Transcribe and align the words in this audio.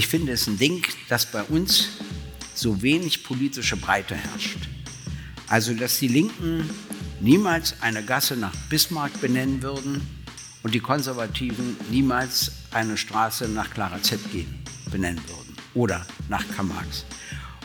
ich 0.00 0.06
finde 0.06 0.32
es 0.32 0.46
ein 0.46 0.56
Ding, 0.56 0.82
dass 1.10 1.26
bei 1.26 1.42
uns 1.42 1.90
so 2.54 2.80
wenig 2.80 3.22
politische 3.22 3.76
Breite 3.76 4.14
herrscht. 4.14 4.56
Also, 5.46 5.74
dass 5.74 5.98
die 5.98 6.08
Linken 6.08 6.70
niemals 7.20 7.74
eine 7.82 8.02
Gasse 8.02 8.34
nach 8.34 8.56
Bismarck 8.70 9.20
benennen 9.20 9.62
würden 9.62 10.00
und 10.62 10.72
die 10.72 10.80
Konservativen 10.80 11.76
niemals 11.90 12.50
eine 12.70 12.96
Straße 12.96 13.46
nach 13.50 13.68
Clara 13.74 14.02
Zetkin 14.02 14.46
benennen 14.90 15.20
würden 15.28 15.54
oder 15.74 16.06
nach 16.30 16.48
Karl 16.56 16.64
Marx. 16.64 17.04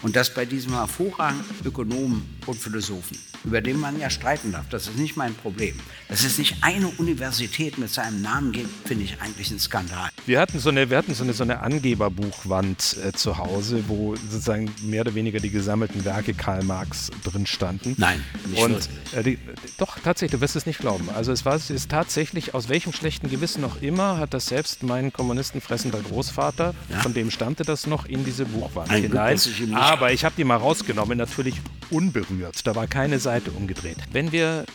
Und 0.02 0.18
dass 0.18 0.34
bei 0.34 0.46
diesem 0.46 0.74
hervorragenden 0.74 1.46
Ökonomen 1.64 2.38
und 2.48 2.60
Philosophen 2.60 3.18
über 3.46 3.62
den 3.62 3.80
man 3.80 4.00
ja 4.00 4.10
streiten 4.10 4.52
darf. 4.52 4.68
Das 4.70 4.88
ist 4.88 4.98
nicht 4.98 5.16
mein 5.18 5.34
Problem. 5.36 5.76
Dass 6.10 6.24
es 6.24 6.38
nicht 6.38 6.58
eine 6.62 6.88
Universität 6.88 7.78
mit 7.78 7.90
seinem 7.90 8.22
Namen 8.22 8.52
gibt, 8.52 8.88
finde 8.88 9.04
ich 9.04 9.22
eigentlich 9.22 9.52
ein 9.52 9.60
Skandal. 9.60 10.10
Wir 10.26 10.40
hatten 10.40 10.60
so 10.60 10.70
eine, 10.70 10.90
wir 10.90 10.98
hatten 10.98 11.14
so 11.14 11.24
eine, 11.24 11.34
so 11.34 11.44
eine 11.44 11.60
Angeberbuchwand 11.62 12.98
äh, 13.04 13.12
zu 13.14 13.38
Hause, 13.38 13.84
wo 13.88 14.16
sozusagen 14.16 14.72
mehr 14.84 15.02
oder 15.02 15.16
weniger 15.16 15.40
die 15.40 15.50
gesammelten 15.50 16.04
Werke 16.06 16.34
Karl 16.34 16.64
Marx 16.64 17.12
drin 17.24 17.46
standen. 17.46 17.96
Nein, 17.98 18.24
nicht 18.48 18.62
Und 18.62 18.90
äh, 19.16 19.24
die, 19.24 19.40
doch, 19.78 20.00
tatsächlich, 20.00 20.40
du 20.40 20.42
wirst 20.42 20.56
es 20.56 20.66
nicht 20.66 20.80
glauben. 20.80 21.10
Also 21.10 21.32
es 21.32 21.46
war 21.46 21.56
es 21.56 21.70
ist 21.70 21.90
tatsächlich, 21.90 22.54
aus 22.54 22.70
welchem 22.70 22.94
schlechten 22.94 23.30
Gewissen 23.30 23.62
noch 23.62 23.82
immer, 23.82 24.18
hat 24.18 24.34
das 24.34 24.48
selbst 24.48 24.84
mein 24.84 25.14
kommunistenfressender 25.14 26.00
Großvater, 26.02 26.74
ja? 26.90 27.00
von 27.00 27.14
dem 27.14 27.32
stammte 27.32 27.64
das 27.64 27.88
noch 27.88 28.06
in 28.06 28.26
diese 28.26 28.46
Buchwand 28.46 28.90
Ein 28.90 29.04
hinein. 29.04 29.40
Aber 29.74 30.12
ich 30.12 30.26
habe 30.26 30.36
die 30.38 30.44
mal 30.44 30.58
rausgenommen, 30.58 31.18
natürlich 31.18 31.56
unberührt. 31.90 32.66
Da 32.66 32.76
war 32.76 32.88
keine 32.88 33.20
Seite 33.20 33.35
umgedreht. 33.56 33.98
Wenn 34.12 34.32
wir 34.32 34.66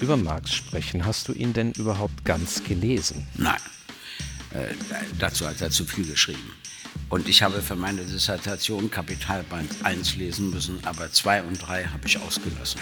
über 0.00 0.16
Marx 0.16 0.54
sprechen, 0.54 1.04
hast 1.04 1.28
du 1.28 1.32
ihn 1.32 1.52
denn 1.52 1.72
überhaupt 1.72 2.24
ganz 2.24 2.62
gelesen? 2.64 3.26
Nein. 3.34 3.60
Äh, 4.52 4.74
dazu 5.18 5.46
hat 5.46 5.60
er 5.60 5.70
zu 5.70 5.84
viel 5.84 6.06
geschrieben. 6.06 6.52
Und 7.08 7.28
ich 7.28 7.42
habe 7.42 7.62
für 7.62 7.76
meine 7.76 8.02
Dissertation 8.02 8.90
Kapitalband 8.90 9.70
1 9.84 10.16
lesen 10.16 10.50
müssen, 10.50 10.78
aber 10.84 11.10
2 11.10 11.42
und 11.42 11.58
3 11.58 11.84
habe 11.84 12.06
ich 12.06 12.18
ausgelassen. 12.18 12.80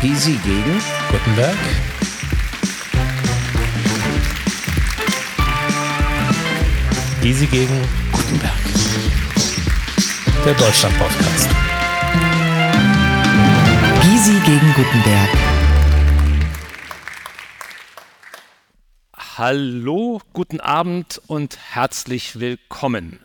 Gysi 0.00 0.38
gegen 0.44 0.82
Gutenberg. 1.10 1.56
Gysi 7.22 7.46
gegen 7.46 7.80
Gutenberg. 8.10 8.52
Der 10.44 10.54
Deutschland-Podcast. 10.54 11.61
Gysi 14.22 14.38
gegen 14.44 14.72
Gutenberg. 14.74 15.30
Hallo, 19.36 20.20
guten 20.32 20.60
Abend 20.60 21.20
und 21.26 21.58
herzlich 21.72 22.38
willkommen. 22.38 23.18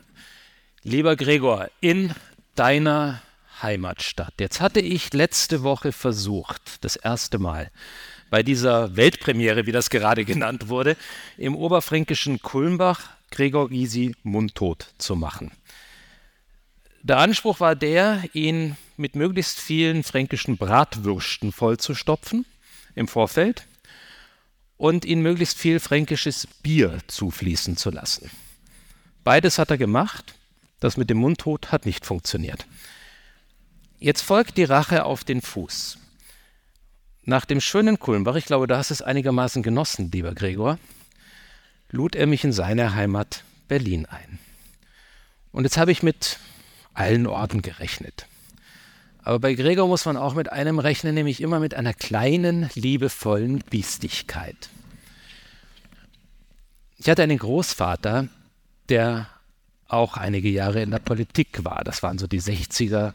Lieber 0.82 1.14
Gregor, 1.14 1.68
in 1.80 2.12
deiner 2.56 3.22
Heimatstadt. 3.62 4.34
Jetzt 4.40 4.60
hatte 4.60 4.80
ich 4.80 5.12
letzte 5.12 5.62
Woche 5.62 5.92
versucht, 5.92 6.84
das 6.84 6.96
erste 6.96 7.38
Mal, 7.38 7.70
bei 8.28 8.42
dieser 8.42 8.96
Weltpremiere, 8.96 9.66
wie 9.66 9.72
das 9.72 9.90
gerade 9.90 10.24
genannt 10.24 10.68
wurde, 10.68 10.96
im 11.36 11.54
oberfränkischen 11.54 12.42
Kulmbach 12.42 13.02
Gregor 13.30 13.68
Gysi 13.68 14.16
mundtot 14.24 14.88
zu 14.98 15.14
machen. 15.14 15.52
Der 17.02 17.18
Anspruch 17.18 17.60
war 17.60 17.76
der, 17.76 18.24
ihn 18.32 18.76
mit 18.96 19.14
möglichst 19.14 19.60
vielen 19.60 20.02
fränkischen 20.02 20.56
Bratwürsten 20.56 21.52
vollzustopfen 21.52 22.44
im 22.94 23.06
Vorfeld 23.06 23.66
und 24.76 25.04
ihn 25.04 25.22
möglichst 25.22 25.58
viel 25.58 25.80
fränkisches 25.80 26.48
Bier 26.62 26.98
zufließen 27.06 27.76
zu 27.76 27.90
lassen. 27.90 28.30
Beides 29.24 29.58
hat 29.58 29.70
er 29.70 29.78
gemacht. 29.78 30.34
Das 30.80 30.96
mit 30.96 31.10
dem 31.10 31.18
Mundtot 31.18 31.72
hat 31.72 31.86
nicht 31.86 32.06
funktioniert. 32.06 32.66
Jetzt 33.98 34.22
folgt 34.22 34.56
die 34.56 34.64
Rache 34.64 35.04
auf 35.04 35.24
den 35.24 35.42
Fuß. 35.42 35.98
Nach 37.24 37.44
dem 37.44 37.60
schönen 37.60 37.98
Kulmbach, 37.98 38.36
ich 38.36 38.44
glaube, 38.46 38.68
da 38.68 38.78
hast 38.78 38.90
du 38.90 38.94
es 38.94 39.02
einigermaßen 39.02 39.62
genossen, 39.62 40.10
lieber 40.12 40.34
Gregor, 40.34 40.78
lud 41.90 42.14
er 42.14 42.26
mich 42.26 42.44
in 42.44 42.52
seine 42.52 42.94
Heimat 42.94 43.42
Berlin 43.66 44.06
ein. 44.06 44.38
Und 45.50 45.64
jetzt 45.64 45.76
habe 45.76 45.90
ich 45.90 46.04
mit 46.04 46.38
allen 46.98 47.26
Orten 47.26 47.62
gerechnet. 47.62 48.26
Aber 49.22 49.38
bei 49.38 49.54
Gregor 49.54 49.86
muss 49.86 50.04
man 50.04 50.16
auch 50.16 50.34
mit 50.34 50.50
einem 50.52 50.78
rechnen, 50.78 51.14
nämlich 51.14 51.40
immer 51.40 51.60
mit 51.60 51.74
einer 51.74 51.94
kleinen, 51.94 52.70
liebevollen 52.74 53.60
Biestigkeit. 53.70 54.68
Ich 56.96 57.08
hatte 57.08 57.22
einen 57.22 57.38
Großvater, 57.38 58.28
der 58.88 59.28
auch 59.86 60.16
einige 60.16 60.48
Jahre 60.48 60.82
in 60.82 60.90
der 60.90 60.98
Politik 60.98 61.64
war. 61.64 61.84
Das 61.84 62.02
waren 62.02 62.18
so 62.18 62.26
die 62.26 62.40
60er, 62.40 63.12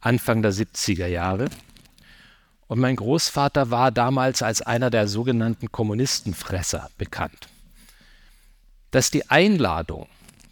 Anfang 0.00 0.42
der 0.42 0.52
70er 0.52 1.06
Jahre. 1.06 1.50
Und 2.66 2.78
mein 2.78 2.96
Großvater 2.96 3.70
war 3.70 3.90
damals 3.90 4.42
als 4.42 4.62
einer 4.62 4.90
der 4.90 5.08
sogenannten 5.08 5.70
Kommunistenfresser 5.70 6.90
bekannt. 6.96 7.48
Dass 8.90 9.10
die 9.10 9.28
Einladung 9.28 10.06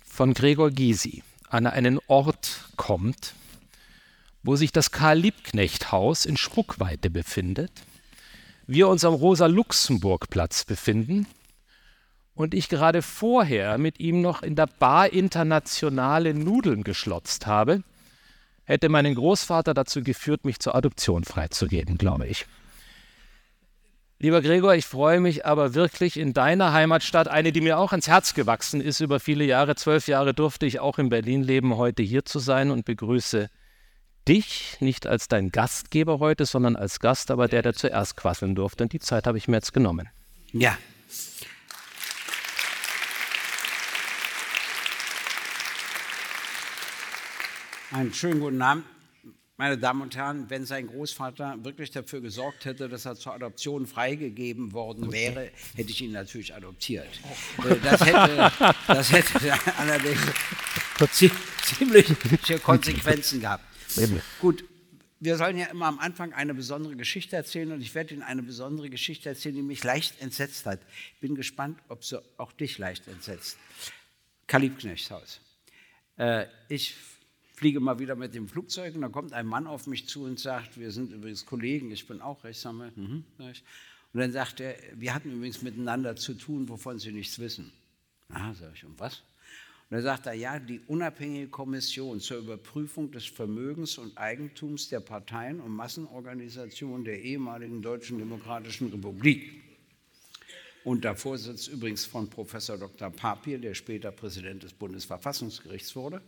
von 0.05 0.35
Gregor 0.35 0.71
Gysi 0.71 1.23
an 1.49 1.67
einen 1.67 1.99
Ort 2.07 2.65
kommt, 2.77 3.35
wo 4.43 4.57
sich 4.57 4.73
das 4.73 4.91
Karl-Liebknecht-Haus 4.91 6.25
in 6.25 6.37
Spuckweite 6.37 7.11
befindet, 7.11 7.73
wir 8.67 8.89
uns 8.89 9.05
am 9.05 9.15
Rosa-Luxemburg-Platz 9.15 10.65
befinden 10.65 11.27
und 12.35 12.55
ich 12.55 12.69
gerade 12.69 13.03
vorher 13.03 13.79
mit 13.79 14.01
ihm 14.01 14.21
noch 14.21 14.43
in 14.43 14.57
der 14.57 14.67
Bar 14.67 15.13
internationale 15.13 16.35
Nudeln 16.35 16.85
geschlotzt 16.85 17.47
habe, 17.47 17.83
hätte 18.65 18.89
meinen 18.89 19.15
Großvater 19.15 19.73
dazu 19.73 20.03
geführt, 20.03 20.45
mich 20.45 20.59
zur 20.59 20.75
Adoption 20.75 21.25
freizugeben, 21.25 21.97
glaube 21.97 22.27
ich. 22.27 22.47
Lieber 24.19 24.41
Gregor, 24.41 24.75
ich 24.75 24.87
freue 24.87 25.21
mich 25.21 25.45
aber 25.45 25.75
wirklich 25.75 26.19
in 26.19 26.33
deiner 26.33 26.73
Heimatstadt, 26.73 27.29
eine, 27.29 27.53
die 27.53 27.61
mir 27.61 27.79
auch 27.79 27.91
ans 27.91 28.09
Herz 28.09 28.33
gewachsen 28.33 28.81
ist 28.81 29.01
über 29.01 29.21
viele 29.21 29.45
Jahre. 29.45 29.75
Zwölf 29.75 30.09
Jahre 30.09 30.33
durfte 30.33 30.65
ich 30.65 30.81
auch 30.81 30.99
in 30.99 31.11
Berlin 31.11 31.43
leben, 31.43 31.77
heute 31.77 32.03
hier 32.03 32.25
zu 32.25 32.39
sein 32.39 32.71
und 32.71 32.87
begrüße 32.87 33.51
dich 34.27 34.79
nicht 34.81 35.07
als 35.07 35.29
dein 35.29 35.53
Gastgeber 35.53 36.19
heute, 36.19 36.47
sondern 36.47 36.77
als 36.77 36.99
Gast, 36.99 37.31
aber 37.31 37.47
der, 37.47 37.61
der 37.61 37.75
zuerst 37.75 38.17
quasseln 38.17 38.55
durfte. 38.55 38.85
Und 38.85 38.95
die 38.95 39.01
Zeit 39.01 39.27
habe 39.27 39.37
ich 39.37 39.49
mir 39.49 39.57
jetzt 39.57 39.75
genommen. 39.75 40.09
Ja. 40.53 40.79
Einen 47.93 48.15
schönen 48.15 48.41
guten 48.41 48.63
Abend. 48.63 48.85
Meine 49.59 49.79
Damen 49.79 50.03
und 50.03 50.15
Herren, 50.15 50.51
wenn 50.51 50.67
sein 50.67 50.87
Großvater 50.87 51.65
wirklich 51.65 51.91
dafür 51.91 52.21
gesorgt 52.21 52.67
hätte, 52.67 52.91
dass 52.91 53.07
er 53.07 53.17
zur 53.17 53.33
Adoption 53.33 53.87
freigegeben 53.87 54.75
worden 54.75 55.11
wäre, 55.11 55.51
hätte 55.75 55.91
ich 55.91 56.03
ihn 56.03 56.13
natürlich 56.13 56.55
adoptiert. 56.55 57.09
Äh, 57.65 57.77
das 57.83 58.05
hätte, 58.05 58.53
das 58.87 59.13
hätte 59.13 59.55
allerdings 59.79 60.21
ziemliche 61.63 62.59
Konsequenzen 62.59 63.41
gehabt. 63.41 63.65
Gut, 64.43 64.63
wir 65.21 65.39
sollen 65.39 65.57
ja 65.57 65.67
immer 65.67 65.87
am 65.87 65.99
Anfang 66.01 66.35
eine 66.35 66.53
besondere 66.53 66.95
Geschichte 66.95 67.37
erzählen 67.37 67.73
und 67.73 67.81
ich 67.81 67.95
werde 67.95 68.13
Ihnen 68.13 68.23
eine 68.23 68.43
besondere 68.43 68.91
Geschichte 68.91 69.31
erzählen, 69.31 69.55
die 69.55 69.63
mich 69.63 69.83
leicht 69.83 70.21
entsetzt 70.21 70.67
hat. 70.67 70.81
Ich 71.15 71.21
bin 71.21 71.35
gespannt, 71.35 71.79
ob 71.89 72.05
sie 72.05 72.23
auch 72.37 72.53
dich 72.53 72.77
leicht 72.77 73.09
entsetzt. 73.09 73.57
Kalibknechtshaus. 74.47 75.41
Äh, 76.19 76.45
ich 76.69 76.95
fliege 77.57 77.81
mal 77.81 77.99
wieder 77.99 78.15
mit 78.15 78.35
dem 78.35 78.49
Flugzeug 78.49 78.95
und 78.95 79.01
dann 79.01 79.13
kommt 79.13 79.33
ein 79.33 79.47
Mann 79.47 79.67
auf 79.67 79.87
mich 79.87 80.07
zu 80.07 80.25
und 80.25 80.39
sagt, 80.39 80.79
wir 80.79 80.91
sind 80.91 81.11
übrigens 81.11 81.47
Kollegen, 81.47 81.91
ich 81.91 82.07
bin 82.07 82.21
auch 82.21 82.45
Rechtsanwalt. 82.45 82.97
Mhm, 82.97 83.25
und 83.39 84.21
dann 84.21 84.31
sagt 84.33 84.61
er, 84.61 84.77
wir 84.95 85.15
hatten 85.15 85.33
übrigens 85.33 85.63
miteinander 85.63 86.17
zu 86.17 86.35
tun, 86.35 86.69
wovon 86.69 86.99
Sie 86.99 87.13
nichts 87.13 87.39
wissen. 87.39 87.73
Ah, 88.29 88.55
sage 88.55 88.73
ich, 88.75 88.85
und 88.85 88.99
was? 89.01 89.23
Und 89.89 89.97
dann 89.97 90.03
sagt 90.03 90.27
er, 90.27 90.35
ja, 90.35 90.59
die 90.59 90.81
unabhängige 90.87 91.49
Kommission 91.49 92.21
zur 92.21 92.39
Überprüfung 92.39 93.11
des 93.11 93.27
Vermögens 93.27 93.99
und 93.99 94.17
Eigentums 94.19 94.89
der 94.89 95.01
Parteien 95.01 95.61
und 95.61 95.71
Massenorganisationen 95.71 97.05
der 97.05 97.23
ehemaligen 97.23 97.83
Deutschen 97.83 98.19
Demokratischen 98.19 98.91
Republik. 98.91 99.63
Und 100.85 101.05
der 101.05 101.17
Vorsitz 101.17 101.69
übrigens 101.69 102.05
von 102.05 102.29
Professor 102.29 102.79
Dr. 102.79 103.11
Papier, 103.11 103.59
der 103.59 103.75
später 103.75 104.13
Präsident 104.13 104.63
des 104.63 104.73
Bundesverfassungsgerichts 104.73 105.95
wurde. 105.97 106.21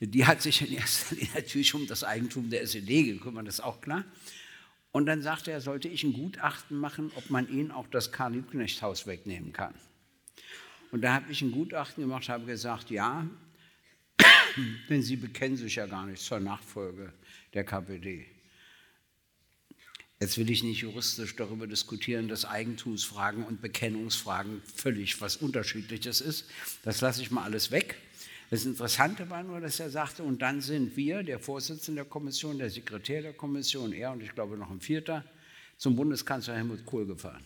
Die 0.00 0.26
hat 0.26 0.42
sich 0.42 0.62
in 0.62 0.72
erster 0.72 1.16
Linie 1.16 1.30
natürlich 1.34 1.74
um 1.74 1.86
das 1.86 2.04
Eigentum 2.04 2.50
der 2.50 2.62
SED 2.62 3.04
gekümmert, 3.04 3.46
das 3.46 3.54
ist 3.54 3.60
auch 3.60 3.80
klar. 3.80 4.04
Und 4.92 5.06
dann 5.06 5.22
sagte 5.22 5.50
er, 5.50 5.60
sollte 5.60 5.88
ich 5.88 6.04
ein 6.04 6.12
Gutachten 6.12 6.78
machen, 6.78 7.10
ob 7.14 7.30
man 7.30 7.48
ihnen 7.48 7.70
auch 7.70 7.86
das 7.88 8.12
Karl-Liebknecht-Haus 8.12 9.06
wegnehmen 9.06 9.52
kann. 9.52 9.74
Und 10.90 11.02
da 11.02 11.14
habe 11.14 11.30
ich 11.30 11.42
ein 11.42 11.52
Gutachten 11.52 12.02
gemacht, 12.02 12.28
habe 12.28 12.46
gesagt, 12.46 12.90
ja, 12.90 13.28
denn 14.88 15.02
sie 15.02 15.16
bekennen 15.16 15.56
sich 15.56 15.74
ja 15.74 15.86
gar 15.86 16.06
nicht 16.06 16.22
zur 16.22 16.40
Nachfolge 16.40 17.12
der 17.52 17.64
KPD. 17.64 18.26
Jetzt 20.20 20.36
will 20.36 20.50
ich 20.50 20.64
nicht 20.64 20.80
juristisch 20.80 21.36
darüber 21.36 21.66
diskutieren, 21.66 22.26
dass 22.26 22.44
Eigentumsfragen 22.44 23.44
und 23.44 23.60
Bekennungsfragen 23.60 24.62
völlig 24.62 25.20
was 25.20 25.36
Unterschiedliches 25.36 26.20
ist. 26.20 26.50
Das 26.82 27.00
lasse 27.00 27.22
ich 27.22 27.30
mal 27.30 27.44
alles 27.44 27.70
weg. 27.70 27.96
Das 28.50 28.64
Interessante 28.64 29.28
war 29.28 29.42
nur, 29.42 29.60
dass 29.60 29.78
er 29.78 29.90
sagte, 29.90 30.22
und 30.22 30.40
dann 30.40 30.60
sind 30.60 30.96
wir, 30.96 31.22
der 31.22 31.38
Vorsitzende 31.38 32.02
der 32.02 32.10
Kommission, 32.10 32.58
der 32.58 32.70
Sekretär 32.70 33.20
der 33.20 33.34
Kommission, 33.34 33.92
er 33.92 34.12
und 34.12 34.22
ich 34.22 34.34
glaube 34.34 34.56
noch 34.56 34.70
ein 34.70 34.80
Vierter, 34.80 35.24
zum 35.76 35.96
Bundeskanzler 35.96 36.56
Helmut 36.56 36.84
Kohl 36.86 37.06
gefahren 37.06 37.44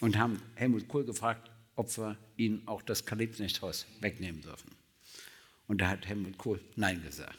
und 0.00 0.16
haben 0.16 0.40
Helmut 0.54 0.88
Kohl 0.88 1.04
gefragt, 1.04 1.50
ob 1.74 1.96
wir 1.98 2.16
ihnen 2.36 2.66
auch 2.66 2.82
das 2.82 3.04
Kalibnichthaus 3.04 3.86
wegnehmen 4.00 4.40
dürfen. 4.40 4.70
Und 5.66 5.80
da 5.80 5.88
hat 5.88 6.06
Helmut 6.06 6.38
Kohl 6.38 6.60
Nein 6.76 7.02
gesagt. 7.02 7.38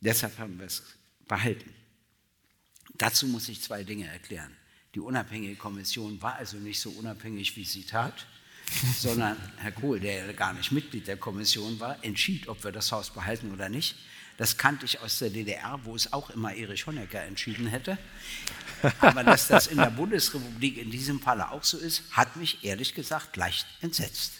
Deshalb 0.00 0.38
haben 0.38 0.58
wir 0.58 0.66
es 0.66 0.82
behalten. 1.26 1.72
Dazu 2.94 3.26
muss 3.26 3.48
ich 3.48 3.62
zwei 3.62 3.84
Dinge 3.84 4.06
erklären. 4.06 4.54
Die 4.94 5.00
unabhängige 5.00 5.56
Kommission 5.56 6.20
war 6.22 6.36
also 6.36 6.58
nicht 6.58 6.78
so 6.78 6.90
unabhängig, 6.90 7.56
wie 7.56 7.64
sie 7.64 7.84
tat, 7.84 8.26
sondern 8.98 9.36
Herr 9.58 9.72
Kohl, 9.72 10.00
der 10.00 10.32
gar 10.32 10.52
nicht 10.52 10.72
Mitglied 10.72 11.06
der 11.06 11.16
Kommission 11.16 11.78
war, 11.80 12.02
entschied, 12.02 12.48
ob 12.48 12.64
wir 12.64 12.72
das 12.72 12.90
Haus 12.92 13.10
behalten 13.10 13.52
oder 13.52 13.68
nicht. 13.68 13.96
Das 14.36 14.58
kannte 14.58 14.84
ich 14.84 15.00
aus 15.00 15.18
der 15.20 15.30
DDR, 15.30 15.80
wo 15.84 15.94
es 15.94 16.12
auch 16.12 16.30
immer 16.30 16.54
Erich 16.54 16.86
Honecker 16.86 17.22
entschieden 17.22 17.68
hätte. 17.68 17.98
Aber 19.00 19.22
dass 19.22 19.46
das 19.46 19.68
in 19.68 19.76
der 19.76 19.90
Bundesrepublik 19.90 20.76
in 20.76 20.90
diesem 20.90 21.20
Falle 21.20 21.50
auch 21.50 21.62
so 21.62 21.78
ist, 21.78 22.02
hat 22.10 22.36
mich 22.36 22.64
ehrlich 22.64 22.94
gesagt 22.94 23.36
leicht 23.36 23.66
entsetzt. 23.80 24.32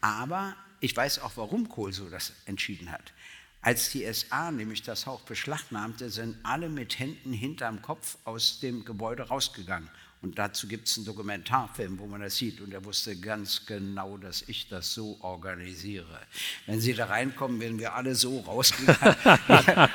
Aber 0.00 0.56
ich 0.80 0.96
weiß 0.96 1.18
auch, 1.18 1.32
warum 1.36 1.68
Kohl 1.68 1.92
so 1.92 2.08
das 2.08 2.32
entschieden 2.46 2.90
hat. 2.90 3.12
Als 3.60 3.90
die 3.90 4.10
SA 4.10 4.50
nämlich 4.50 4.82
das 4.82 5.04
Haus 5.04 5.20
beschlagnahmte, 5.26 6.08
sind 6.08 6.38
alle 6.42 6.70
mit 6.70 6.98
Händen 6.98 7.34
hinterm 7.34 7.82
Kopf 7.82 8.16
aus 8.24 8.60
dem 8.60 8.86
Gebäude 8.86 9.24
rausgegangen 9.24 9.90
und 10.22 10.38
dazu 10.38 10.68
gibt 10.68 10.86
es 10.86 10.98
einen 10.98 11.06
Dokumentarfilm, 11.06 11.98
wo 11.98 12.06
man 12.06 12.20
das 12.20 12.36
sieht. 12.36 12.60
Und 12.60 12.74
er 12.74 12.84
wusste 12.84 13.16
ganz 13.18 13.64
genau, 13.64 14.18
dass 14.18 14.42
ich 14.42 14.68
das 14.68 14.92
so 14.92 15.18
organisiere. 15.20 16.20
Wenn 16.66 16.78
Sie 16.78 16.92
da 16.92 17.06
reinkommen, 17.06 17.58
werden 17.58 17.78
wir 17.78 17.94
alle 17.94 18.14
so 18.14 18.40
rausgegangen. 18.40 19.16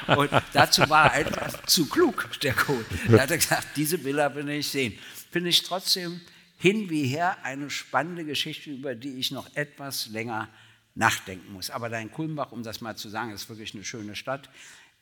und 0.18 0.32
dazu 0.54 0.90
war 0.90 1.06
er 1.06 1.12
einfach 1.12 1.64
zu 1.68 1.88
klug, 1.88 2.28
der 2.42 2.54
Code. 2.54 2.86
Er 3.08 3.22
hat 3.22 3.30
gesagt, 3.30 3.68
diese 3.76 4.00
Bilder 4.00 4.34
will 4.34 4.50
ich 4.50 4.68
sehen. 4.68 4.98
Finde 5.30 5.52
ich 5.52 5.62
trotzdem 5.62 6.22
hin 6.58 6.90
wie 6.90 7.06
her 7.06 7.38
eine 7.44 7.70
spannende 7.70 8.26
Geschichte, 8.26 8.72
über 8.72 8.96
die 8.96 9.20
ich 9.20 9.30
noch 9.30 9.56
etwas 9.56 10.08
länger 10.08 10.50
nachdenken 10.96 11.54
muss. 11.54 11.70
Aber 11.70 11.90
dein 11.90 12.12
Kulmbach, 12.12 12.52
um 12.52 12.64
das 12.64 12.82
mal 12.82 12.96
zu 12.96 13.10
sagen, 13.10 13.32
ist 13.32 13.48
wirklich 13.50 13.76
eine 13.76 13.84
schöne 13.84 14.16
Stadt. 14.16 14.50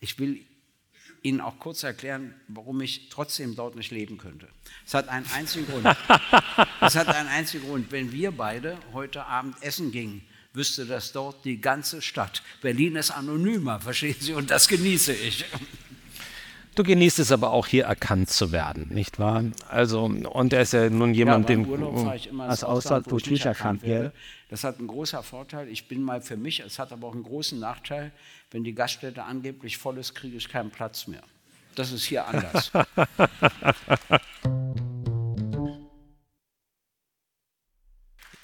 Ich 0.01 0.19
will 0.19 0.45
Ihnen 1.23 1.41
auch 1.41 1.57
kurz 1.57 1.83
erklären, 1.83 2.35
warum 2.49 2.81
ich 2.81 3.09
trotzdem 3.09 3.55
dort 3.55 3.75
nicht 3.75 3.91
leben 3.91 4.17
könnte. 4.17 4.47
Es 4.85 4.93
hat 4.93 5.07
einen 5.07 5.25
einzigen 5.33 5.65
Grund. 5.65 5.85
es 6.81 6.95
hat 6.95 7.07
einen 7.07 7.29
einzigen 7.29 7.65
Grund. 7.65 7.91
Wenn 7.91 8.11
wir 8.11 8.31
beide 8.31 8.77
heute 8.91 9.25
Abend 9.25 9.55
essen 9.63 9.91
gingen, 9.91 10.21
wüsste 10.53 10.85
das 10.85 11.13
dort 11.13 11.45
die 11.45 11.61
ganze 11.61 12.01
Stadt. 12.01 12.43
Berlin 12.61 12.97
ist 12.97 13.11
anonymer, 13.11 13.79
verstehen 13.79 14.17
Sie, 14.19 14.33
und 14.33 14.51
das 14.51 14.67
genieße 14.67 15.13
ich. 15.13 15.45
Du 16.75 16.83
genießt 16.83 17.19
es 17.19 17.31
aber 17.31 17.51
auch 17.51 17.67
hier 17.67 17.85
erkannt 17.85 18.31
zu 18.31 18.51
werden, 18.51 18.87
nicht 18.89 19.19
wahr? 19.19 19.43
Also, 19.69 20.05
und 20.05 20.53
er 20.53 20.61
ist 20.61 20.73
ja 20.73 20.89
nun 20.89 21.13
jemand, 21.13 21.47
ja, 21.47 21.55
den 21.55 22.41
als 22.41 22.63
Ausland, 22.63 23.11
wo 23.11 23.17
ich 23.17 23.29
nicht 23.29 23.45
erkannt 23.45 23.83
werde. 23.83 24.11
Das 24.49 24.63
hat 24.63 24.79
einen 24.79 24.87
großen 24.87 25.21
Vorteil. 25.21 25.67
Ich 25.67 25.87
bin 25.87 26.01
mal 26.01 26.21
für 26.21 26.35
mich, 26.37 26.61
es 26.61 26.79
hat 26.79 26.91
aber 26.91 27.07
auch 27.07 27.13
einen 27.13 27.21
großen 27.23 27.59
Nachteil. 27.59 28.11
Wenn 28.49 28.63
die 28.63 28.73
Gaststätte 28.73 29.23
angeblich 29.23 29.77
voll 29.77 29.99
ist, 29.99 30.15
kriege 30.15 30.35
ich 30.37 30.49
keinen 30.49 30.71
Platz 30.71 31.05
mehr. 31.05 31.21
Das 31.75 31.91
ist 31.91 32.05
hier 32.05 32.27
anders. 32.27 32.71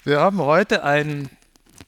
Wir 0.04 0.18
haben 0.20 0.38
heute 0.38 0.82
ein 0.82 1.28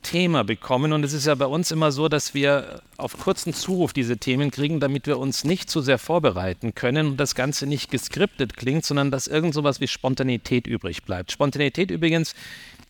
Thema 0.02 0.44
bekommen 0.44 0.92
und 0.92 1.04
es 1.04 1.12
ist 1.12 1.26
ja 1.26 1.34
bei 1.34 1.46
uns 1.46 1.70
immer 1.70 1.92
so, 1.92 2.08
dass 2.08 2.34
wir 2.34 2.82
auf 2.96 3.18
kurzen 3.18 3.54
Zuruf 3.54 3.92
diese 3.92 4.18
Themen 4.18 4.50
kriegen, 4.50 4.80
damit 4.80 5.06
wir 5.06 5.18
uns 5.18 5.44
nicht 5.44 5.70
zu 5.70 5.80
sehr 5.80 5.98
vorbereiten 5.98 6.74
können 6.74 7.06
und 7.06 7.16
das 7.16 7.34
Ganze 7.34 7.66
nicht 7.66 7.90
geskriptet 7.90 8.56
klingt, 8.56 8.84
sondern 8.84 9.10
dass 9.10 9.26
irgend 9.26 9.54
sowas 9.54 9.80
wie 9.80 9.88
Spontanität 9.88 10.66
übrig 10.66 11.04
bleibt. 11.04 11.32
Spontanität 11.32 11.90
übrigens 11.90 12.34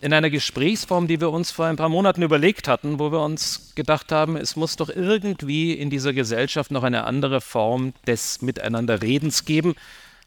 in 0.00 0.12
einer 0.12 0.31
Gesprächsform, 0.31 1.06
die 1.06 1.20
wir 1.20 1.31
uns 1.31 1.53
vor 1.53 1.67
ein 1.67 1.76
paar 1.76 1.88
Monaten 1.88 2.23
überlegt 2.23 2.67
hatten, 2.67 2.99
wo 2.99 3.12
wir 3.12 3.20
uns 3.20 3.73
gedacht 3.76 4.11
haben, 4.11 4.37
es 4.37 4.56
muss 4.56 4.76
doch 4.76 4.88
irgendwie 4.88 5.73
in 5.73 5.91
dieser 5.91 6.12
Gesellschaft 6.12 6.73
noch 6.73 6.82
eine 6.82 7.05
andere 7.05 7.41
Form 7.41 7.93
des 8.06 8.43
Miteinanderredens 8.43 9.44
geben, 9.44 9.76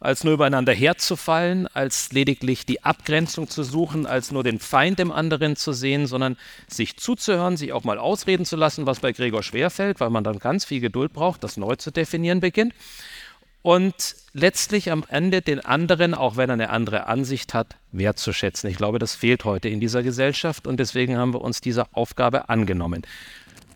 als 0.05 0.23
nur 0.23 0.33
übereinander 0.33 0.73
herzufallen, 0.73 1.67
als 1.67 2.11
lediglich 2.11 2.65
die 2.65 2.83
Abgrenzung 2.83 3.49
zu 3.49 3.63
suchen, 3.63 4.05
als 4.05 4.31
nur 4.31 4.43
den 4.43 4.59
Feind 4.59 4.99
im 4.99 5.11
anderen 5.11 5.55
zu 5.55 5.73
sehen, 5.73 6.07
sondern 6.07 6.37
sich 6.67 6.97
zuzuhören, 6.97 7.57
sich 7.57 7.73
auch 7.73 7.83
mal 7.83 7.97
ausreden 7.97 8.45
zu 8.45 8.55
lassen, 8.55 8.85
was 8.85 8.99
bei 8.99 9.11
Gregor 9.11 9.43
schwerfällt, 9.43 9.99
weil 9.99 10.09
man 10.09 10.23
dann 10.23 10.39
ganz 10.39 10.65
viel 10.65 10.79
Geduld 10.79 11.11
braucht, 11.11 11.43
das 11.43 11.57
neu 11.57 11.75
zu 11.75 11.91
definieren 11.91 12.39
beginnt 12.39 12.73
und 13.65 14.15
letztlich 14.33 14.91
am 14.91 15.03
Ende 15.09 15.41
den 15.41 15.59
anderen, 15.59 16.13
auch 16.13 16.37
wenn 16.37 16.51
er 16.51 16.53
eine 16.53 16.69
andere 16.69 17.07
Ansicht 17.07 17.55
hat, 17.55 17.77
wertzuschätzen. 17.91 18.69
Ich 18.69 18.77
glaube, 18.77 18.99
das 18.99 19.15
fehlt 19.15 19.43
heute 19.43 19.69
in 19.69 19.79
dieser 19.79 20.03
Gesellschaft 20.03 20.67
und 20.67 20.79
deswegen 20.79 21.17
haben 21.17 21.33
wir 21.33 21.41
uns 21.41 21.61
dieser 21.61 21.87
Aufgabe 21.91 22.47
angenommen. 22.47 23.01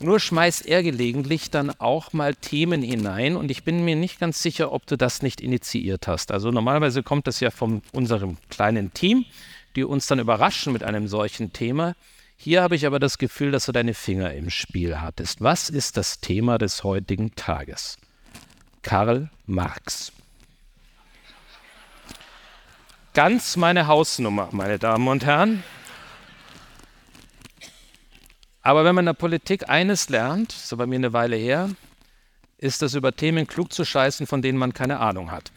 Nur 0.02 0.22
schmeißt 0.22 0.66
er 0.66 0.82
gelegentlich 0.82 1.52
dann 1.52 1.72
auch 1.78 2.14
mal 2.14 2.34
Themen 2.34 2.82
hinein 2.82 3.36
und 3.36 3.52
ich 3.52 3.66
bin 3.66 3.84
mir 3.84 3.98
nicht 3.98 4.20
ganz 4.20 4.42
sicher, 4.42 4.72
ob 4.72 4.88
du 4.88 4.98
das 4.98 5.22
nicht 5.22 5.42
initiiert 5.42 6.08
hast. 6.08 6.32
Also 6.32 6.52
normalerweise 6.52 7.04
kommt 7.04 7.28
das 7.28 7.42
ja 7.42 7.52
von 7.52 7.82
unserem 7.92 8.38
kleinen 8.50 8.94
Team, 8.94 9.26
die 9.76 9.84
uns 9.84 10.08
dann 10.08 10.20
überraschen 10.20 10.72
mit 10.72 10.84
einem 10.84 11.10
solchen 11.10 11.52
Thema. 11.52 11.96
Hier 12.38 12.62
habe 12.62 12.78
ich 12.78 12.86
aber 12.86 13.00
das 13.00 13.18
Gefühl, 13.18 13.52
dass 13.52 13.66
du 13.66 13.74
deine 13.74 13.94
Finger 13.94 14.34
im 14.34 14.50
Spiel 14.50 15.02
hattest. 15.02 15.42
Was 15.42 15.70
ist 15.70 15.98
das 15.98 16.22
Thema 16.22 16.58
des 16.58 16.86
heutigen 16.86 17.36
Tages? 17.36 17.98
Karl 18.82 19.30
Marx. 19.46 20.14
Ganz 23.14 23.58
meine 23.58 23.88
Hausnummer, 23.88 24.48
meine 24.54 24.80
Damen 24.80 25.10
und 25.10 25.26
Herren. 25.26 25.62
Aber 28.62 28.84
wenn 28.84 28.96
man 28.96 29.04
in 29.04 29.08
der 29.08 29.14
Politik 29.14 29.70
eines 29.70 30.10
lernt, 30.10 30.52
so 30.52 30.78
bei 30.78 30.86
mir 30.86 30.96
eine 30.96 31.14
Weile 31.14 31.36
her, 31.36 31.70
ist 32.58 32.82
das 32.82 32.94
über 32.94 33.16
Themen 33.16 33.48
klug 33.48 33.72
zu 33.72 33.86
scheißen, 33.86 34.28
von 34.28 34.42
denen 34.42 34.58
man 34.58 34.74
keine 34.74 35.00
Ahnung 35.00 35.32
hat. 35.32 35.52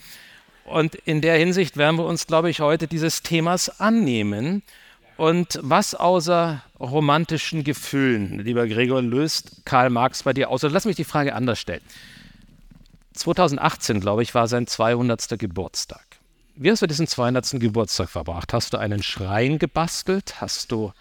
Und 0.64 0.94
in 0.94 1.20
der 1.20 1.36
Hinsicht 1.36 1.76
werden 1.76 1.96
wir 1.96 2.04
uns, 2.04 2.26
glaube 2.26 2.48
ich, 2.48 2.60
heute 2.60 2.86
dieses 2.86 3.22
Themas 3.22 3.80
annehmen. 3.80 4.62
Und 5.16 5.58
was 5.62 5.94
außer 5.94 6.62
romantischen 6.78 7.64
Gefühlen, 7.64 8.38
lieber 8.38 8.66
Gregor, 8.66 9.02
löst 9.02 9.62
Karl 9.64 9.90
Marx 9.90 10.22
bei 10.22 10.32
dir 10.32 10.50
aus? 10.50 10.62
Lass 10.62 10.84
mich 10.84 10.96
die 10.96 11.04
Frage 11.04 11.34
anders 11.34 11.58
stellen. 11.58 11.82
2018, 13.14 14.00
glaube 14.00 14.22
ich, 14.22 14.34
war 14.34 14.48
sein 14.48 14.66
200. 14.66 15.38
Geburtstag. 15.38 16.04
Wie 16.54 16.70
hast 16.70 16.82
du 16.82 16.86
diesen 16.86 17.06
200. 17.06 17.60
Geburtstag 17.60 18.08
verbracht? 18.08 18.52
Hast 18.52 18.72
du 18.72 18.78
einen 18.78 19.02
Schrein 19.02 19.58
gebastelt? 19.58 20.40
Hast 20.40 20.72
du 20.72 20.92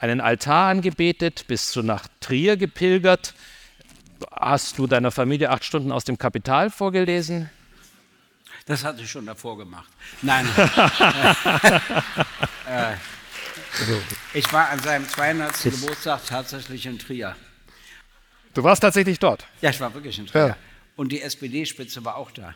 einen 0.00 0.20
Altar 0.20 0.70
angebetet? 0.70 1.44
Bist 1.46 1.76
du 1.76 1.82
nach 1.82 2.08
Trier 2.20 2.56
gepilgert? 2.56 3.34
Hast 4.32 4.78
du 4.78 4.86
deiner 4.86 5.10
Familie 5.10 5.50
acht 5.50 5.64
Stunden 5.64 5.92
aus 5.92 6.04
dem 6.04 6.18
Kapital 6.18 6.70
vorgelesen? 6.70 7.50
Das 8.66 8.84
hatte 8.84 9.02
ich 9.02 9.10
schon 9.10 9.26
davor 9.26 9.58
gemacht. 9.58 9.88
Nein. 10.22 10.46
äh, 12.68 12.94
ich 14.34 14.52
war 14.52 14.68
an 14.70 14.78
seinem 14.80 15.08
200. 15.08 15.62
Geburtstag 15.62 16.26
tatsächlich 16.26 16.86
in 16.86 16.98
Trier. 16.98 17.36
Du 18.54 18.62
warst 18.62 18.82
tatsächlich 18.82 19.18
dort? 19.18 19.46
Ja, 19.60 19.70
ich 19.70 19.80
war 19.80 19.92
wirklich 19.94 20.18
in 20.18 20.26
Trier. 20.26 20.48
Ja. 20.48 20.56
Und 20.96 21.12
die 21.12 21.22
SPD-Spitze 21.22 22.04
war 22.04 22.16
auch 22.16 22.30
da. 22.30 22.54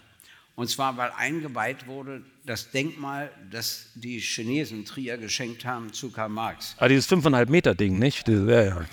Und 0.56 0.70
zwar, 0.70 0.96
weil 0.96 1.10
eingeweiht 1.16 1.86
wurde 1.86 2.22
das 2.46 2.70
Denkmal, 2.70 3.32
das 3.50 3.86
die 3.94 4.20
Chinesen 4.20 4.84
Trier 4.84 5.18
geschenkt 5.18 5.64
haben 5.64 5.92
zu 5.92 6.10
Karl 6.10 6.28
Marx. 6.28 6.76
Ah, 6.78 6.86
dieses 6.86 7.10
5,5 7.10 7.50
Meter 7.50 7.74
Ding, 7.74 7.98
nicht? 7.98 8.28
Ja, 8.28 8.62
ja. 8.62 8.84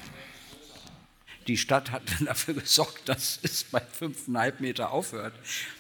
Die 1.48 1.58
Stadt 1.58 1.92
hat 1.92 2.04
dann 2.12 2.26
dafür 2.26 2.56
gesorgt, 2.56 3.08
dass 3.08 3.40
es 3.44 3.64
bei 3.64 3.82
5,5 3.82 4.54
Meter 4.60 4.92
aufhört. 4.92 5.34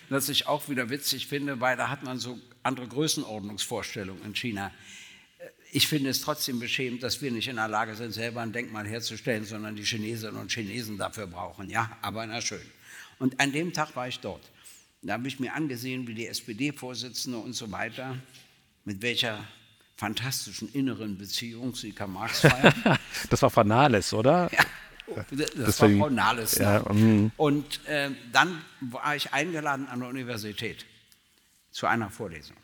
Was 0.09 0.29
ich 0.29 0.47
auch 0.47 0.69
wieder 0.69 0.89
witzig 0.89 1.27
finde, 1.27 1.61
weil 1.61 1.77
da 1.77 1.89
hat 1.89 2.03
man 2.03 2.19
so 2.19 2.39
andere 2.61 2.88
Größenordnungsvorstellungen 2.88 4.23
in 4.23 4.35
China. 4.35 4.71
Ich 5.71 5.88
finde 5.88 6.09
es 6.09 6.21
trotzdem 6.21 6.59
beschämend, 6.59 7.01
dass 7.01 7.21
wir 7.21 7.31
nicht 7.31 7.47
in 7.47 7.55
der 7.55 7.69
Lage 7.69 7.95
sind, 7.95 8.11
selber 8.11 8.41
ein 8.41 8.51
Denkmal 8.51 8.85
herzustellen, 8.85 9.45
sondern 9.45 9.75
die 9.75 9.85
Chinesinnen 9.85 10.39
und 10.39 10.51
Chinesen 10.51 10.97
dafür 10.97 11.27
brauchen. 11.27 11.69
Ja, 11.69 11.97
aber 12.01 12.25
na 12.27 12.41
schön. 12.41 12.61
Und 13.19 13.39
an 13.39 13.51
dem 13.51 13.71
Tag 13.71 13.95
war 13.95 14.07
ich 14.07 14.19
dort. 14.19 14.43
Da 15.01 15.13
habe 15.13 15.27
ich 15.27 15.39
mir 15.39 15.53
angesehen, 15.53 16.08
wie 16.08 16.13
die 16.13 16.27
SPD-Vorsitzende 16.27 17.38
und 17.38 17.53
so 17.53 17.72
weiter, 17.72 18.17
mit 18.86 19.01
welcher 19.01 19.43
fantastischen 19.96 20.72
inneren 20.74 21.17
Beziehung 21.17 21.74
sie 21.75 21.91
Karl 21.91 22.10
Marx 22.10 22.39
feiern. 22.41 23.00
das 23.29 23.41
war 23.41 23.50
Fanales, 23.50 24.13
oder? 24.13 24.50
Ja, 24.51 25.25
Das, 25.31 25.51
Das 25.51 25.81
war 25.81 25.89
Frau 25.89 26.10
Nahles. 26.10 26.55
Ja, 26.55 26.79
mm. 26.81 27.31
Und 27.38 27.86
äh, 27.86 28.12
dann 28.31 28.62
war 28.79 29.15
ich 29.15 29.34
eingeladen 29.34 29.88
an 29.88 30.00
der 30.00 30.10
Universität 30.10 30.86
zu 31.72 31.88
einer 31.88 32.10
Vorlesung. 32.10 32.58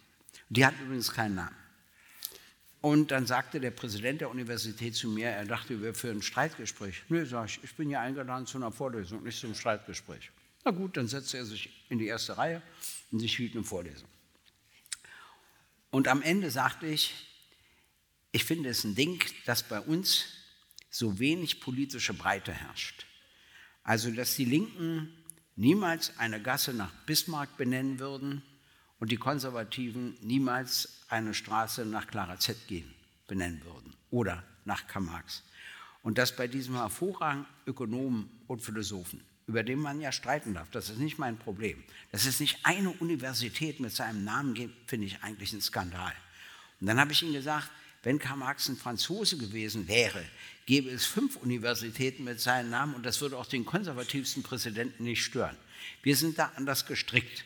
Die 0.50 0.66
hat 0.66 0.74
übrigens 0.82 1.12
keinen 1.12 1.36
Namen. 1.36 1.56
Und 2.82 3.12
dann 3.12 3.26
sagte 3.26 3.60
der 3.60 3.72
Präsident 3.72 4.22
der 4.22 4.30
Universität 4.30 4.96
zu 4.96 5.10
mir, 5.10 5.30
er 5.30 5.46
dachte, 5.46 5.82
wir 5.82 5.94
führen 5.94 6.20
ein 6.20 6.22
Streitgespräch. 6.22 7.04
Nö, 7.10 7.26
sag 7.26 7.48
ich, 7.50 7.64
ich 7.64 7.76
bin 7.76 7.90
ja 7.90 8.02
eingeladen 8.02 8.46
zu 8.46 8.58
einer 8.58 8.72
Vorlesung, 8.72 9.24
nicht 9.24 9.40
zum 9.40 9.56
Streitgespräch. 9.56 10.32
Na 10.68 10.72
gut, 10.72 10.98
dann 10.98 11.08
setzte 11.08 11.38
er 11.38 11.46
sich 11.46 11.70
in 11.88 11.98
die 11.98 12.08
erste 12.08 12.38
Reihe 12.38 12.62
und 13.10 13.24
ich 13.24 13.38
hielt 13.38 13.56
eine 13.56 13.64
Vorlesung. 13.64 14.10
Und 15.92 16.10
am 16.10 16.22
Ende 16.22 16.52
sagte 16.52 16.88
ich, 16.88 17.14
ich 18.34 18.44
finde 18.44 18.68
es 18.68 18.84
ein 18.84 18.94
Ding, 18.94 19.24
dass 19.46 19.64
bei 19.64 19.80
uns 19.80 20.26
so 20.90 21.20
wenig 21.20 21.62
politische 21.62 22.14
Breite 22.14 22.52
herrscht. 22.52 23.06
Also, 23.84 24.12
dass 24.12 24.36
die 24.36 24.44
Linken 24.44 25.14
niemals 25.56 26.18
eine 26.18 26.42
Gasse 26.42 26.74
nach 26.74 26.92
Bismarck 27.06 27.56
benennen 27.56 28.00
würden 28.00 28.44
und 29.00 29.10
die 29.10 29.16
Konservativen 29.16 30.18
niemals 30.20 31.06
eine 31.08 31.34
Straße 31.34 31.86
nach 31.86 32.08
Clara 32.08 32.40
Zetkin 32.40 32.94
benennen 33.26 33.64
würden 33.64 33.96
oder 34.10 34.44
nach 34.66 34.86
Karl 34.88 35.04
Marx. 35.04 35.44
Und 36.04 36.18
dass 36.18 36.36
bei 36.36 36.50
diesem 36.50 36.76
hervorragenden 36.76 37.48
Ökonomen 37.66 38.30
und 38.48 38.62
Philosophen, 38.62 39.24
über 39.48 39.64
den 39.64 39.80
man 39.80 40.02
ja 40.02 40.12
streiten 40.12 40.54
darf, 40.54 40.70
das 40.72 40.90
ist 40.90 41.00
nicht 41.00 41.18
mein 41.18 41.38
Problem, 41.38 41.82
dass 42.12 42.26
es 42.26 42.40
nicht 42.40 42.60
eine 42.64 42.92
Universität 42.92 43.80
mit 43.80 43.94
seinem 43.94 44.24
Namen 44.24 44.54
gibt, 44.54 44.90
finde 44.90 45.08
ich 45.08 45.24
eigentlich 45.24 45.54
ein 45.54 45.62
Skandal. 45.62 46.14
Und 46.80 46.88
dann 46.88 47.00
habe 47.00 47.14
ich 47.14 47.24
ihm 47.24 47.34
gesagt, 47.34 47.70
wenn 48.04 48.20
Karl 48.20 48.38
Marx 48.38 48.70
ein 48.70 48.78
Franzose 48.78 49.38
gewesen 49.38 49.88
wäre, 49.88 50.24
gäbe 50.66 50.90
es 50.90 51.06
fünf 51.06 51.38
Universitäten 51.38 52.26
mit 52.26 52.40
seinem 52.40 52.70
Namen 52.70 52.94
und 52.94 53.06
das 53.06 53.22
würde 53.22 53.38
auch 53.38 53.46
den 53.46 53.66
konservativsten 53.66 54.44
Präsidenten 54.44 55.04
nicht 55.06 55.24
stören. 55.24 55.58
Wir 56.04 56.16
sind 56.16 56.38
da 56.38 56.52
anders 56.56 56.86
gestrickt. 56.86 57.46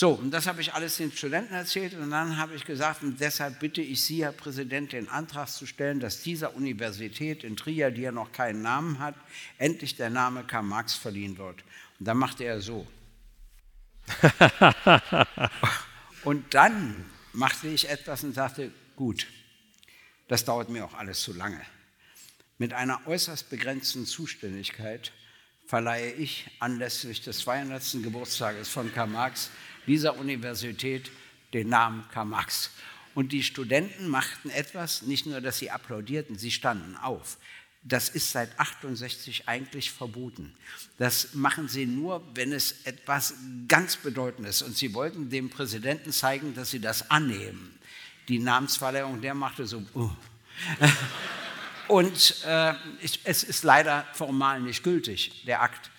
So, 0.00 0.12
und 0.12 0.30
das 0.30 0.46
habe 0.46 0.60
ich 0.60 0.74
alles 0.74 0.98
den 0.98 1.10
Studenten 1.10 1.54
erzählt 1.54 1.92
und 1.94 2.08
dann 2.12 2.36
habe 2.36 2.54
ich 2.54 2.64
gesagt, 2.64 3.02
und 3.02 3.18
deshalb 3.18 3.58
bitte 3.58 3.82
ich 3.82 4.00
Sie, 4.00 4.22
Herr 4.22 4.30
Präsident, 4.30 4.92
den 4.92 5.08
Antrag 5.08 5.48
zu 5.48 5.66
stellen, 5.66 5.98
dass 5.98 6.22
dieser 6.22 6.54
Universität 6.54 7.42
in 7.42 7.56
Trier, 7.56 7.90
die 7.90 8.02
ja 8.02 8.12
noch 8.12 8.30
keinen 8.30 8.62
Namen 8.62 9.00
hat, 9.00 9.16
endlich 9.58 9.96
der 9.96 10.08
Name 10.08 10.44
Karl 10.44 10.62
Marx 10.62 10.94
verliehen 10.94 11.36
wird. 11.36 11.64
Und 11.98 12.06
dann 12.06 12.16
machte 12.16 12.44
er 12.44 12.60
so. 12.60 12.86
und 16.22 16.54
dann 16.54 17.04
machte 17.32 17.66
ich 17.66 17.88
etwas 17.88 18.22
und 18.22 18.34
sagte, 18.34 18.70
gut, 18.94 19.26
das 20.28 20.44
dauert 20.44 20.68
mir 20.68 20.84
auch 20.84 20.94
alles 20.94 21.22
zu 21.22 21.32
lange. 21.32 21.60
Mit 22.56 22.72
einer 22.72 23.04
äußerst 23.08 23.50
begrenzten 23.50 24.06
Zuständigkeit 24.06 25.10
verleihe 25.66 26.12
ich 26.12 26.48
anlässlich 26.60 27.20
des 27.20 27.40
200. 27.40 28.00
Geburtstages 28.00 28.68
von 28.68 28.94
Karl 28.94 29.08
Marx 29.08 29.50
dieser 29.88 30.16
Universität 30.16 31.10
den 31.52 31.68
Namen 31.70 32.04
Karl 32.12 32.26
Marx. 32.26 32.70
Und 33.14 33.32
die 33.32 33.42
Studenten 33.42 34.08
machten 34.08 34.50
etwas, 34.50 35.02
nicht 35.02 35.26
nur, 35.26 35.40
dass 35.40 35.58
sie 35.58 35.70
applaudierten, 35.70 36.38
sie 36.38 36.52
standen 36.52 36.96
auf. 36.96 37.38
Das 37.82 38.08
ist 38.08 38.30
seit 38.32 38.58
68 38.60 39.48
eigentlich 39.48 39.90
verboten. 39.90 40.54
Das 40.98 41.34
machen 41.34 41.68
sie 41.68 41.86
nur, 41.86 42.22
wenn 42.34 42.52
es 42.52 42.84
etwas 42.84 43.34
ganz 43.66 43.96
Bedeutendes 43.96 44.60
ist. 44.60 44.68
Und 44.68 44.76
sie 44.76 44.94
wollten 44.94 45.30
dem 45.30 45.48
Präsidenten 45.48 46.12
zeigen, 46.12 46.54
dass 46.54 46.70
sie 46.70 46.80
das 46.80 47.10
annehmen. 47.10 47.78
Die 48.28 48.38
Namensverleihung, 48.38 49.20
der 49.20 49.34
machte 49.34 49.66
so. 49.66 49.82
Uh. 49.94 50.10
Und 51.88 52.44
äh, 52.46 52.74
ich, 53.00 53.20
es 53.24 53.42
ist 53.42 53.64
leider 53.64 54.06
formal 54.12 54.60
nicht 54.60 54.82
gültig, 54.82 55.44
der 55.46 55.62
Akt. 55.62 55.90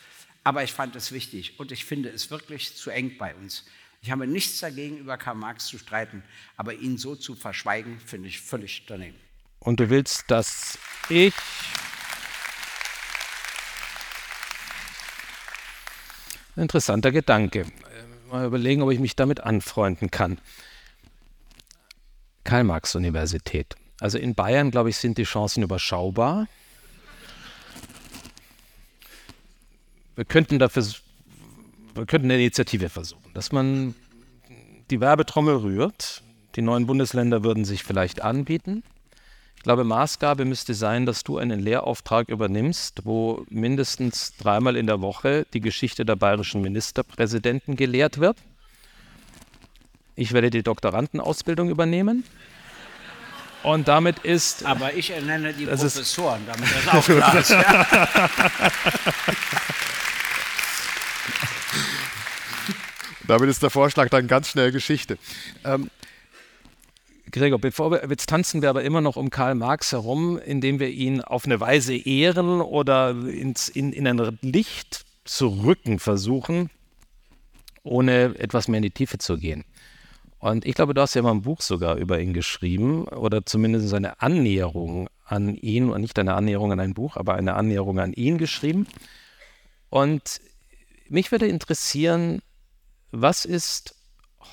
Aber 0.43 0.63
ich 0.63 0.72
fand 0.72 0.96
es 0.96 1.12
wichtig 1.12 1.60
und 1.60 1.72
ich 1.72 1.84
finde 1.84 2.10
es 2.10 2.31
wirklich 2.31 2.75
zu 2.75 2.91
eng 2.91 3.17
bei 3.17 3.36
uns. 3.36 3.65
Ich 4.01 4.12
habe 4.12 4.25
nichts 4.27 4.60
dagegen, 4.60 4.98
über 4.98 5.18
Karl 5.18 5.36
Marx 5.36 5.68
zu 5.68 5.77
streiten, 5.77 6.24
aber 6.56 6.74
ihn 6.74 6.98
so 6.98 7.15
zu 7.15 7.36
verschweigen, 7.36 8.00
finde 8.00 8.29
ich 8.29 8.39
völlig 8.39 8.86
daneben. 8.88 9.18
Und 9.60 9.79
du 9.79 9.89
willst, 9.89 10.32
dass 10.32 10.77
ich. 11.10 11.34
Interessanter 16.56 17.12
Gedanke. 17.12 17.62
Äh, 17.62 18.29
Mal 18.29 18.46
überlegen, 18.46 18.82
ob 18.84 18.91
ich 18.91 19.00
mich 19.00 19.15
damit 19.15 19.41
anfreunden 19.41 20.12
kann. 20.12 20.39
Karl-Marx-Universität. 22.44 23.75
Also 24.00 24.18
in 24.18 24.36
Bayern, 24.36 24.72
glaube 24.72 24.89
ich, 24.89 24.98
sind 24.98 25.18
die 25.18 25.24
Chancen 25.24 25.63
überschaubar. 25.63 26.48
Wir 30.15 30.25
könnten 30.25 30.60
dafür, 30.60 30.86
wir 32.00 32.06
könnten 32.06 32.27
eine 32.32 32.39
Initiative 32.41 32.89
versuchen, 32.89 33.32
dass 33.34 33.51
man 33.51 33.94
die 34.89 35.01
Werbetrommel 35.01 35.58
rührt. 35.58 36.24
Die 36.56 36.62
neuen 36.62 36.88
Bundesländer 36.88 37.44
würden 37.44 37.65
sich 37.65 37.84
vielleicht 37.84 38.22
anbieten. 38.22 38.84
Ich 39.58 39.63
glaube, 39.63 39.84
Maßgabe 39.84 40.46
müsste 40.46 40.74
sein, 40.74 41.06
dass 41.06 41.24
du 41.24 41.38
einen 41.38 41.60
Lehrauftrag 41.60 42.29
übernimmst, 42.29 43.01
wo 43.03 43.46
mindestens 43.50 44.36
dreimal 44.38 44.77
in 44.77 44.88
der 44.88 45.01
Woche 45.01 45.46
die 45.53 45.60
Geschichte 45.60 46.06
der 46.06 46.15
bayerischen 46.15 46.62
Ministerpräsidenten 46.62 47.75
gelehrt 47.75 48.20
wird. 48.20 48.38
Ich 50.15 50.32
werde 50.32 50.50
die 50.50 50.63
Doktorandenausbildung 50.63 51.70
übernehmen. 51.70 52.24
Und 53.63 53.89
damit 53.89 54.20
ist 54.20 54.65
Aber 54.65 54.94
ich 54.94 55.12
ernenne 55.12 55.53
die 55.53 55.65
Das 55.65 55.82
Professoren, 55.82 56.39
damit 56.48 56.70
das 56.74 56.88
auch 56.88 57.03
klar 57.03 57.39
ist. 57.39 57.50
Ja. 57.50 57.86
Damit 63.29 63.48
ist 63.48 63.62
der 63.62 63.69
Vorschlag 63.69 64.09
dann 64.09 64.25
ganz 64.25 64.48
schnell 64.48 64.71
Geschichte. 64.71 65.19
Ähm, 65.63 65.91
Gregor, 67.31 67.59
bevor 67.59 67.91
wir, 67.91 68.03
jetzt 68.09 68.27
tanzen 68.27 68.63
wir 68.63 68.71
aber 68.71 68.83
immer 68.83 69.01
noch 69.01 69.17
um 69.17 69.29
Karl 69.29 69.53
Marx 69.53 69.91
herum, 69.91 70.39
indem 70.39 70.79
wir 70.79 70.89
ihn 70.89 71.21
auf 71.21 71.45
eine 71.45 71.59
Weise 71.59 71.95
ehren 71.95 72.59
oder 72.59 73.12
ins, 73.12 73.69
in, 73.69 73.93
in 73.93 74.07
ein 74.07 74.39
Licht 74.41 75.05
zu 75.25 75.48
rücken 75.63 76.00
versuchen, 76.00 76.71
ohne 77.83 78.33
etwas 78.39 78.67
mehr 78.67 78.79
in 78.79 78.83
die 78.83 78.89
Tiefe 78.89 79.19
zu 79.19 79.38
gehen. 79.38 79.63
Und 80.39 80.65
ich 80.65 80.74
glaube, 80.74 80.95
du 80.95 81.01
hast 81.01 81.13
ja 81.13 81.21
mal 81.21 81.29
ein 81.29 81.43
Buch 81.43 81.62
sogar 81.62 81.98
über 81.98 82.19
ihn 82.19 82.33
geschrieben 82.33 83.07
oder 83.09 83.45
zumindest 83.45 83.93
eine 83.93 84.19
Annäherung 84.24 85.07
an 85.24 85.53
ihn, 85.53 85.91
und 85.91 86.01
nicht 86.01 86.17
eine 86.17 86.33
Annäherung 86.33 86.71
an 86.71 86.79
ein 86.79 86.95
Buch, 86.95 87.15
aber 87.15 87.36
eine 87.36 87.53
Annäherung 87.53 88.00
an 88.00 88.12
ihn 88.12 88.39
geschrieben. 88.39 88.88
Und 89.91 90.41
mich 91.09 91.31
würde 91.31 91.45
interessieren, 91.45 92.41
was 93.11 93.45
ist 93.45 93.95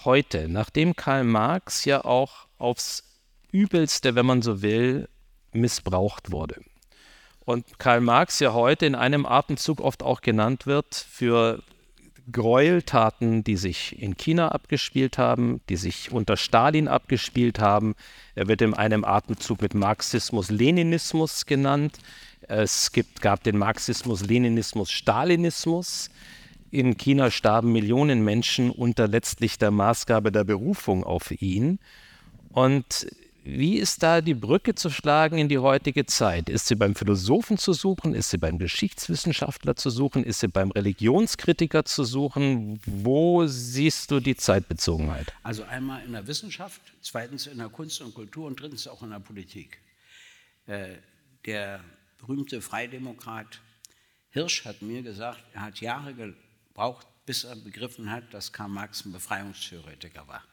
heute, 0.04 0.48
nachdem 0.48 0.96
Karl 0.96 1.24
Marx 1.24 1.84
ja 1.84 2.04
auch 2.04 2.46
aufs 2.58 3.04
Übelste, 3.52 4.14
wenn 4.14 4.26
man 4.26 4.42
so 4.42 4.62
will, 4.62 5.08
missbraucht 5.52 6.30
wurde. 6.30 6.60
Und 7.44 7.78
Karl 7.78 8.00
Marx 8.00 8.40
ja 8.40 8.52
heute 8.52 8.86
in 8.86 8.94
einem 8.94 9.24
Atemzug 9.24 9.80
oft 9.80 10.02
auch 10.02 10.20
genannt 10.20 10.66
wird 10.66 10.94
für 10.94 11.62
Gräueltaten, 12.32 13.44
die 13.44 13.56
sich 13.56 14.02
in 14.02 14.16
China 14.16 14.48
abgespielt 14.48 15.16
haben, 15.16 15.60
die 15.68 15.76
sich 15.76 16.10
unter 16.10 16.36
Stalin 16.36 16.88
abgespielt 16.88 17.60
haben. 17.60 17.94
Er 18.34 18.48
wird 18.48 18.62
in 18.62 18.74
einem 18.74 19.04
Atemzug 19.04 19.62
mit 19.62 19.74
Marxismus-Leninismus 19.74 21.46
genannt. 21.46 21.98
Es 22.40 22.90
gibt, 22.90 23.22
gab 23.22 23.44
den 23.44 23.58
Marxismus-Leninismus-Stalinismus. 23.58 26.10
In 26.70 26.96
China 26.96 27.30
starben 27.30 27.72
Millionen 27.72 28.24
Menschen 28.24 28.70
unter 28.70 29.06
letztlich 29.08 29.58
der 29.58 29.70
Maßgabe 29.70 30.32
der 30.32 30.44
Berufung 30.44 31.04
auf 31.04 31.30
ihn. 31.30 31.78
Und 32.50 33.06
wie 33.48 33.76
ist 33.76 34.02
da 34.02 34.20
die 34.20 34.34
Brücke 34.34 34.74
zu 34.74 34.90
schlagen 34.90 35.38
in 35.38 35.48
die 35.48 35.58
heutige 35.58 36.04
Zeit? 36.04 36.48
Ist 36.48 36.66
sie 36.66 36.74
beim 36.74 36.96
Philosophen 36.96 37.58
zu 37.58 37.72
suchen? 37.72 38.12
Ist 38.12 38.30
sie 38.30 38.38
beim 38.38 38.58
Geschichtswissenschaftler 38.58 39.76
zu 39.76 39.88
suchen? 39.88 40.24
Ist 40.24 40.40
sie 40.40 40.48
beim 40.48 40.72
Religionskritiker 40.72 41.84
zu 41.84 42.02
suchen? 42.02 42.80
Wo 42.84 43.46
siehst 43.46 44.10
du 44.10 44.18
die 44.18 44.36
Zeitbezogenheit? 44.36 45.32
Also 45.44 45.62
einmal 45.62 46.04
in 46.04 46.12
der 46.12 46.26
Wissenschaft, 46.26 46.80
zweitens 47.02 47.46
in 47.46 47.58
der 47.58 47.68
Kunst 47.68 48.00
und 48.00 48.14
Kultur 48.14 48.48
und 48.48 48.60
drittens 48.60 48.88
auch 48.88 49.02
in 49.04 49.10
der 49.10 49.20
Politik. 49.20 49.78
Äh, 50.66 50.96
der 51.44 51.84
berühmte 52.18 52.60
Freidemokrat 52.60 53.60
Hirsch 54.30 54.64
hat 54.64 54.82
mir 54.82 55.02
gesagt, 55.02 55.42
er 55.54 55.62
hat 55.62 55.80
Jahre 55.80 56.14
gebraucht, 56.76 57.06
bis 57.24 57.44
er 57.44 57.56
begriffen 57.56 58.10
hat, 58.10 58.34
dass 58.34 58.52
Karl 58.52 58.68
Marx 58.68 59.06
ein 59.06 59.12
Befreiungstheoretiker 59.12 60.28
war. 60.28 60.44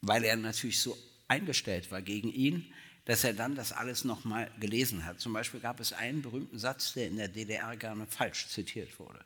Weil 0.00 0.22
er 0.22 0.36
natürlich 0.36 0.80
so 0.80 0.96
eingestellt 1.26 1.90
war 1.90 2.00
gegen 2.00 2.28
ihn, 2.28 2.72
dass 3.06 3.24
er 3.24 3.32
dann 3.32 3.56
das 3.56 3.72
alles 3.72 4.04
nochmal 4.04 4.50
gelesen 4.60 5.04
hat. 5.04 5.20
Zum 5.20 5.32
Beispiel 5.32 5.58
gab 5.58 5.80
es 5.80 5.92
einen 5.92 6.22
berühmten 6.22 6.60
Satz, 6.60 6.92
der 6.92 7.08
in 7.08 7.16
der 7.16 7.26
DDR 7.26 7.76
gerne 7.76 8.06
falsch 8.06 8.46
zitiert 8.48 9.00
wurde. 9.00 9.24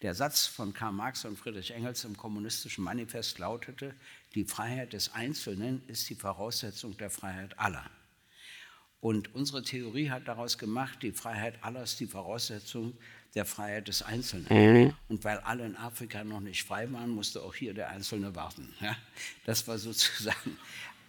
Der 0.00 0.14
Satz 0.14 0.46
von 0.46 0.72
Karl 0.72 0.92
Marx 0.92 1.26
und 1.26 1.38
Friedrich 1.38 1.70
Engels 1.70 2.04
im 2.04 2.16
Kommunistischen 2.16 2.84
Manifest 2.84 3.38
lautete, 3.38 3.94
die 4.34 4.44
Freiheit 4.44 4.94
des 4.94 5.12
Einzelnen 5.12 5.86
ist 5.86 6.08
die 6.08 6.14
Voraussetzung 6.14 6.96
der 6.96 7.10
Freiheit 7.10 7.58
aller. 7.58 7.90
Und 9.00 9.34
unsere 9.34 9.62
Theorie 9.62 10.10
hat 10.10 10.28
daraus 10.28 10.56
gemacht, 10.56 11.02
die 11.02 11.12
Freiheit 11.12 11.62
aller 11.62 11.82
ist 11.82 12.00
die 12.00 12.06
Voraussetzung 12.06 12.96
der 13.36 13.44
Freiheit 13.44 13.86
des 13.86 14.02
Einzelnen. 14.02 14.46
Mhm. 14.50 14.94
Und 15.08 15.22
weil 15.22 15.38
alle 15.38 15.64
in 15.66 15.76
Afrika 15.76 16.24
noch 16.24 16.40
nicht 16.40 16.64
frei 16.64 16.90
waren, 16.92 17.10
musste 17.10 17.42
auch 17.42 17.54
hier 17.54 17.74
der 17.74 17.90
Einzelne 17.90 18.34
warten. 18.34 18.74
Ja? 18.80 18.96
Das 19.44 19.68
war 19.68 19.78
sozusagen. 19.78 20.58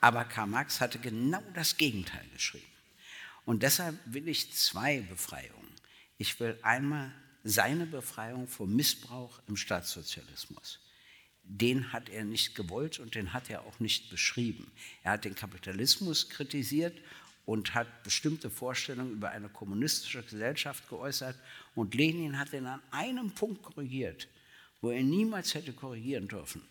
Aber 0.02 0.26
Karl 0.26 0.48
Marx 0.48 0.80
hatte 0.80 1.00
genau 1.00 1.42
das 1.56 1.78
Gegenteil 1.78 2.26
geschrieben. 2.34 2.68
Und 3.46 3.64
deshalb 3.64 3.96
will 4.06 4.28
ich 4.28 4.54
zwei 4.54 5.00
Befreiungen. 5.00 5.72
Ich 6.18 6.40
will 6.40 6.60
einmal 6.62 7.12
seine 7.44 7.86
Befreiung 7.86 8.48
vom 8.48 8.76
Missbrauch 8.76 9.40
im 9.48 9.56
Staatssozialismus. 9.56 10.80
Den 11.44 11.94
hat 11.94 12.10
er 12.10 12.26
nicht 12.26 12.56
gewollt 12.56 13.00
und 13.00 13.16
den 13.16 13.32
hat 13.32 13.50
er 13.50 13.62
auch 13.62 13.80
nicht 13.80 14.10
beschrieben. 14.10 14.70
Er 15.04 15.14
hat 15.14 15.24
den 15.24 15.34
Kapitalismus 15.34 16.28
kritisiert 16.28 16.98
und 17.48 17.74
hat 17.74 18.04
bestimmte 18.04 18.50
Vorstellungen 18.50 19.14
über 19.14 19.30
eine 19.30 19.48
kommunistische 19.48 20.22
Gesellschaft 20.22 20.90
geäußert. 20.90 21.38
Und 21.76 21.96
Lenin 21.96 22.38
hat 22.38 22.52
ihn 22.52 22.66
an 22.66 22.82
einem 22.92 23.32
Punkt 23.32 23.64
korrigiert, 23.64 24.28
wo 24.82 24.92
er 24.92 25.02
niemals 25.02 25.56
hätte 25.56 25.72
korrigieren 25.72 26.28
dürfen. 26.28 26.62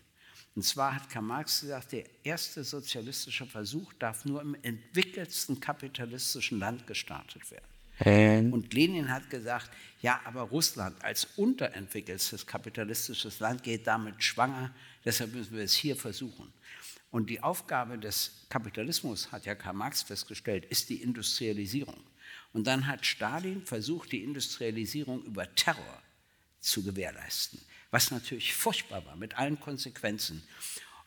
Und 0.55 0.65
zwar 0.65 0.95
hat 0.95 1.09
Karl 1.09 1.23
Marx 1.23 1.63
gesagt, 1.63 1.93
der 1.93 2.05
erste 2.23 2.63
sozialistische 2.63 3.47
Versuch 3.47 3.91
darf 3.95 4.27
nur 4.27 4.43
im 4.43 4.55
entwickelsten 4.63 5.59
kapitalistischen 5.59 6.59
Land 6.59 6.87
gestartet 6.87 7.51
werden. 7.51 7.65
Ähm. 8.01 8.53
Und 8.53 8.75
Lenin 8.75 9.11
hat 9.11 9.31
gesagt, 9.31 9.71
ja, 10.03 10.21
aber 10.25 10.43
Russland 10.43 11.03
als 11.03 11.27
unterentwickeltes 11.37 12.47
kapitalistisches 12.47 13.41
Land 13.41 13.63
geht 13.63 13.87
damit 13.87 14.23
schwanger, 14.23 14.75
deshalb 15.07 15.33
müssen 15.33 15.57
wir 15.57 15.65
es 15.65 15.75
hier 15.75 15.97
versuchen. 15.97 16.53
Und 17.11 17.31
die 17.31 17.43
Aufgabe 17.43 17.99
des 17.99 18.47
Kapitalismus, 18.49 19.33
hat 19.33 19.47
ja 19.47 19.55
Karl 19.55 19.75
Marx 19.75 20.03
festgestellt, 20.03 20.65
ist 20.67 20.91
die 20.91 21.03
Industrialisierung. 21.03 22.03
Und 22.53 22.67
dann 22.67 22.87
hat 22.87 23.07
Stalin 23.07 23.65
versucht, 23.65 24.13
die 24.13 24.23
Industrialisierung 24.23 25.23
über 25.25 25.55
Terror 25.55 26.03
zu 26.61 26.83
gewährleisten, 26.83 27.61
was 27.91 28.11
natürlich 28.11 28.55
furchtbar 28.55 29.05
war, 29.07 29.17
mit 29.17 29.39
allen 29.39 29.61
Konsequenzen. 29.61 30.43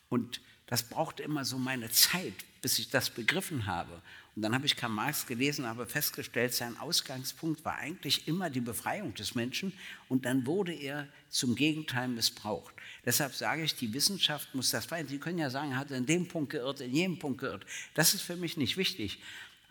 Und 0.08 0.40
das 0.66 0.84
brauchte 0.84 1.22
immer 1.22 1.44
so 1.44 1.58
meine 1.58 1.90
Zeit, 1.90 2.34
bis 2.62 2.78
ich 2.78 2.90
das 2.90 3.10
begriffen 3.10 3.66
habe. 3.66 4.02
Und 4.36 4.42
dann 4.42 4.54
habe 4.54 4.66
ich 4.66 4.76
Karl 4.76 4.90
Marx 4.90 5.26
gelesen, 5.26 5.66
habe 5.66 5.86
festgestellt, 5.86 6.54
sein 6.54 6.76
Ausgangspunkt 6.78 7.64
war 7.64 7.76
eigentlich 7.76 8.28
immer 8.28 8.48
die 8.48 8.60
Befreiung 8.60 9.12
des 9.14 9.34
Menschen 9.34 9.72
und 10.08 10.24
dann 10.24 10.46
wurde 10.46 10.72
er 10.72 11.08
zum 11.28 11.56
Gegenteil 11.56 12.08
missbraucht. 12.08 12.74
Deshalb 13.04 13.34
sage 13.34 13.62
ich, 13.62 13.74
die 13.74 13.92
Wissenschaft 13.92 14.54
muss 14.54 14.70
das 14.70 14.90
weiter. 14.90 15.08
Sie 15.08 15.18
können 15.18 15.38
ja 15.38 15.50
sagen, 15.50 15.72
er 15.72 15.78
hat 15.78 15.90
in 15.90 16.06
dem 16.06 16.28
Punkt 16.28 16.52
geirrt, 16.52 16.80
in 16.80 16.94
jedem 16.94 17.18
Punkt 17.18 17.40
geirrt. 17.40 17.66
Das 17.94 18.14
ist 18.14 18.22
für 18.22 18.36
mich 18.36 18.56
nicht 18.56 18.76
wichtig. 18.76 19.20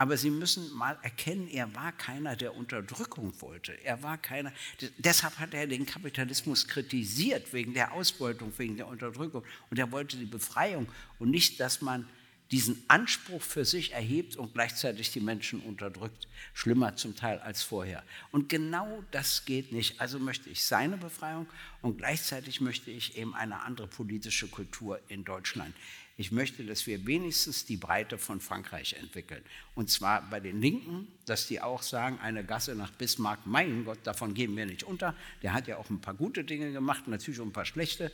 Aber 0.01 0.15
Sie 0.15 0.29
müssen 0.29 0.71
mal 0.73 0.97
erkennen, 1.01 1.49
er 1.49 1.75
war 1.75 1.91
keiner, 1.91 2.37
der 2.37 2.55
Unterdrückung 2.55 3.33
wollte. 3.41 3.73
Er 3.83 4.01
war 4.01 4.17
keiner. 4.17 4.53
Deshalb 4.97 5.37
hat 5.39 5.53
er 5.53 5.67
den 5.67 5.85
Kapitalismus 5.85 6.69
kritisiert 6.69 7.51
wegen 7.51 7.73
der 7.73 7.91
Ausbeutung, 7.91 8.53
wegen 8.57 8.77
der 8.77 8.87
Unterdrückung. 8.87 9.43
Und 9.69 9.77
er 9.77 9.91
wollte 9.91 10.15
die 10.15 10.25
Befreiung 10.25 10.87
und 11.19 11.31
nicht, 11.31 11.59
dass 11.59 11.81
man 11.81 12.07
diesen 12.51 12.84
Anspruch 12.88 13.41
für 13.41 13.63
sich 13.63 13.94
erhebt 13.94 14.36
und 14.36 14.53
gleichzeitig 14.53 15.12
die 15.12 15.20
Menschen 15.20 15.60
unterdrückt. 15.60 16.27
Schlimmer 16.53 16.96
zum 16.96 17.15
Teil 17.15 17.39
als 17.39 17.62
vorher. 17.62 18.03
Und 18.32 18.50
genau 18.50 19.03
das 19.12 19.46
geht 19.46 19.72
nicht. 19.72 20.01
Also 20.01 20.20
möchte 20.20 20.50
ich 20.50 20.63
seine 20.63 20.98
Befreiung 20.98 21.48
und 21.82 21.98
gleichzeitig 21.98 22.60
möchte 22.60 22.89
ich 22.91 23.18
eben 23.18 23.36
eine 23.36 23.62
andere 23.62 23.88
politische 23.88 24.48
Kultur 24.48 25.00
in 25.10 25.24
Deutschland. 25.24 25.75
Ich 26.18 26.34
möchte, 26.34 26.65
dass 26.65 26.86
wir 26.86 27.06
wenigstens 27.06 27.63
die 27.63 27.77
Breite 27.77 28.18
von 28.18 28.41
Frankreich 28.41 28.94
entwickeln. 29.00 29.41
Und 29.74 29.89
zwar 29.89 30.29
bei 30.29 30.41
den 30.41 30.60
Linken, 30.60 31.08
dass 31.25 31.48
die 31.48 31.62
auch 31.62 31.82
sagen, 31.82 32.20
eine 32.20 32.44
Gasse 32.44 32.75
nach 32.75 32.91
Bismarck, 32.91 33.39
mein 33.46 33.86
Gott, 33.86 34.00
davon 34.03 34.34
gehen 34.34 34.53
wir 34.58 34.65
nicht 34.65 34.84
unter. 34.84 35.15
Der 35.44 35.53
hat 35.53 35.68
ja 35.68 35.77
auch 35.77 35.89
ein 35.89 36.01
paar 36.01 36.15
gute 36.15 36.44
Dinge 36.44 36.74
gemacht, 36.74 37.08
natürlich 37.08 37.39
auch 37.39 37.46
ein 37.46 37.53
paar 37.53 37.63
schlechte. 37.63 38.12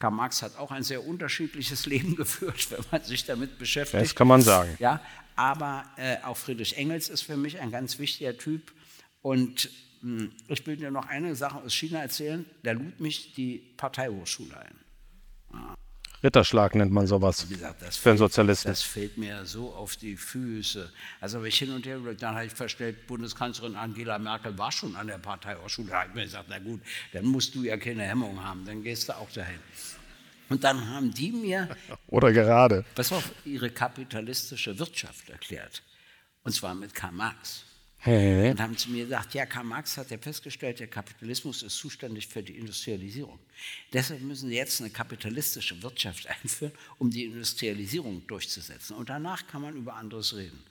Karl 0.00 0.12
Marx 0.12 0.42
hat 0.42 0.56
auch 0.56 0.72
ein 0.72 0.82
sehr 0.82 1.06
unterschiedliches 1.06 1.86
Leben 1.92 2.16
geführt, 2.16 2.70
wenn 2.70 2.84
man 2.90 3.04
sich 3.04 3.24
damit 3.24 3.58
beschäftigt. 3.58 4.02
Das 4.02 4.14
kann 4.14 4.26
man 4.26 4.42
sagen. 4.42 4.74
Ja, 4.80 5.00
aber 5.36 5.84
äh, 5.96 6.16
auch 6.24 6.36
Friedrich 6.36 6.76
Engels 6.76 7.08
ist 7.08 7.22
für 7.22 7.36
mich 7.36 7.60
ein 7.60 7.70
ganz 7.70 7.98
wichtiger 7.98 8.36
Typ. 8.36 8.72
Und 9.22 9.70
mh, 10.00 10.22
hm, 10.22 10.32
ich 10.48 10.66
will 10.66 10.76
dir 10.76 10.90
noch 10.90 11.06
eine 11.06 11.36
Sache 11.36 11.58
aus 11.58 11.74
China 11.74 12.00
erzählen. 12.00 12.44
Der 12.64 12.74
lud 12.74 12.98
mich 12.98 13.34
die 13.34 13.58
Parteihochschule 13.76 14.58
ein. 14.58 14.74
Ja. 15.52 15.74
Ritterschlag 16.22 16.74
nennt 16.74 16.92
man 16.92 17.06
sowas 17.06 17.48
gesagt, 17.48 17.82
für 17.94 18.10
einen 18.10 18.18
Sozialisten. 18.18 18.68
Das 18.68 18.82
fällt 18.82 19.16
mir 19.16 19.46
so 19.46 19.72
auf 19.72 19.96
die 19.96 20.16
Füße. 20.16 20.92
Also 21.20 21.38
habe 21.38 21.48
ich 21.48 21.58
hin 21.58 21.72
und 21.72 21.86
her, 21.86 21.98
dann 22.18 22.34
habe 22.34 22.46
ich 22.46 22.52
verstellt, 22.52 23.06
Bundeskanzlerin 23.06 23.74
Angela 23.74 24.18
Merkel 24.18 24.56
war 24.58 24.70
schon 24.70 24.96
an 24.96 25.06
der 25.06 25.18
Parteihochschule. 25.18 25.88
Da 25.88 26.00
habe 26.00 26.08
ich 26.10 26.14
mir 26.14 26.24
gesagt, 26.24 26.46
na 26.48 26.58
gut, 26.58 26.80
dann 27.12 27.24
musst 27.24 27.54
du 27.54 27.62
ja 27.62 27.76
keine 27.78 28.02
Hemmung 28.02 28.42
haben, 28.44 28.66
dann 28.66 28.82
gehst 28.82 29.08
du 29.08 29.16
auch 29.16 29.30
dahin. 29.30 29.60
Und 30.50 30.64
dann 30.64 30.88
haben 30.88 31.14
die 31.14 31.32
mir, 31.32 31.68
oder 32.08 32.32
gerade, 32.32 32.84
pass 32.94 33.12
auf, 33.12 33.30
ihre 33.44 33.70
kapitalistische 33.70 34.78
Wirtschaft 34.78 35.30
erklärt. 35.30 35.82
Und 36.42 36.52
zwar 36.52 36.74
mit 36.74 36.94
Karl 36.94 37.12
Marx. 37.12 37.64
Hey. 38.02 38.50
Und 38.50 38.60
haben 38.60 38.78
zu 38.78 38.88
mir 38.88 39.04
gesagt, 39.04 39.34
ja, 39.34 39.44
Karl 39.44 39.64
Marx 39.64 39.98
hat 39.98 40.10
ja 40.10 40.16
festgestellt, 40.16 40.80
der 40.80 40.86
Kapitalismus 40.86 41.62
ist 41.62 41.76
zuständig 41.76 42.26
für 42.26 42.42
die 42.42 42.56
Industrialisierung. 42.56 43.38
Deshalb 43.92 44.22
müssen 44.22 44.48
sie 44.48 44.56
jetzt 44.56 44.80
eine 44.80 44.88
kapitalistische 44.88 45.82
Wirtschaft 45.82 46.26
einführen, 46.26 46.72
um 46.96 47.10
die 47.10 47.26
Industrialisierung 47.26 48.26
durchzusetzen. 48.26 48.96
Und 48.96 49.10
danach 49.10 49.46
kann 49.46 49.60
man 49.60 49.76
über 49.76 49.96
anderes 49.96 50.34
reden. 50.34 50.64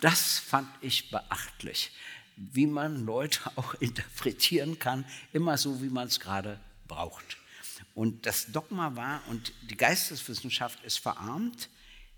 Das 0.00 0.38
fand 0.38 0.68
ich 0.82 1.10
beachtlich, 1.10 1.90
wie 2.36 2.66
man 2.66 3.06
Leute 3.06 3.40
auch 3.56 3.72
interpretieren 3.80 4.78
kann, 4.78 5.06
immer 5.32 5.56
so, 5.56 5.80
wie 5.80 5.88
man 5.88 6.08
es 6.08 6.20
gerade 6.20 6.60
braucht. 6.86 7.38
Und 7.94 8.26
das 8.26 8.52
Dogma 8.52 8.94
war, 8.94 9.22
und 9.28 9.54
die 9.70 9.76
Geisteswissenschaft 9.76 10.84
ist 10.84 10.98
verarmt 10.98 11.70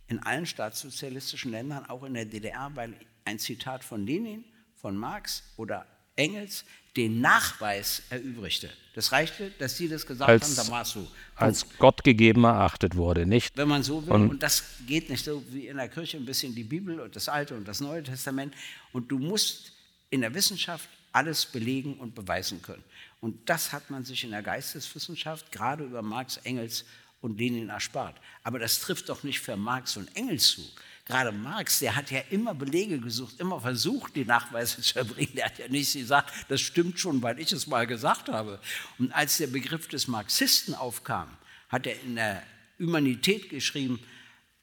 in 0.08 0.18
allen 0.18 0.44
staatssozialistischen 0.44 1.52
Ländern, 1.52 1.86
auch 1.86 2.02
in 2.02 2.14
der 2.14 2.24
DDR, 2.24 2.72
weil 2.74 2.96
ein 3.24 3.38
Zitat 3.38 3.85
von 3.85 4.06
Lenin, 4.06 4.44
von 4.74 4.96
Marx 4.96 5.42
oder 5.56 5.87
Engels 6.16 6.64
den 6.96 7.20
Nachweis 7.20 8.02
erübrigte. 8.11 8.70
Das 8.94 9.12
reichte, 9.12 9.52
dass 9.59 9.76
sie 9.76 9.88
das 9.88 10.06
gesagt 10.06 10.28
als, 10.28 10.59
haben, 10.59 10.66
da 10.66 10.72
warst 10.72 10.96
du. 10.96 11.06
Als 11.37 11.66
Gott 11.78 12.02
gegeben 12.02 12.44
erachtet 12.44 12.96
wurde, 12.96 13.26
nicht? 13.26 13.56
Wenn 13.56 13.68
man 13.68 13.83
so 13.83 14.04
will, 14.04 14.12
und, 14.12 14.30
und, 14.30 14.42
das 14.42 14.64
geht 14.87 15.09
nicht 15.09 15.24
so 15.24 15.42
wie 15.50 15.68
in 15.68 15.76
der 15.76 15.88
Kirche 15.88 16.16
ein 16.16 16.24
bisschen 16.24 16.54
die 16.54 16.64
Bibel 16.64 16.98
und 17.00 17.14
das 17.14 17.28
Alte 17.28 17.54
und 17.54 17.66
das 17.68 17.80
Neue 17.80 18.02
Testament. 18.02 18.54
Und 18.92 19.11
du 19.11 19.18
musst 19.18 19.72
in 20.11 20.22
der 20.22 20.35
Wissenschaft 20.35 20.88
alles 21.12 21.46
belegen 21.46 21.94
und 21.94 22.14
beweisen 22.14 22.61
können. 22.62 22.83
Und 23.20 23.48
das 23.48 23.72
hat 23.72 23.90
man 23.90 24.04
sich 24.04 24.24
in 24.24 24.30
der 24.30 24.42
Geisteswissenschaft 24.42 25.52
gerade 25.52 25.85
über 25.85 26.02
Marx, 26.02 26.38
Engels 26.38 26.85
und 27.20 27.38
Lenin 27.38 27.68
erspart. 27.68 28.16
Aber 28.42 28.59
das 28.59 28.80
trifft 28.80 29.09
doch 29.09 29.22
nicht 29.22 29.40
für 29.40 29.56
Marx 29.56 29.96
und 29.96 30.14
Engels 30.16 30.48
zu. 30.48 30.62
Gerade 31.06 31.32
Marx, 31.32 31.80
der 31.80 31.96
hat 31.96 32.10
ja 32.10 32.20
immer 32.30 32.54
Belege 32.54 33.00
gesucht, 33.00 33.40
immer 33.40 33.60
versucht, 33.60 34.14
die 34.14 34.24
Nachweise 34.24 34.80
zu 34.80 34.98
erbringen. 34.98 35.34
Der 35.34 35.46
hat 35.46 35.58
ja 35.58 35.68
nicht 35.68 35.92
gesagt, 35.92 36.32
das 36.48 36.60
stimmt 36.60 37.00
schon, 37.00 37.22
weil 37.22 37.38
ich 37.40 37.52
es 37.52 37.66
mal 37.66 37.86
gesagt 37.86 38.28
habe. 38.28 38.60
Und 38.98 39.12
als 39.12 39.38
der 39.38 39.48
Begriff 39.48 39.88
des 39.88 40.06
Marxisten 40.06 40.74
aufkam, 40.74 41.28
hat 41.68 41.86
er 41.86 42.00
in 42.02 42.16
der 42.16 42.42
Humanität 42.78 43.48
geschrieben, 43.48 44.00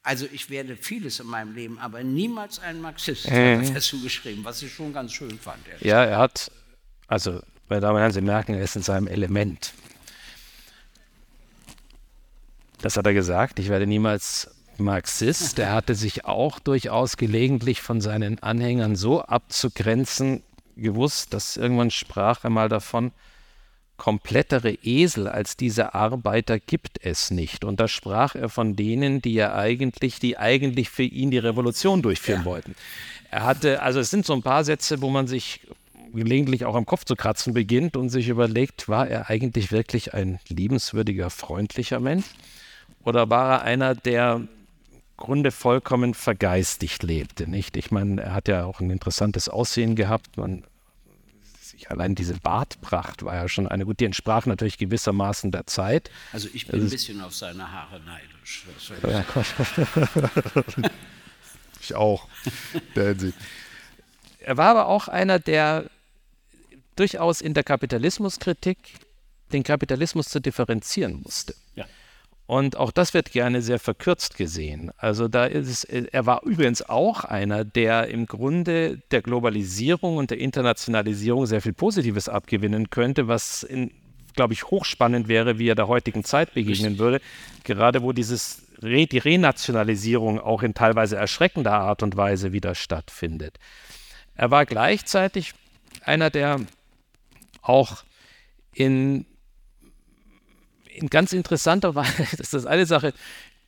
also 0.04 0.26
ich 0.32 0.50
werde 0.50 0.78
vieles 0.78 1.20
in 1.20 1.28
meinem 1.28 1.54
Leben, 1.54 1.80
aber 1.80 2.02
niemals 2.02 2.60
ein 2.60 2.80
Marxist 2.80 3.26
äh. 3.26 3.58
hat 3.58 3.76
dazu 3.76 4.02
geschrieben, 4.02 4.46
was 4.46 4.62
ich 4.62 4.74
schon 4.74 4.94
ganz 4.94 5.12
schön 5.12 5.38
fand. 5.38 5.60
Ja, 5.82 6.04
er 6.06 6.18
hat, 6.18 6.50
also 7.08 7.42
meine 7.68 7.82
Damen 7.82 7.96
und 7.96 8.02
Herren, 8.02 8.14
Sie 8.14 8.22
merken, 8.22 8.54
er 8.54 8.64
ist 8.64 8.78
in 8.78 8.84
seinem 8.84 9.08
Element. 9.08 9.74
Das 12.80 12.96
hat 12.96 13.06
er 13.06 13.14
gesagt, 13.14 13.60
ich 13.60 13.68
werde 13.68 13.86
niemals 13.86 14.50
Marxist. 14.80 15.60
Er 15.60 15.74
hatte 15.74 15.96
sich 15.96 16.26
auch 16.26 16.60
durchaus 16.60 17.18
gelegentlich 17.18 17.82
von 17.82 18.02
seinen 18.02 18.42
Anhängern 18.42 18.96
so 18.96 19.22
abzugrenzen 19.22 20.44
gewusst, 20.76 21.34
dass 21.34 21.58
irgendwann 21.58 21.92
sprach 21.92 22.44
er 22.44 22.50
mal 22.50 22.70
davon, 22.70 23.12
komplettere 23.98 24.74
Esel 24.84 25.28
als 25.28 25.58
diese 25.58 25.96
Arbeiter 25.96 26.60
gibt 26.60 27.04
es 27.04 27.32
nicht. 27.32 27.66
Und 27.66 27.80
da 27.80 27.88
sprach 27.88 28.36
er 28.36 28.48
von 28.48 28.76
denen, 28.76 29.22
die 29.22 29.34
ja 29.34 29.56
eigentlich, 29.56 30.20
die 30.20 30.38
eigentlich 30.38 30.90
für 30.90 31.04
ihn 31.04 31.32
die 31.32 31.40
Revolution 31.40 32.02
durchführen 32.02 32.42
ja. 32.42 32.46
wollten. 32.46 32.76
Er 33.32 33.44
hatte, 33.44 33.82
also 33.82 34.00
es 34.00 34.10
sind 34.10 34.26
so 34.26 34.34
ein 34.34 34.44
paar 34.44 34.64
Sätze, 34.64 35.02
wo 35.02 35.10
man 35.10 35.28
sich 35.28 35.62
gelegentlich 36.14 36.66
auch 36.66 36.76
am 36.76 36.86
Kopf 36.86 37.04
zu 37.04 37.16
kratzen 37.16 37.54
beginnt 37.54 37.98
und 37.98 38.10
sich 38.10 38.30
überlegt, 38.30 38.88
war 38.88 39.08
er 39.08 39.30
eigentlich 39.30 39.72
wirklich 39.72 40.14
ein 40.14 40.40
liebenswürdiger, 40.48 41.30
freundlicher 41.30 42.00
Mensch? 42.00 42.26
Oder 43.04 43.30
war 43.30 43.52
er 43.52 43.62
einer, 43.64 43.96
der 43.96 44.42
Grunde 45.18 45.52
vollkommen 45.52 46.14
vergeistigt 46.14 47.04
lebte. 47.04 47.50
Nicht? 47.50 47.76
Ich 47.76 47.92
meine, 47.92 48.22
er 48.22 48.34
hat 48.34 48.48
ja 48.48 48.66
auch 48.66 48.80
ein 48.80 48.90
interessantes 48.90 49.50
Aussehen 49.50 49.96
gehabt. 49.96 50.38
Man, 50.38 50.64
allein 51.88 52.16
diese 52.16 52.36
Bartpracht 52.36 53.24
war 53.24 53.36
ja 53.36 53.50
schon 53.50 53.68
eine 53.68 53.86
gute, 53.86 53.98
die 53.98 54.06
entsprach 54.06 54.46
natürlich 54.46 54.78
gewissermaßen 54.78 55.52
der 55.52 55.68
Zeit. 55.68 56.12
Also 56.32 56.48
ich 56.54 56.68
bin 56.68 56.82
ein 56.82 56.90
bisschen 56.90 57.22
auf 57.22 57.36
seine 57.36 57.72
Haare 57.72 58.00
neidisch. 58.02 58.66
Ich 61.80 61.94
auch. 61.96 62.28
Er 64.40 64.58
war 64.58 64.70
aber 64.70 64.88
auch 64.88 65.08
einer, 65.08 65.40
der 65.40 65.86
durchaus 66.96 67.40
in 67.40 67.54
der 67.54 67.64
Kapitalismuskritik 67.64 68.78
den 69.54 69.64
Kapitalismus 69.64 70.28
zu 70.28 70.42
differenzieren 70.42 71.22
musste. 71.22 71.56
Ja. 71.76 71.86
Und 72.48 72.78
auch 72.78 72.92
das 72.92 73.14
wird 73.14 73.32
gerne 73.32 73.62
sehr 73.62 73.78
verkürzt 73.78 74.38
gesehen. 74.38 74.92
Also 74.98 75.28
da 75.28 75.46
ist 75.46 75.68
es, 75.68 75.84
er 75.84 76.26
war 76.26 76.44
übrigens 76.44 76.82
auch 76.82 77.26
einer, 77.26 77.66
der 77.66 78.08
im 78.08 78.26
Grunde 78.26 79.00
der 79.12 79.22
Globalisierung 79.22 80.16
und 80.16 80.32
der 80.32 80.40
Internationalisierung 80.40 81.46
sehr 81.46 81.62
viel 81.62 81.74
Positives 81.74 82.30
abgewinnen 82.30 82.90
könnte, 82.90 83.28
was 83.28 83.64
in, 83.64 83.92
glaube 84.38 84.54
ich, 84.54 84.64
hochspannend 84.64 85.28
wäre, 85.28 85.60
wie 85.60 85.68
er 85.68 85.76
der 85.76 85.90
heutigen 85.90 86.24
Zeit 86.24 86.54
begegnen 86.54 86.94
Richtig. 86.94 87.00
würde. 87.00 87.22
Gerade 87.66 88.02
wo 88.02 88.14
dieses 88.14 88.64
Re 88.82 89.08
die 89.08 89.18
Renationalisierung 89.18 90.40
auch 90.40 90.64
in 90.64 90.74
teilweise 90.74 91.18
erschreckender 91.18 91.74
Art 91.74 92.02
und 92.02 92.16
Weise 92.16 92.54
wieder 92.54 92.76
stattfindet. 92.76 93.58
Er 94.36 94.52
war 94.52 94.66
gleichzeitig 94.66 95.54
einer, 96.02 96.30
der 96.30 96.62
auch 97.62 98.04
in 98.74 99.26
in 100.98 101.10
ganz 101.10 101.34
interessanter 101.34 101.96
Weise, 101.96 102.28
das 102.38 102.54
ist 102.54 102.66
eine 102.66 102.86
Sache, 102.86 103.14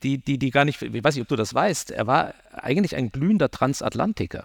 die, 0.02 0.18
die, 0.18 0.38
die 0.38 0.50
gar 0.50 0.64
nicht, 0.64 0.80
ich 0.82 1.04
weiß 1.04 1.14
nicht, 1.14 1.22
ob 1.22 1.28
du 1.28 1.36
das 1.36 1.54
weißt, 1.54 1.90
er 1.90 2.06
war 2.06 2.34
eigentlich 2.52 2.96
ein 2.96 3.12
glühender 3.12 3.50
Transatlantiker. 3.50 4.44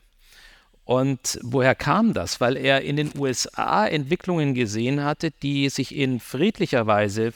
Und 0.84 1.40
woher 1.42 1.74
kam 1.74 2.14
das? 2.14 2.40
Weil 2.40 2.58
er 2.58 2.82
in 2.82 2.96
den 2.96 3.12
USA 3.18 3.88
Entwicklungen 3.88 4.54
gesehen 4.54 5.04
hatte, 5.04 5.32
die 5.32 5.70
sich 5.70 5.96
in 5.96 6.20
friedlicher 6.20 6.86
Weise 6.86 7.34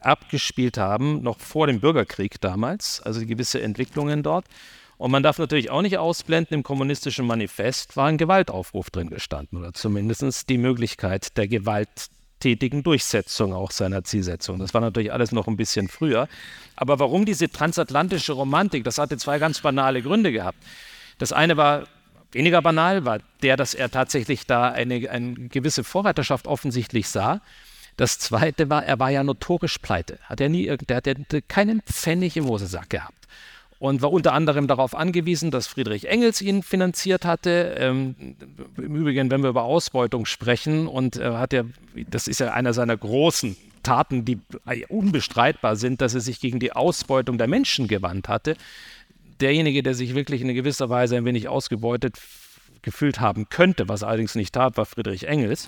abgespielt 0.00 0.78
haben, 0.78 1.22
noch 1.22 1.38
vor 1.38 1.68
dem 1.68 1.78
Bürgerkrieg 1.78 2.40
damals, 2.40 3.00
also 3.00 3.24
gewisse 3.24 3.62
Entwicklungen 3.62 4.24
dort. 4.24 4.46
Und 4.98 5.12
man 5.12 5.22
darf 5.22 5.38
natürlich 5.38 5.70
auch 5.70 5.82
nicht 5.82 5.98
ausblenden, 5.98 6.56
im 6.56 6.62
kommunistischen 6.64 7.26
Manifest 7.26 7.96
war 7.96 8.08
ein 8.08 8.18
Gewaltaufruf 8.18 8.90
drin 8.90 9.10
gestanden 9.10 9.58
oder 9.58 9.72
zumindest 9.72 10.48
die 10.48 10.58
Möglichkeit 10.58 11.36
der 11.36 11.46
Gewalt 11.46 12.08
tätigen 12.42 12.82
Durchsetzung 12.82 13.54
auch 13.54 13.70
seiner 13.70 14.02
Zielsetzung. 14.02 14.58
Das 14.58 14.74
war 14.74 14.80
natürlich 14.80 15.12
alles 15.12 15.30
noch 15.30 15.46
ein 15.46 15.56
bisschen 15.56 15.86
früher. 15.86 16.28
Aber 16.74 16.98
warum 16.98 17.24
diese 17.24 17.48
transatlantische 17.48 18.32
Romantik? 18.32 18.82
Das 18.82 18.98
hatte 18.98 19.16
zwei 19.16 19.38
ganz 19.38 19.60
banale 19.60 20.02
Gründe 20.02 20.32
gehabt. 20.32 20.58
Das 21.18 21.32
eine 21.32 21.56
war 21.56 21.84
weniger 22.32 22.60
banal, 22.60 23.04
war 23.04 23.20
der, 23.42 23.56
dass 23.56 23.74
er 23.74 23.90
tatsächlich 23.90 24.44
da 24.44 24.70
eine, 24.70 25.08
eine 25.08 25.34
gewisse 25.48 25.84
Vorreiterschaft 25.84 26.48
offensichtlich 26.48 27.08
sah. 27.08 27.40
Das 27.96 28.18
zweite 28.18 28.68
war, 28.68 28.84
er 28.84 28.98
war 28.98 29.10
ja 29.10 29.22
notorisch 29.22 29.78
pleite. 29.78 30.18
Hat 30.24 30.40
er 30.40 30.48
nie, 30.48 30.66
der 30.76 30.96
hat 30.96 31.06
keinen 31.46 31.82
Pfennig 31.82 32.36
im 32.36 32.46
Hosensack 32.46 32.90
gehabt 32.90 33.21
und 33.82 34.00
war 34.00 34.12
unter 34.12 34.32
anderem 34.32 34.68
darauf 34.68 34.94
angewiesen, 34.94 35.50
dass 35.50 35.66
Friedrich 35.66 36.06
Engels 36.08 36.40
ihn 36.40 36.62
finanziert 36.62 37.24
hatte. 37.24 37.74
Ähm, 37.76 38.14
Im 38.76 38.94
Übrigen, 38.94 39.28
wenn 39.32 39.42
wir 39.42 39.50
über 39.50 39.64
Ausbeutung 39.64 40.24
sprechen, 40.24 40.86
und 40.86 41.16
äh, 41.16 41.32
hat 41.32 41.52
er, 41.52 41.64
das 42.08 42.28
ist 42.28 42.38
ja 42.38 42.52
einer 42.52 42.74
seiner 42.74 42.96
großen 42.96 43.56
Taten, 43.82 44.24
die 44.24 44.38
unbestreitbar 44.88 45.74
sind, 45.74 46.00
dass 46.00 46.14
er 46.14 46.20
sich 46.20 46.38
gegen 46.38 46.60
die 46.60 46.70
Ausbeutung 46.70 47.38
der 47.38 47.48
Menschen 47.48 47.88
gewandt 47.88 48.28
hatte. 48.28 48.56
Derjenige, 49.40 49.82
der 49.82 49.94
sich 49.94 50.14
wirklich 50.14 50.42
in 50.42 50.54
gewisser 50.54 50.88
Weise 50.88 51.16
ein 51.16 51.24
wenig 51.24 51.48
ausgebeutet 51.48 52.20
gefühlt 52.82 53.18
haben 53.18 53.48
könnte, 53.48 53.88
was 53.88 54.02
er 54.02 54.08
allerdings 54.08 54.36
nicht 54.36 54.54
tat, 54.54 54.76
war 54.76 54.86
Friedrich 54.86 55.26
Engels, 55.26 55.66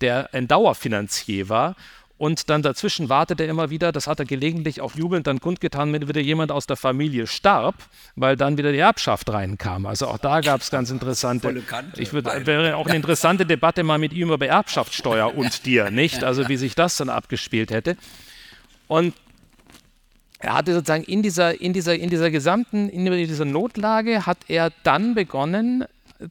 der 0.00 0.32
ein 0.32 0.46
Dauerfinanzier 0.46 1.48
war 1.48 1.74
und 2.18 2.50
dann 2.50 2.62
dazwischen 2.62 3.08
wartet 3.08 3.40
er 3.40 3.48
immer 3.48 3.70
wieder, 3.70 3.92
das 3.92 4.08
hat 4.08 4.18
er 4.18 4.26
gelegentlich 4.26 4.80
auch 4.80 4.94
jubelnd 4.96 5.28
dann 5.28 5.40
kundgetan, 5.40 5.92
wenn 5.92 6.08
wieder 6.08 6.20
jemand 6.20 6.50
aus 6.50 6.66
der 6.66 6.76
Familie 6.76 7.28
starb, 7.28 7.76
weil 8.16 8.36
dann 8.36 8.58
wieder 8.58 8.72
die 8.72 8.78
Erbschaft 8.78 9.30
reinkam. 9.30 9.86
Also 9.86 10.08
auch 10.08 10.18
da 10.18 10.40
gab 10.40 10.60
es 10.60 10.70
ganz 10.70 10.90
interessante, 10.90 11.62
ich 11.96 12.12
würde, 12.12 12.44
wäre 12.44 12.76
auch 12.76 12.86
eine 12.86 12.96
interessante 12.96 13.46
Debatte 13.46 13.84
mal 13.84 13.98
mit 13.98 14.12
ihm 14.12 14.32
über 14.32 14.46
Erbschaftssteuer 14.46 15.34
und 15.36 15.64
dir, 15.64 15.90
nicht? 15.90 16.24
Also 16.24 16.48
wie 16.48 16.56
sich 16.56 16.74
das 16.74 16.96
dann 16.96 17.08
abgespielt 17.08 17.70
hätte. 17.70 17.96
Und 18.88 19.14
er 20.40 20.54
hatte 20.54 20.74
sozusagen 20.74 21.04
in 21.04 21.22
dieser, 21.22 21.60
in 21.60 21.72
dieser, 21.72 21.96
in 21.96 22.10
dieser 22.10 22.32
gesamten, 22.32 22.88
in 22.88 23.04
dieser 23.12 23.44
Notlage 23.44 24.26
hat 24.26 24.38
er 24.48 24.72
dann 24.82 25.14
begonnen, 25.14 25.84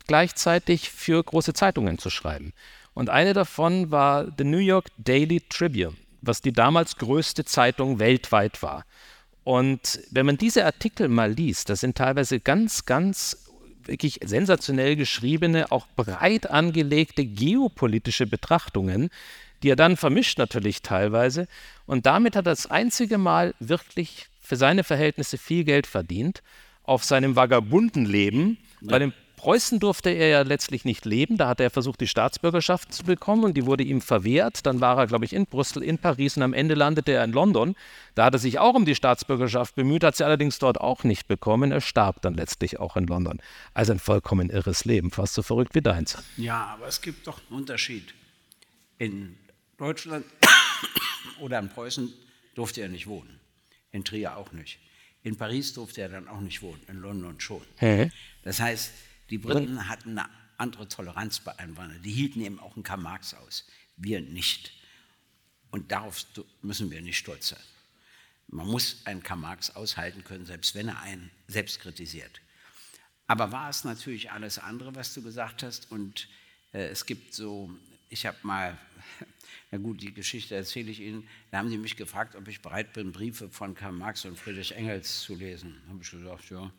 gleichzeitig 0.06 0.90
für 0.90 1.24
große 1.24 1.54
Zeitungen 1.54 1.98
zu 1.98 2.10
schreiben. 2.10 2.52
Und 2.98 3.12
eine 3.12 3.34
davon 3.34 3.92
war 3.92 4.26
The 4.40 4.44
New 4.44 4.58
York 4.58 4.88
Daily 4.98 5.40
Tribune, 5.50 5.96
was 6.24 6.42
die 6.42 6.52
damals 6.52 6.96
größte 6.96 7.46
Zeitung 7.46 8.00
weltweit 8.00 8.64
war. 8.64 8.86
Und 9.44 10.00
wenn 10.10 10.26
man 10.26 10.38
diese 10.38 10.66
Artikel 10.66 11.08
mal 11.08 11.32
liest, 11.32 11.70
das 11.70 11.82
sind 11.82 11.96
teilweise 11.96 12.40
ganz, 12.40 12.86
ganz 12.86 13.52
wirklich 13.84 14.22
sensationell 14.26 14.96
geschriebene, 14.96 15.72
auch 15.72 15.86
breit 15.96 16.50
angelegte 16.50 17.24
geopolitische 17.24 18.26
Betrachtungen, 18.26 19.12
die 19.62 19.70
er 19.70 19.76
dann 19.76 19.96
vermischt 19.96 20.40
natürlich 20.40 20.82
teilweise. 20.82 21.48
Und 21.86 22.08
damit 22.08 22.36
hat 22.36 22.48
er 22.48 22.54
das 22.54 22.66
einzige 22.66 23.20
Mal 23.20 23.54
wirklich 23.60 24.26
für 24.42 24.56
seine 24.56 24.84
Verhältnisse 24.84 25.38
viel 25.38 25.66
Geld 25.66 25.86
verdient 25.86 26.42
auf 26.82 27.04
seinem 27.04 27.36
vagabunden 27.36 28.06
Leben, 28.06 28.58
ja. 28.82 28.90
bei 28.90 28.98
dem 28.98 29.14
Preußen 29.38 29.80
durfte 29.80 30.10
er 30.10 30.28
ja 30.30 30.42
letztlich 30.42 30.84
nicht 30.84 31.06
leben. 31.06 31.38
Da 31.38 31.48
hat 31.48 31.60
er 31.60 31.70
versucht, 31.70 32.02
die 32.02 32.08
Staatsbürgerschaft 32.08 32.92
zu 32.92 33.04
bekommen 33.04 33.44
und 33.44 33.56
die 33.56 33.68
wurde 33.68 33.84
ihm 33.84 34.02
verwehrt. 34.02 34.66
Dann 34.66 34.82
war 34.82 34.98
er, 34.98 35.06
glaube 35.06 35.26
ich, 35.26 35.32
in 35.32 35.46
Brüssel, 35.46 35.84
in 35.84 36.00
Paris 36.00 36.38
und 36.38 36.44
am 36.44 36.54
Ende 36.54 36.74
landete 36.74 37.12
er 37.12 37.24
in 37.24 37.32
London. 37.32 37.76
Da 38.16 38.26
hat 38.26 38.34
er 38.34 38.40
sich 38.40 38.58
auch 38.58 38.74
um 38.74 38.84
die 38.84 38.96
Staatsbürgerschaft 38.96 39.76
bemüht, 39.76 40.04
hat 40.04 40.16
sie 40.16 40.26
allerdings 40.26 40.58
dort 40.58 40.82
auch 40.82 41.04
nicht 41.04 41.28
bekommen. 41.28 41.72
Er 41.72 41.82
starb 41.82 42.22
dann 42.24 42.34
letztlich 42.34 42.80
auch 42.80 42.98
in 42.98 43.06
London. 43.06 43.40
Also 43.76 43.92
ein 43.92 44.00
vollkommen 44.00 44.50
irres 44.50 44.86
Leben, 44.86 45.12
fast 45.12 45.36
so 45.36 45.44
verrückt 45.44 45.76
wie 45.76 45.82
deins. 45.82 46.18
Ja, 46.36 46.66
aber 46.66 46.88
es 46.88 47.00
gibt 47.02 47.28
doch 47.28 47.40
einen 47.48 47.60
Unterschied. 47.60 48.16
In 48.98 49.38
Deutschland 49.78 50.26
oder 51.40 51.60
in 51.60 51.70
Preußen 51.70 52.12
durfte 52.56 52.82
er 52.82 52.90
nicht 52.90 53.06
wohnen. 53.06 53.40
In 53.92 54.04
Trier 54.04 54.36
auch 54.36 54.52
nicht. 54.52 54.80
In 55.22 55.36
Paris 55.36 55.74
durfte 55.74 56.02
er 56.02 56.10
dann 56.10 56.28
auch 56.28 56.40
nicht 56.40 56.64
wohnen, 56.64 56.82
in 56.88 56.98
London 57.02 57.40
schon. 57.40 57.62
Hä? 57.78 58.12
Das 58.44 58.60
heißt, 58.60 58.92
die 59.30 59.38
Briten 59.38 59.88
hatten 59.90 60.18
eine 60.18 60.30
andere 60.58 60.88
Toleranz 60.88 61.40
bei 61.40 61.58
Einwanderern. 61.60 62.02
Die 62.02 62.12
hielten 62.12 62.42
eben 62.42 62.60
auch 62.60 62.76
einen 62.76 62.84
Karl 62.84 63.00
Marx 63.00 63.34
aus. 63.34 63.66
Wir 63.96 64.22
nicht. 64.22 64.74
Und 65.72 65.92
darauf 65.92 66.26
müssen 66.62 66.90
wir 66.92 67.02
nicht 67.02 67.18
stolz 67.18 67.50
sein. 67.50 67.60
Man 68.48 68.68
muss 68.68 69.06
einen 69.06 69.24
Karl 69.24 69.38
Marx 69.38 69.76
aushalten 69.76 70.24
können, 70.24 70.46
selbst 70.46 70.74
wenn 70.76 70.88
er 70.88 71.02
einen 71.02 71.30
selbst 71.48 71.80
kritisiert. 71.82 72.42
Aber 73.28 73.52
war 73.52 73.70
es 73.70 73.84
natürlich 73.84 74.32
alles 74.32 74.58
andere, 74.58 74.96
was 74.96 75.14
du 75.14 75.22
gesagt 75.22 75.64
hast. 75.64 75.92
Und 75.92 76.30
äh, 76.72 76.88
es 76.88 77.06
gibt 77.06 77.34
so, 77.34 77.70
ich 78.10 78.26
habe 78.26 78.38
mal, 78.44 78.78
na 79.72 79.78
gut, 79.78 80.02
die 80.02 80.14
Geschichte 80.14 80.56
erzähle 80.56 80.92
ich 80.92 81.02
Ihnen, 81.02 81.28
da 81.52 81.58
haben 81.58 81.70
sie 81.70 81.78
mich 81.78 81.98
gefragt, 81.98 82.36
ob 82.36 82.48
ich 82.48 82.62
bereit 82.62 82.94
bin, 82.94 83.12
Briefe 83.12 83.50
von 83.50 83.76
Karl 83.76 83.92
Marx 83.92 84.24
und 84.24 84.40
Friedrich 84.40 84.74
Engels 84.74 85.22
zu 85.22 85.36
lesen. 85.36 85.76
Da 85.84 85.90
habe 85.92 86.02
ich 86.02 86.10
gesagt, 86.10 86.50
ja, 86.50 86.72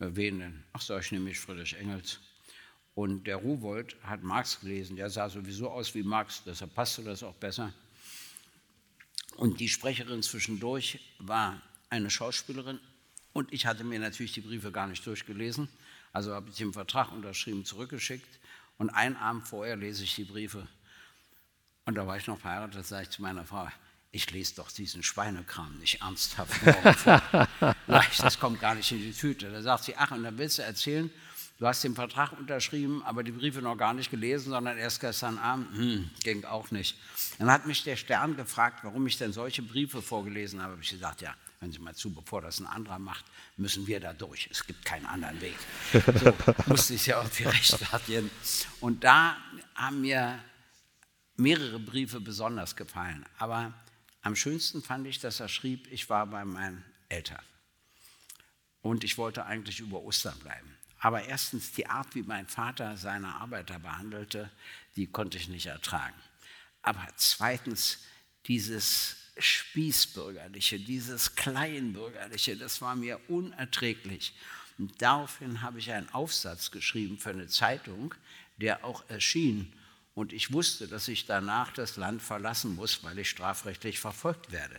wen 0.00 0.40
denn? 0.40 0.64
Ach, 0.72 0.80
sag 0.80 1.02
ich 1.02 1.12
nämlich 1.12 1.38
Friedrich 1.38 1.76
Engels. 1.76 2.18
Und 2.94 3.26
der 3.26 3.36
Ruwold 3.36 3.96
hat 4.02 4.22
Marx 4.22 4.60
gelesen, 4.60 4.96
der 4.96 5.10
sah 5.10 5.28
sowieso 5.28 5.70
aus 5.70 5.94
wie 5.94 6.02
Marx, 6.02 6.42
deshalb 6.44 6.74
passte 6.74 7.02
das 7.02 7.22
auch 7.22 7.36
besser. 7.36 7.72
Und 9.36 9.60
die 9.60 9.68
Sprecherin 9.68 10.22
zwischendurch 10.22 11.00
war 11.18 11.62
eine 11.88 12.10
Schauspielerin 12.10 12.80
und 13.32 13.52
ich 13.52 13.66
hatte 13.66 13.84
mir 13.84 13.98
natürlich 13.98 14.32
die 14.32 14.40
Briefe 14.40 14.72
gar 14.72 14.86
nicht 14.86 15.06
durchgelesen, 15.06 15.68
also 16.12 16.34
habe 16.34 16.50
ich 16.50 16.56
den 16.56 16.72
Vertrag 16.72 17.12
unterschrieben 17.12 17.64
zurückgeschickt 17.64 18.38
und 18.78 18.90
einen 18.90 19.16
Abend 19.16 19.46
vorher 19.46 19.76
lese 19.76 20.04
ich 20.04 20.14
die 20.14 20.24
Briefe. 20.24 20.66
Und 21.86 21.94
da 21.94 22.06
war 22.06 22.16
ich 22.16 22.26
noch 22.26 22.38
verheiratet, 22.38 22.84
sage 22.86 23.04
ich 23.04 23.10
zu 23.10 23.22
meiner 23.22 23.44
Frau, 23.44 23.68
ich 24.12 24.30
lese 24.30 24.56
doch 24.56 24.70
diesen 24.72 25.02
Schweinekram 25.02 25.78
nicht 25.78 26.00
ernsthaft 26.00 26.52
vor. 26.54 27.74
das 27.86 28.40
kommt 28.40 28.60
gar 28.60 28.74
nicht 28.74 28.90
in 28.90 28.98
die 28.98 29.12
Tüte. 29.12 29.50
Da 29.50 29.62
sagt 29.62 29.84
sie, 29.84 29.96
ach, 29.96 30.10
und 30.10 30.24
dann 30.24 30.36
willst 30.36 30.58
du 30.58 30.62
erzählen, 30.62 31.10
du 31.58 31.66
hast 31.66 31.84
den 31.84 31.94
Vertrag 31.94 32.32
unterschrieben, 32.32 33.04
aber 33.04 33.22
die 33.22 33.30
Briefe 33.30 33.62
noch 33.62 33.76
gar 33.76 33.94
nicht 33.94 34.10
gelesen, 34.10 34.50
sondern 34.50 34.78
erst 34.78 35.00
gestern 35.00 35.38
Abend. 35.38 35.76
Hm, 35.76 36.10
ging 36.24 36.44
auch 36.44 36.72
nicht. 36.72 36.98
Dann 37.38 37.50
hat 37.50 37.66
mich 37.66 37.84
der 37.84 37.94
Stern 37.94 38.36
gefragt, 38.36 38.80
warum 38.82 39.06
ich 39.06 39.16
denn 39.16 39.32
solche 39.32 39.62
Briefe 39.62 40.02
vorgelesen 40.02 40.60
habe. 40.60 40.72
Habe 40.72 40.82
ich 40.82 40.90
gesagt, 40.90 41.20
ja, 41.20 41.32
hören 41.60 41.70
Sie 41.70 41.78
mal 41.78 41.94
zu, 41.94 42.12
bevor 42.12 42.42
das 42.42 42.58
ein 42.58 42.66
anderer 42.66 42.98
macht, 42.98 43.24
müssen 43.56 43.86
wir 43.86 44.00
da 44.00 44.12
durch. 44.12 44.48
Es 44.50 44.66
gibt 44.66 44.84
keinen 44.84 45.06
anderen 45.06 45.40
Weg. 45.40 45.56
So 45.92 46.34
musste 46.66 46.94
ich 46.94 47.06
ja 47.06 47.22
irgendwie 47.22 47.44
rechtfertigen. 47.44 48.28
Und 48.80 49.04
da 49.04 49.36
haben 49.76 50.00
mir 50.00 50.40
mehrere 51.36 51.78
Briefe 51.78 52.20
besonders 52.20 52.74
gefallen. 52.74 53.24
Aber 53.38 53.72
am 54.22 54.36
schönsten 54.36 54.82
fand 54.82 55.06
ich, 55.06 55.18
dass 55.18 55.40
er 55.40 55.48
schrieb, 55.48 55.90
ich 55.90 56.10
war 56.10 56.26
bei 56.26 56.44
meinen 56.44 56.84
Eltern. 57.08 57.42
Und 58.82 59.04
ich 59.04 59.18
wollte 59.18 59.46
eigentlich 59.46 59.80
über 59.80 60.00
Ostern 60.02 60.38
bleiben. 60.38 60.76
Aber 60.98 61.24
erstens 61.24 61.72
die 61.72 61.86
Art, 61.86 62.14
wie 62.14 62.22
mein 62.22 62.46
Vater 62.46 62.96
seine 62.96 63.34
Arbeiter 63.36 63.78
behandelte, 63.78 64.50
die 64.96 65.06
konnte 65.06 65.38
ich 65.38 65.48
nicht 65.48 65.66
ertragen. 65.66 66.16
Aber 66.82 67.06
zweitens 67.16 67.98
dieses 68.46 69.16
Spießbürgerliche, 69.38 70.78
dieses 70.78 71.34
Kleinbürgerliche, 71.34 72.56
das 72.56 72.82
war 72.82 72.96
mir 72.96 73.18
unerträglich. 73.28 74.34
Und 74.78 75.00
daraufhin 75.00 75.62
habe 75.62 75.78
ich 75.78 75.90
einen 75.92 76.08
Aufsatz 76.10 76.70
geschrieben 76.70 77.18
für 77.18 77.30
eine 77.30 77.48
Zeitung, 77.48 78.14
der 78.58 78.84
auch 78.84 79.08
erschien. 79.08 79.72
Und 80.14 80.32
ich 80.32 80.52
wusste, 80.52 80.88
dass 80.88 81.08
ich 81.08 81.26
danach 81.26 81.72
das 81.72 81.96
Land 81.96 82.20
verlassen 82.20 82.74
muss, 82.74 83.04
weil 83.04 83.18
ich 83.18 83.30
strafrechtlich 83.30 84.00
verfolgt 84.00 84.50
werde. 84.50 84.76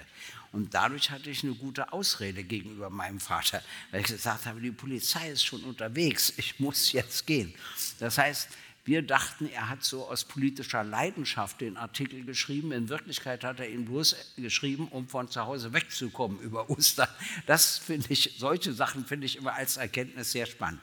Und 0.52 0.74
dadurch 0.74 1.10
hatte 1.10 1.30
ich 1.30 1.44
eine 1.44 1.54
gute 1.54 1.94
Ausrede 1.94 2.44
gegenüber 2.44 2.89
meinem 2.89 3.20
Vater, 3.20 3.63
weil 3.91 4.02
ich 4.02 4.08
gesagt 4.08 4.46
habe, 4.46 4.60
die 4.60 4.72
Polizei 4.72 5.32
ist 5.32 5.46
schon 5.46 5.63
unterwegs, 5.63 6.34
ich 6.36 6.60
muss 6.60 6.91
jetzt 6.91 7.26
gehen. 7.26 7.54
Das 8.00 8.17
heißt, 8.17 8.50
wir 8.84 9.04
dachten, 9.04 9.48
er 9.48 9.70
hat 9.70 9.84
so 9.84 10.08
aus 10.08 10.26
politischer 10.26 10.84
Leidenschaft 10.84 11.62
den 11.62 11.78
Artikel 11.78 12.26
geschrieben. 12.26 12.72
In 12.72 12.89
Wirklichkeit 12.89 13.44
hat 13.44 13.60
er 13.60 13.70
ihn 13.70 13.86
bloß 13.86 14.34
geschrieben, 14.38 14.88
um 14.88 15.08
von 15.08 15.30
zu 15.30 15.46
Hause 15.46 15.72
wegzukommen 15.72 16.39
über 16.39 16.70
Ostern. 16.70 17.08
Das 17.46 17.78
finde 17.78 18.08
ich, 18.10 18.36
solche 18.39 18.74
Sachen 18.74 19.06
finde 19.06 19.28
ich 19.28 19.38
immer 19.38 19.54
als 19.54 19.78
Erkenntnis 19.78 20.32
sehr 20.32 20.48
spannend. 20.48 20.82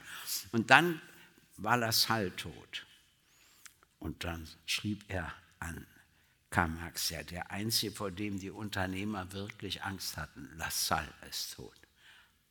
Und 0.51 0.71
dann 0.71 1.01
war 1.57 1.75
Lassalle 1.75 2.33
tot. 2.35 2.85
Und 3.99 4.23
dann 4.23 4.47
schrieb 4.65 5.03
er 5.07 5.33
an 5.59 5.85
Karl 6.49 6.69
Marx, 6.69 7.09
ja, 7.09 7.21
der 7.21 7.51
Einzige, 7.51 7.93
vor 7.93 8.11
dem 8.11 8.39
die 8.39 8.49
Unternehmer 8.49 9.31
wirklich 9.33 9.83
Angst 9.83 10.17
hatten, 10.17 10.49
Lassalle 10.57 11.13
ist 11.29 11.53
tot. 11.53 11.75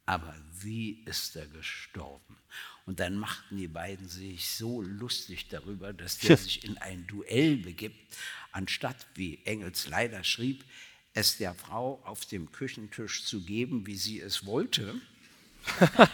Aber 0.07 0.35
wie 0.61 1.03
ist 1.05 1.37
er 1.37 1.47
gestorben? 1.49 2.39
Und 2.87 3.01
dann 3.01 3.19
machten 3.19 3.59
die 3.59 3.69
beiden 3.69 4.09
sich 4.09 4.49
so 4.49 4.81
lustig 4.81 5.49
darüber, 5.49 5.93
dass 5.93 6.19
der 6.19 6.37
sich 6.39 6.65
in 6.65 6.79
ein 6.79 7.07
Duell 7.07 7.57
begibt, 7.57 8.17
anstatt, 8.53 9.07
wie 9.15 9.45
Engels 9.45 9.89
leider 9.89 10.25
schrieb, 10.25 10.65
es 11.13 11.37
der 11.37 11.55
Frau 11.55 12.01
auf 12.05 12.25
dem 12.25 12.53
Küchentisch 12.53 13.25
zu 13.25 13.43
geben, 13.43 13.87
wie 13.87 13.97
sie 13.97 14.21
es 14.21 14.47
wollte. 14.47 14.99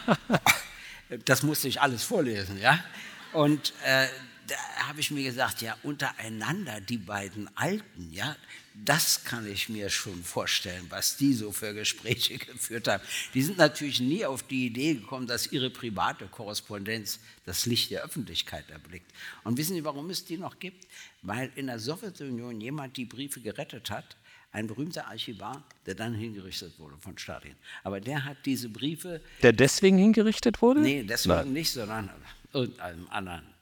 das 1.25 1.43
musste 1.43 1.67
ich 1.67 1.79
alles 1.79 2.03
vorlesen, 2.03 2.59
ja. 2.59 2.83
Und 3.31 3.73
äh, 3.83 4.07
da 4.47 4.55
habe 4.87 4.99
ich 4.99 5.11
mir 5.11 5.23
gesagt, 5.23 5.61
ja, 5.61 5.77
untereinander, 5.83 6.81
die 6.81 6.97
beiden 6.97 7.49
Alten, 7.55 8.11
ja, 8.11 8.35
das 8.83 9.23
kann 9.23 9.47
ich 9.47 9.69
mir 9.69 9.89
schon 9.89 10.23
vorstellen, 10.23 10.85
was 10.89 11.17
die 11.17 11.33
so 11.33 11.51
für 11.51 11.73
Gespräche 11.73 12.37
geführt 12.37 12.87
haben. 12.87 13.03
Die 13.33 13.41
sind 13.41 13.57
natürlich 13.57 13.99
nie 13.99 14.25
auf 14.25 14.43
die 14.43 14.67
Idee 14.67 14.95
gekommen, 14.95 15.27
dass 15.27 15.51
ihre 15.51 15.69
private 15.69 16.27
Korrespondenz 16.27 17.19
das 17.45 17.65
Licht 17.65 17.91
der 17.91 18.03
Öffentlichkeit 18.03 18.69
erblickt. 18.69 19.11
Und 19.43 19.57
wissen 19.57 19.75
Sie, 19.75 19.83
warum 19.83 20.09
es 20.09 20.25
die 20.25 20.37
noch 20.37 20.59
gibt? 20.59 20.87
Weil 21.21 21.51
in 21.55 21.67
der 21.67 21.79
Sowjetunion 21.79 22.59
jemand 22.59 22.97
die 22.97 23.05
Briefe 23.05 23.39
gerettet 23.39 23.89
hat, 23.89 24.17
ein 24.51 24.67
berühmter 24.67 25.07
Archivar, 25.07 25.63
der 25.85 25.95
dann 25.95 26.13
hingerichtet 26.13 26.79
wurde 26.79 26.95
von 26.97 27.17
Stalin. 27.17 27.55
Aber 27.83 27.99
der 27.99 28.23
hat 28.23 28.37
diese 28.45 28.69
Briefe. 28.69 29.21
Der 29.41 29.51
deswegen 29.51 29.97
hingerichtet 29.97 30.61
wurde? 30.61 30.79
Nee, 30.79 31.03
deswegen 31.03 31.35
Nein. 31.35 31.53
nicht, 31.53 31.71
sondern 31.71 32.09
irgendeinem 32.53 33.07
anderen 33.09 33.54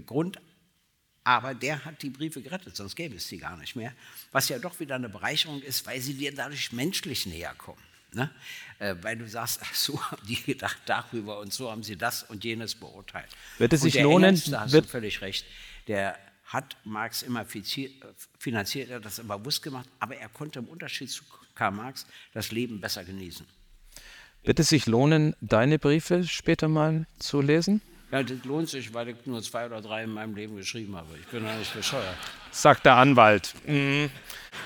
Grund. 0.00 0.40
Aber 1.24 1.54
der 1.54 1.84
hat 1.84 2.02
die 2.02 2.10
Briefe 2.10 2.42
gerettet, 2.42 2.76
sonst 2.76 2.96
gäbe 2.96 3.16
es 3.16 3.28
sie 3.28 3.38
gar 3.38 3.56
nicht 3.56 3.76
mehr. 3.76 3.92
Was 4.32 4.48
ja 4.48 4.58
doch 4.58 4.80
wieder 4.80 4.96
eine 4.96 5.08
Bereicherung 5.08 5.62
ist, 5.62 5.86
weil 5.86 6.00
sie 6.00 6.14
dir 6.14 6.34
dadurch 6.34 6.72
menschlich 6.72 7.26
näher 7.26 7.54
kommen. 7.56 7.82
Ne? 8.14 8.30
Äh, 8.78 8.96
weil 9.02 9.16
du 9.16 9.28
sagst, 9.28 9.60
ach, 9.62 9.74
so 9.74 10.02
haben 10.10 10.26
die 10.26 10.42
gedacht 10.42 10.78
darüber 10.86 11.38
und 11.38 11.52
so 11.52 11.70
haben 11.70 11.82
sie 11.82 11.96
das 11.96 12.24
und 12.24 12.44
jenes 12.44 12.74
beurteilt. 12.74 13.28
Wird 13.58 13.72
es 13.72 13.82
sich 13.82 13.94
lohnen? 14.00 14.30
Engels, 14.30 14.50
da 14.50 14.60
hast 14.62 14.74
du 14.74 14.82
völlig 14.82 15.20
recht. 15.20 15.46
Der 15.86 16.18
hat 16.44 16.76
Marx 16.84 17.22
immer 17.22 17.46
finanziert, 17.46 18.90
er 18.90 18.96
hat 18.96 19.04
das 19.04 19.18
immer 19.18 19.38
bewusst 19.38 19.62
gemacht, 19.62 19.88
aber 20.00 20.16
er 20.16 20.28
konnte 20.28 20.58
im 20.58 20.66
Unterschied 20.66 21.10
zu 21.10 21.24
Karl 21.54 21.70
Marx 21.70 22.06
das 22.34 22.50
Leben 22.50 22.80
besser 22.80 23.04
genießen. 23.04 23.46
Wird 24.42 24.58
es 24.58 24.68
sich 24.68 24.86
lohnen, 24.86 25.34
deine 25.40 25.78
Briefe 25.78 26.24
später 26.24 26.68
mal 26.68 27.06
zu 27.18 27.40
lesen? 27.40 27.80
Ja, 28.12 28.22
das 28.22 28.44
lohnt 28.44 28.68
sich, 28.68 28.92
weil 28.92 29.08
ich 29.08 29.16
nur 29.24 29.42
zwei 29.42 29.64
oder 29.64 29.80
drei 29.80 30.04
in 30.04 30.10
meinem 30.10 30.34
Leben 30.34 30.54
geschrieben 30.54 30.94
habe. 30.94 31.08
Ich 31.18 31.26
bin 31.28 31.46
ja 31.46 31.56
nicht 31.56 31.72
bescheuert. 31.72 32.16
Sagt 32.50 32.84
der 32.84 32.96
Anwalt. 32.96 33.54
Mhm. 33.66 34.10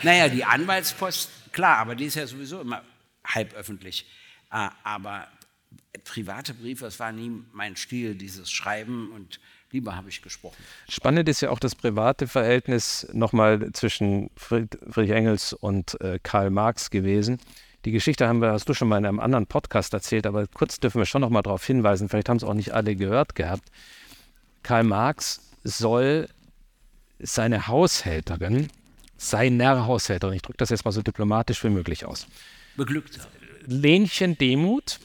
Naja, 0.02 0.28
die 0.28 0.44
Anwaltspost, 0.44 1.30
klar, 1.52 1.78
aber 1.78 1.94
die 1.94 2.06
ist 2.06 2.16
ja 2.16 2.26
sowieso 2.26 2.61
immer 2.61 2.82
halb 3.24 3.54
öffentlich. 3.54 4.04
Ah, 4.50 4.72
aber 4.82 5.28
private 6.02 6.54
Briefe, 6.54 6.87
das 6.87 6.98
war 6.98 7.12
nie 7.12 7.44
mein 7.52 7.76
Stil, 7.76 8.16
dieses 8.16 8.50
Schreiben 8.50 9.12
und 9.12 9.38
lieber 9.70 9.94
habe 9.94 10.09
ich 10.09 10.22
gesprochen. 10.22 10.56
Spannend 10.88 11.28
ist 11.28 11.40
ja 11.40 11.50
auch 11.50 11.61
das 11.61 11.76
private 11.76 12.26
Verhältnis 12.26 13.06
nochmal 13.12 13.70
zwischen 13.72 14.30
Friedrich 14.37 15.11
Engels 15.11 15.52
und 15.52 16.00
äh, 16.00 16.18
Karl 16.20 16.50
Marx 16.50 16.90
gewesen. 16.90 17.38
Die 17.87 17.92
Geschichte 17.92 18.27
haben 18.27 18.40
wir, 18.42 18.51
hast 18.51 18.68
du 18.68 18.75
schon 18.75 18.88
mal 18.88 18.99
in 18.99 19.07
einem 19.07 19.20
anderen 19.20 19.46
Podcast 19.46 19.94
erzählt, 19.94 20.27
aber 20.27 20.49
kurz 20.49 20.81
dürfen 20.81 20.99
wir 20.99 21.07
schon 21.07 21.20
noch 21.20 21.31
mal 21.31 21.42
darauf 21.42 21.64
hinweisen, 21.64 22.09
vielleicht 22.09 22.29
haben 22.29 22.37
es 22.37 22.42
auch 22.42 22.53
nicht 22.53 22.75
alle 22.75 22.96
gehört 22.96 23.37
gehabt. 23.37 23.62
Karl 24.64 24.83
Marx 24.83 25.53
soll 25.62 26.29
seine 27.20 27.68
Haushälterin, 27.68 28.70
seiner 29.16 29.87
Haushälterin, 29.87 30.35
ich 30.35 30.42
drücke 30.42 30.59
das 30.59 30.70
jetzt 30.70 30.85
mal 30.85 30.90
so 30.90 31.01
diplomatisch 31.01 31.62
wie 31.62 31.68
möglich 31.68 32.05
aus. 32.05 32.27
Beglückt. 32.77 33.20
Lenchen 33.66 34.37
Demuth, 34.37 34.99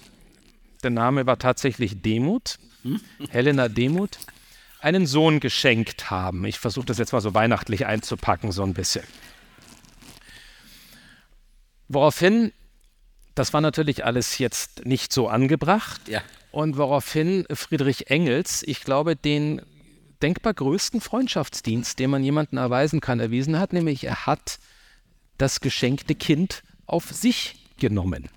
der 0.82 0.90
Name 0.90 1.28
war 1.28 1.38
tatsächlich 1.38 2.02
Demuth, 2.02 2.58
hm? 2.82 3.00
Helena 3.30 3.68
Demuth, 3.68 4.18
einen 4.80 5.06
Sohn 5.06 5.40
geschenkt 5.40 6.10
haben. 6.10 6.46
Ich 6.46 6.58
versuche 6.58 6.88
das 6.88 6.98
jetzt 6.98 7.14
mal 7.14 7.22
so 7.22 7.36
weihnachtlich 7.36 7.86
einzupacken, 7.86 8.52
so 8.52 8.64
ein 8.64 8.74
bisschen. 8.74 9.04
Woraufhin 11.88 12.52
das 13.36 13.54
war 13.54 13.62
natürlich 13.62 14.06
alles 14.06 14.38
jetzt 14.38 14.86
nicht 14.86 15.14
so 15.14 15.28
angebracht. 15.28 16.08
Ja. 16.08 16.22
Und 16.52 16.78
woraufhin 16.78 17.46
Friedrich 17.54 18.10
Engels, 18.10 18.64
ich 18.66 18.82
glaube, 18.82 19.16
den 19.16 19.62
denkbar 20.22 20.54
größten 20.54 21.02
Freundschaftsdienst, 21.02 21.98
den 22.00 22.10
man 22.10 22.24
jemandem 22.24 22.58
erweisen 22.60 23.00
kann, 23.02 23.20
erwiesen 23.20 23.58
hat, 23.58 23.74
nämlich 23.74 24.04
er 24.04 24.26
hat 24.26 24.60
das 25.38 25.62
geschenkte 25.62 26.14
Kind 26.14 26.64
auf 26.86 27.10
sich 27.12 27.56
genommen. 27.80 28.30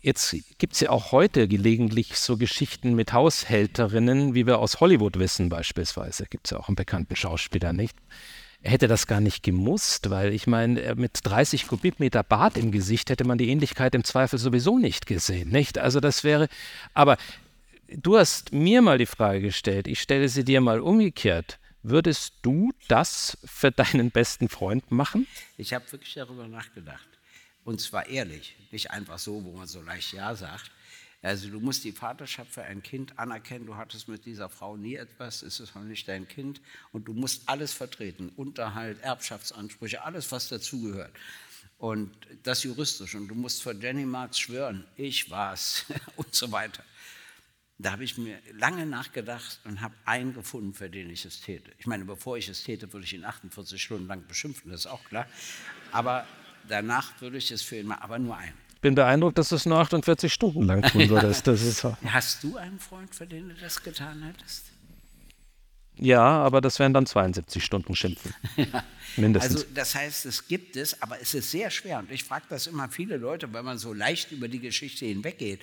Jetzt 0.00 0.34
gibt 0.56 0.72
es 0.74 0.80
ja 0.80 0.90
auch 0.90 1.12
heute 1.12 1.46
gelegentlich 1.46 2.16
so 2.16 2.38
Geschichten 2.38 2.94
mit 2.94 3.12
Haushälterinnen, 3.12 4.34
wie 4.34 4.46
wir 4.46 4.58
aus 4.58 4.80
Hollywood 4.80 5.18
wissen 5.18 5.50
beispielsweise. 5.50 6.24
Gibt 6.24 6.46
es 6.46 6.52
ja 6.52 6.58
auch 6.58 6.68
einen 6.68 6.76
bekannten 6.76 7.16
Schauspieler, 7.16 7.74
nicht? 7.74 7.96
Hätte 8.62 8.88
das 8.88 9.06
gar 9.06 9.20
nicht 9.20 9.42
gemusst, 9.42 10.10
weil 10.10 10.32
ich 10.32 10.46
meine, 10.46 10.94
mit 10.94 11.20
30 11.22 11.66
Kubikmeter 11.66 12.22
Bart 12.22 12.56
im 12.56 12.72
Gesicht 12.72 13.10
hätte 13.10 13.24
man 13.24 13.38
die 13.38 13.48
Ähnlichkeit 13.48 13.94
im 13.94 14.04
Zweifel 14.04 14.38
sowieso 14.38 14.78
nicht 14.78 15.06
gesehen, 15.06 15.50
nicht? 15.50 15.78
Also 15.78 16.00
das 16.00 16.24
wäre, 16.24 16.48
aber 16.92 17.16
du 17.88 18.18
hast 18.18 18.52
mir 18.52 18.82
mal 18.82 18.98
die 18.98 19.06
Frage 19.06 19.40
gestellt, 19.40 19.88
ich 19.88 20.00
stelle 20.00 20.28
sie 20.28 20.44
dir 20.44 20.60
mal 20.60 20.80
umgekehrt. 20.80 21.58
Würdest 21.82 22.34
du 22.42 22.72
das 22.88 23.38
für 23.44 23.70
deinen 23.70 24.10
besten 24.10 24.50
Freund 24.50 24.90
machen? 24.90 25.26
Ich 25.56 25.72
habe 25.72 25.90
wirklich 25.90 26.12
darüber 26.12 26.46
nachgedacht. 26.46 27.08
Und 27.64 27.80
zwar 27.80 28.06
ehrlich, 28.08 28.56
nicht 28.70 28.90
einfach 28.90 29.18
so, 29.18 29.42
wo 29.44 29.52
man 29.52 29.66
so 29.66 29.80
leicht 29.80 30.12
Ja 30.12 30.34
sagt. 30.34 30.70
Also 31.22 31.50
du 31.50 31.60
musst 31.60 31.84
die 31.84 31.92
Vaterschaft 31.92 32.50
für 32.50 32.62
ein 32.62 32.82
Kind 32.82 33.18
anerkennen, 33.18 33.66
du 33.66 33.76
hattest 33.76 34.08
mit 34.08 34.24
dieser 34.24 34.48
Frau 34.48 34.76
nie 34.76 34.94
etwas, 34.94 35.42
es 35.42 35.60
ist 35.60 35.74
noch 35.74 35.82
nicht 35.82 36.08
dein 36.08 36.26
Kind 36.26 36.62
und 36.92 37.08
du 37.08 37.12
musst 37.12 37.46
alles 37.46 37.74
vertreten, 37.74 38.30
Unterhalt, 38.36 39.00
Erbschaftsansprüche, 39.02 40.02
alles, 40.02 40.32
was 40.32 40.48
dazugehört. 40.48 41.12
Und 41.76 42.14
das 42.42 42.62
juristisch. 42.62 43.14
Und 43.14 43.28
du 43.28 43.34
musst 43.34 43.62
vor 43.62 43.72
Jenny 43.72 44.04
Marx 44.04 44.38
schwören, 44.38 44.84
ich 44.96 45.30
war's 45.30 45.86
und 46.16 46.34
so 46.34 46.52
weiter. 46.52 46.84
Da 47.78 47.92
habe 47.92 48.04
ich 48.04 48.18
mir 48.18 48.38
lange 48.52 48.84
nachgedacht 48.84 49.60
und 49.64 49.80
habe 49.80 49.94
einen 50.04 50.34
gefunden, 50.34 50.74
für 50.74 50.90
den 50.90 51.08
ich 51.08 51.24
es 51.24 51.40
täte. 51.40 51.72
Ich 51.78 51.86
meine, 51.86 52.04
bevor 52.04 52.36
ich 52.36 52.48
es 52.48 52.62
täte, 52.62 52.92
würde 52.92 53.04
ich 53.04 53.14
ihn 53.14 53.24
48 53.24 53.82
Stunden 53.82 54.06
lang 54.06 54.26
beschimpfen, 54.26 54.70
das 54.70 54.80
ist 54.80 54.86
auch 54.86 55.02
klar. 55.04 55.26
Aber 55.90 56.26
danach 56.68 57.18
würde 57.22 57.38
ich 57.38 57.50
es 57.50 57.62
für 57.62 57.76
ihn 57.76 57.86
machen, 57.86 58.02
aber 58.02 58.18
nur 58.18 58.36
einen 58.36 58.69
bin 58.80 58.94
beeindruckt, 58.94 59.38
dass 59.38 59.50
du 59.50 59.56
es 59.56 59.66
nur 59.66 59.78
48 59.78 60.32
Stunden 60.32 60.62
lang 60.62 60.82
tun 60.82 61.08
würdest. 61.08 61.46
Das 61.46 61.62
ist 61.62 61.84
Hast 61.84 62.42
du 62.42 62.56
einen 62.56 62.78
Freund, 62.78 63.14
für 63.14 63.26
den 63.26 63.48
du 63.48 63.54
das 63.54 63.82
getan 63.82 64.22
hättest? 64.22 64.66
Ja, 65.96 66.22
aber 66.22 66.62
das 66.62 66.78
wären 66.78 66.94
dann 66.94 67.04
72 67.04 67.62
Stunden 67.62 67.94
Schimpfen. 67.94 68.34
ja. 68.56 68.84
Mindestens. 69.16 69.56
Also 69.56 69.66
das 69.74 69.94
heißt, 69.94 70.24
es 70.24 70.48
gibt 70.48 70.76
es, 70.76 71.02
aber 71.02 71.20
es 71.20 71.34
ist 71.34 71.50
sehr 71.50 71.70
schwer. 71.70 71.98
Und 71.98 72.10
ich 72.10 72.24
frage 72.24 72.46
das 72.48 72.66
immer 72.66 72.88
viele 72.88 73.18
Leute, 73.18 73.52
weil 73.52 73.62
man 73.62 73.76
so 73.76 73.92
leicht 73.92 74.32
über 74.32 74.48
die 74.48 74.60
Geschichte 74.60 75.04
hinweggeht. 75.04 75.60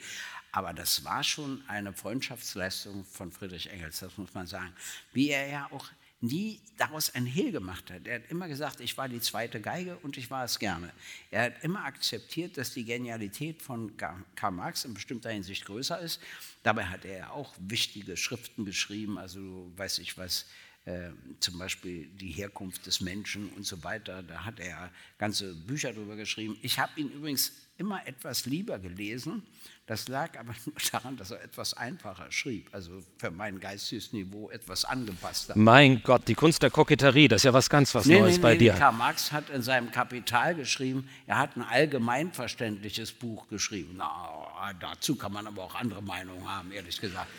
Aber 0.52 0.74
das 0.74 1.04
war 1.04 1.24
schon 1.24 1.62
eine 1.68 1.92
Freundschaftsleistung 1.92 3.04
von 3.06 3.32
Friedrich 3.32 3.72
Engels, 3.72 4.00
das 4.00 4.18
muss 4.18 4.34
man 4.34 4.48
sagen. 4.48 4.72
Wie 5.12 5.30
er 5.30 5.48
ja 5.48 5.68
auch 5.72 5.86
nie 6.20 6.60
daraus 6.78 7.14
ein 7.14 7.26
Hehl 7.26 7.52
gemacht 7.52 7.92
hat. 7.92 8.08
Er 8.08 8.16
hat 8.16 8.32
immer 8.32 8.48
gesagt, 8.48 8.80
ich 8.80 8.98
war 8.98 9.08
die 9.08 9.22
zweite 9.22 9.62
Geige 9.62 9.98
und 9.98 10.18
ich 10.18 10.32
war 10.32 10.44
es 10.46 10.58
gerne. 10.58 10.92
Er 11.30 11.44
hat 11.44 11.64
immer 11.64 11.86
akzeptiert, 11.86 12.58
dass 12.58 12.74
die 12.74 12.86
Genialität 12.86 13.62
von 13.62 13.96
Karl 13.98 14.52
Marx 14.52 14.86
in 14.86 14.94
bestimmter 14.94 15.30
Hinsicht 15.30 15.66
größer 15.66 16.00
ist. 16.00 16.20
Dabei 16.64 16.86
hat 16.86 17.06
er 17.06 17.34
auch 17.34 17.54
wichtige 17.60 18.18
Schriften 18.18 18.66
geschrieben, 18.66 19.18
also 19.18 19.72
weiß 19.76 20.00
ich 20.00 20.18
was, 20.18 20.48
äh, 20.86 21.12
zum 21.40 21.60
Beispiel 21.60 22.08
die 22.08 22.32
Herkunft 22.32 22.86
des 22.88 23.02
Menschen 23.02 23.50
und 23.50 23.66
so 23.66 23.84
weiter. 23.84 24.24
Da 24.24 24.44
hat 24.46 24.60
er 24.60 24.92
ganze 25.18 25.54
Bücher 25.54 25.94
darüber 25.94 26.16
geschrieben. 26.16 26.58
Ich 26.62 26.80
habe 26.80 27.00
ihn 27.00 27.10
übrigens 27.10 27.52
immer 27.78 28.08
etwas 28.08 28.46
lieber 28.46 28.80
gelesen, 28.80 29.44
Das 29.88 30.10
lag 30.10 30.38
aber 30.38 30.54
nur 30.66 30.76
daran, 30.92 31.16
dass 31.16 31.32
er 31.32 31.42
etwas 31.42 31.74
einfacher 31.74 32.30
schrieb, 32.30 32.68
also 32.74 33.02
für 33.18 33.32
mein 33.32 33.60
geistiges 33.60 34.12
Niveau 34.12 34.50
etwas 34.50 34.84
angepasster. 34.86 35.54
Mein 35.58 36.04
Gott, 36.04 36.28
die 36.28 36.36
Kunst 36.36 36.62
der 36.62 36.70
Koketterie, 36.70 37.30
das 37.30 37.38
ist 37.38 37.46
ja 37.46 37.54
was 37.54 37.70
ganz 37.70 37.96
was 37.96 38.06
Nee, 38.06 38.20
Neues 38.20 38.36
nee, 38.36 38.42
bei 38.42 38.54
nee, 38.54 38.60
dir. 38.60 38.74
Karl 38.74 38.94
Marx 38.94 39.32
hat 39.32 39.50
in 39.50 39.62
seinem 39.62 39.90
Kapital 39.90 40.56
geschrieben, 40.56 41.10
er 41.26 41.38
hat 41.40 41.56
ein 41.56 41.64
allgemeinverständliches 41.64 43.14
Buch 43.14 43.48
geschrieben. 43.48 43.96
Na, 43.98 44.74
dazu 44.80 45.16
kann 45.16 45.32
man 45.32 45.48
aber 45.48 45.64
auch 45.64 45.76
andere 45.76 46.04
Meinungen 46.04 46.48
haben, 46.48 46.72
ehrlich 46.72 47.00
gesagt. 47.00 47.30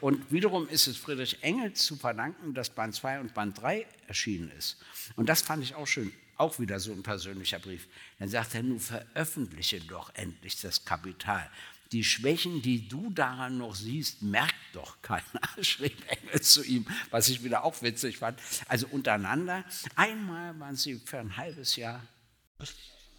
Und 0.00 0.30
wiederum 0.32 0.68
ist 0.68 0.88
es 0.88 0.96
Friedrich 0.96 1.42
Engels 1.42 1.86
zu 1.86 1.96
verdanken, 1.96 2.54
dass 2.54 2.70
Band 2.70 2.94
2 2.94 3.20
und 3.20 3.34
Band 3.34 3.60
3 3.62 3.86
erschienen 4.08 4.50
ist. 4.58 4.78
Und 5.14 5.28
das 5.28 5.42
fand 5.42 5.62
ich 5.62 5.76
auch 5.76 5.86
schön, 5.86 6.12
auch 6.36 6.58
wieder 6.58 6.80
so 6.80 6.92
ein 6.92 7.02
persönlicher 7.04 7.60
Brief. 7.60 7.86
Dann 8.18 8.28
sagt 8.28 8.54
er, 8.54 8.64
nun 8.64 8.80
veröffentliche 8.80 9.80
doch 9.80 10.10
endlich 10.14 10.60
das 10.60 10.84
Kapital. 10.84 11.48
Die 11.94 12.02
Schwächen, 12.02 12.60
die 12.60 12.88
du 12.88 13.10
daran 13.10 13.58
noch 13.58 13.76
siehst, 13.76 14.20
merkt 14.20 14.52
doch 14.72 15.00
keiner, 15.00 15.22
schrieb 15.60 15.96
Engels 16.08 16.50
zu 16.50 16.64
ihm, 16.64 16.84
was 17.10 17.28
ich 17.28 17.44
wieder 17.44 17.62
auch 17.62 17.82
witzig 17.82 18.18
fand. 18.18 18.40
Also 18.66 18.88
untereinander. 18.88 19.64
Einmal 19.94 20.58
waren 20.58 20.74
sie 20.74 20.96
für 20.96 21.20
ein 21.20 21.36
halbes 21.36 21.76
Jahr 21.76 22.02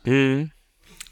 Hm. 0.03 0.51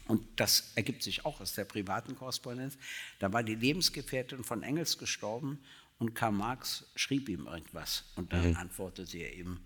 und 0.08 0.22
das 0.36 0.72
ergibt 0.74 1.02
sich 1.02 1.24
auch 1.24 1.40
aus 1.40 1.54
der 1.54 1.64
privaten 1.64 2.16
Korrespondenz. 2.16 2.76
Da 3.18 3.32
war 3.32 3.42
die 3.42 3.54
Lebensgefährtin 3.54 4.44
von 4.44 4.62
Engels 4.62 4.98
gestorben 4.98 5.58
und 5.96 6.14
Karl 6.14 6.32
Marx 6.32 6.84
schrieb 6.96 7.30
ihm 7.30 7.46
irgendwas. 7.46 8.04
Und 8.16 8.34
dann 8.34 8.56
antwortete 8.56 9.16
er 9.16 9.32
ihm, 9.32 9.60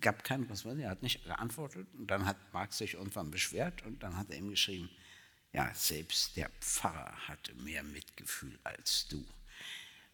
gab 0.00 0.24
kein, 0.24 0.50
was 0.50 0.64
war, 0.64 0.76
er 0.76 0.90
hat 0.90 1.04
nicht 1.04 1.24
geantwortet. 1.24 1.86
Und 1.96 2.10
dann 2.10 2.26
hat 2.26 2.36
Marx 2.52 2.78
sich 2.78 2.94
irgendwann 2.94 3.30
beschwert 3.30 3.86
und 3.86 4.02
dann 4.02 4.16
hat 4.16 4.30
er 4.30 4.38
ihm 4.38 4.50
geschrieben, 4.50 4.90
ja, 5.52 5.70
selbst 5.74 6.36
der 6.36 6.50
Pfarrer 6.60 7.12
hatte 7.26 7.54
mehr 7.54 7.82
Mitgefühl 7.82 8.58
als 8.62 9.06
du. 9.08 9.24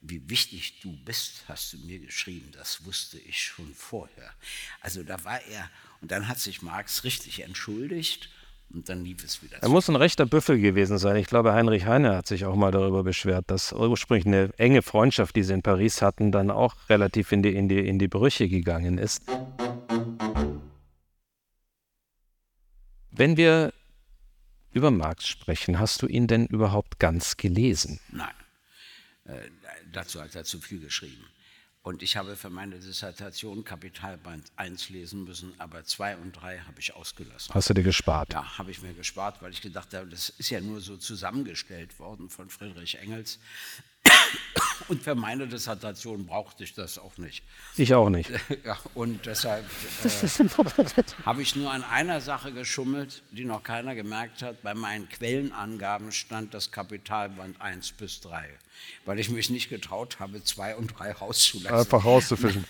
Wie 0.01 0.29
wichtig 0.29 0.81
du 0.81 0.97
bist, 1.05 1.45
hast 1.49 1.73
du 1.73 1.79
mir 1.79 1.99
geschrieben, 1.99 2.51
das 2.53 2.85
wusste 2.85 3.19
ich 3.19 3.43
schon 3.43 3.75
vorher. 3.75 4.33
Also 4.81 5.03
da 5.03 5.23
war 5.25 5.41
er, 5.43 5.71
und 6.01 6.11
dann 6.11 6.29
hat 6.29 6.39
sich 6.39 6.63
Marx 6.63 7.05
richtig 7.05 7.41
entschuldigt 7.41 8.31
und 8.73 8.89
dann 8.89 9.05
lief 9.05 9.25
es 9.25 9.43
wieder. 9.43 9.59
Er 9.59 9.69
muss 9.69 9.89
ein 9.89 9.97
rechter 9.97 10.27
Büffel 10.27 10.61
gewesen 10.61 10.99
sein. 10.99 11.17
Ich 11.17 11.27
glaube, 11.27 11.53
Heinrich 11.53 11.87
Heine 11.87 12.17
hat 12.17 12.27
sich 12.27 12.45
auch 12.45 12.57
mal 12.57 12.71
darüber 12.71 13.03
beschwert, 13.03 13.51
dass 13.51 13.73
ursprünglich 13.73 14.27
eine 14.27 14.51
enge 14.59 14.83
Freundschaft, 14.83 15.35
die 15.37 15.43
sie 15.43 15.55
in 15.55 15.63
Paris 15.63 16.03
hatten, 16.03 16.33
dann 16.33 16.51
auch 16.51 16.75
relativ 16.89 17.33
in 17.33 17.43
die, 17.43 17.55
in 17.55 17.69
die, 17.69 17.87
in 17.87 17.99
die 17.99 18.09
Brüche 18.09 18.49
gegangen 18.49 18.99
ist. 18.99 19.23
Wenn 23.11 23.37
wir 23.37 23.73
über 24.77 24.91
Marx 24.91 25.27
sprechen, 25.27 25.79
hast 25.79 26.03
du 26.03 26.07
ihn 26.07 26.27
denn 26.27 26.47
überhaupt 26.47 26.99
ganz 26.99 27.37
gelesen? 27.37 27.99
Nein, 28.11 28.35
äh, 29.25 29.49
dazu 29.91 30.21
hat 30.21 30.35
er 30.35 30.45
zu 30.45 30.61
viel 30.61 30.81
geschrieben. 30.81 31.25
Und 31.83 32.03
ich 32.03 32.17
habe 32.17 32.35
für 32.35 32.51
meine 32.51 32.81
Dissertation 32.81 33.65
Kapitalband 33.65 34.51
1 34.57 34.89
lesen 34.91 35.23
müssen, 35.23 35.55
aber 35.59 35.85
2 35.85 36.17
und 36.17 36.33
3 36.33 36.59
habe 36.59 36.81
ich 36.81 36.93
ausgelassen. 36.95 37.55
Hast 37.55 37.71
du 37.71 37.75
dir 37.75 37.85
gespart? 37.85 38.33
Ja, 38.33 38.59
habe 38.59 38.73
ich 38.73 38.83
mir 38.83 38.93
gespart, 38.93 39.41
weil 39.41 39.53
ich 39.53 39.63
gedacht 39.63 39.95
habe, 39.95 40.09
das 40.09 40.31
ist 40.31 40.51
ja 40.51 40.61
nur 40.61 40.81
so 40.81 40.97
zusammengestellt 40.97 41.99
worden 42.01 42.29
von 42.29 42.51
Friedrich 42.51 42.99
Engels. 42.99 43.39
Und 44.89 45.03
für 45.03 45.15
meine 45.15 45.47
Dissertation 45.49 46.27
brauchte 46.27 46.65
ich 46.65 46.75
das 46.75 46.99
auch 46.99 47.17
nicht. 47.19 47.43
Ich 47.77 47.95
auch 47.95 48.11
nicht. 48.11 48.31
Ja, 48.65 48.79
und 48.95 49.27
deshalb 49.27 49.65
äh, 50.05 51.05
habe 51.25 51.43
ich 51.43 51.55
nur 51.55 51.71
an 51.71 51.85
einer 51.85 52.21
Sache 52.21 52.53
geschummelt, 52.53 53.23
die 53.31 53.45
noch 53.45 53.63
keiner 53.63 53.95
gemerkt 53.95 54.43
hat. 54.43 54.63
Bei 54.63 54.75
meinen 54.75 55.09
Quellenangaben 55.09 56.11
stand 56.11 56.55
das 56.55 56.71
Kapitalband 56.71 57.61
1 57.61 57.93
bis 57.93 58.21
3, 58.21 58.49
weil 59.05 59.19
ich 59.19 59.31
mich 59.31 59.51
nicht 59.51 59.69
getraut 59.69 60.19
habe, 60.21 60.43
2 60.43 60.77
und 60.77 60.99
3 60.99 61.13
rauszulassen. 61.13 61.79
Einfach 61.79 62.05
rauszufischen. 62.05 62.65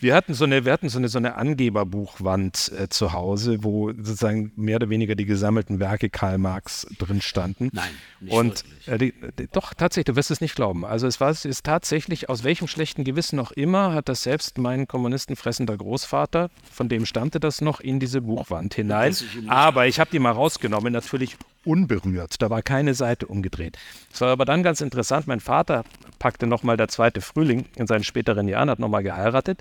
Wir 0.00 0.14
hatten 0.14 0.34
so 0.34 0.44
eine, 0.44 0.64
wir 0.64 0.72
hatten 0.72 0.88
so 0.88 0.98
eine, 0.98 1.08
so 1.08 1.18
eine 1.18 1.34
Angeberbuchwand 1.36 2.72
äh, 2.78 2.88
zu 2.88 3.12
Hause, 3.12 3.64
wo 3.64 3.90
sozusagen 3.92 4.52
mehr 4.56 4.76
oder 4.76 4.90
weniger 4.90 5.14
die 5.14 5.24
gesammelten 5.24 5.80
Werke 5.80 6.10
Karl 6.10 6.38
Marx 6.38 6.86
drin 6.98 7.20
standen. 7.20 7.70
Nein, 7.72 7.90
nicht 8.20 8.32
Und 8.32 8.64
wirklich. 8.64 8.88
äh, 8.88 8.98
die, 8.98 9.14
die, 9.38 9.48
doch, 9.50 9.74
tatsächlich, 9.74 10.06
du 10.06 10.16
wirst 10.16 10.30
es 10.30 10.40
nicht 10.40 10.54
glauben. 10.54 10.84
Also 10.84 11.06
es 11.06 11.20
war 11.20 11.30
es 11.30 11.44
ist 11.44 11.64
tatsächlich, 11.64 12.28
aus 12.28 12.44
welchem 12.44 12.68
schlechten 12.68 13.04
Gewissen 13.04 13.38
auch 13.40 13.52
immer, 13.52 13.92
hat 13.92 14.08
das 14.08 14.22
selbst 14.22 14.58
mein 14.58 14.86
kommunistenfressender 14.86 15.76
Großvater, 15.76 16.50
von 16.70 16.88
dem 16.88 17.06
stammte 17.06 17.40
das 17.40 17.60
noch, 17.60 17.80
in 17.80 18.00
diese 18.00 18.20
Buchwand 18.20 18.74
hinein. 18.74 19.12
Ich 19.12 19.50
Aber 19.50 19.86
ich 19.86 20.00
habe 20.00 20.10
die 20.10 20.18
mal 20.18 20.32
rausgenommen, 20.32 20.92
natürlich 20.92 21.36
unberührt. 21.68 22.40
Da 22.40 22.50
war 22.50 22.62
keine 22.62 22.94
Seite 22.94 23.26
umgedreht. 23.26 23.78
Es 24.12 24.20
war 24.20 24.30
aber 24.30 24.44
dann 24.44 24.62
ganz 24.62 24.80
interessant, 24.80 25.26
mein 25.26 25.40
Vater 25.40 25.84
packte 26.18 26.46
nochmal 26.46 26.76
der 26.76 26.88
zweite 26.88 27.20
Frühling 27.20 27.66
in 27.76 27.86
seinen 27.86 28.04
späteren 28.04 28.48
Jahren, 28.48 28.70
hat 28.70 28.78
nochmal 28.78 29.02
geheiratet. 29.02 29.60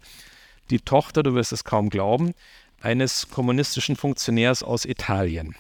Die 0.70 0.80
Tochter, 0.80 1.24
du 1.24 1.36
wirst 1.36 1.52
es 1.52 1.64
kaum 1.64 1.90
glauben, 1.90 2.34
eines 2.82 3.30
kommunistischen 3.30 3.96
Funktionärs 3.96 4.64
aus 4.64 4.86
Italien. 4.86 5.56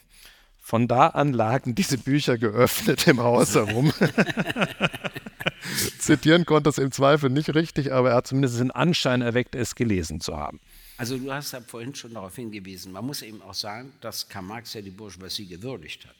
Von 0.60 0.88
da 0.88 1.08
an 1.08 1.32
lagen 1.32 1.76
diese 1.76 1.98
Bücher 1.98 2.38
geöffnet 2.38 3.08
im 3.08 3.22
Haus 3.22 3.56
herum. 3.56 3.94
Zitieren 6.00 6.46
konnte 6.46 6.70
es 6.70 6.78
im 6.78 6.92
Zweifel 6.92 7.30
nicht 7.30 7.56
richtig, 7.56 7.94
aber 7.94 8.10
er 8.10 8.16
hat 8.18 8.28
Zumindest 8.28 8.60
den 8.60 8.72
Anschein 8.72 9.22
erweckt, 9.22 9.56
es 9.56 9.76
gelesen 9.76 10.20
zu 10.20 10.36
haben. 10.36 10.60
Also 10.98 11.18
du 11.18 11.32
hast 11.32 11.54
ja 11.54 11.62
vorhin 11.62 11.94
schon 11.94 12.14
darauf 12.14 12.36
hingewiesen, 12.36 12.92
man 12.92 13.06
muss 13.06 13.22
eben 13.22 13.42
auch 13.44 13.54
sagen, 13.54 13.94
dass 14.02 14.28
Karl 14.28 14.44
Marx 14.44 14.74
ja 14.74 14.82
die 14.82 14.90
Bourgeoisie 14.90 15.46
gewürdigt 15.46 16.08
hat, 16.08 16.16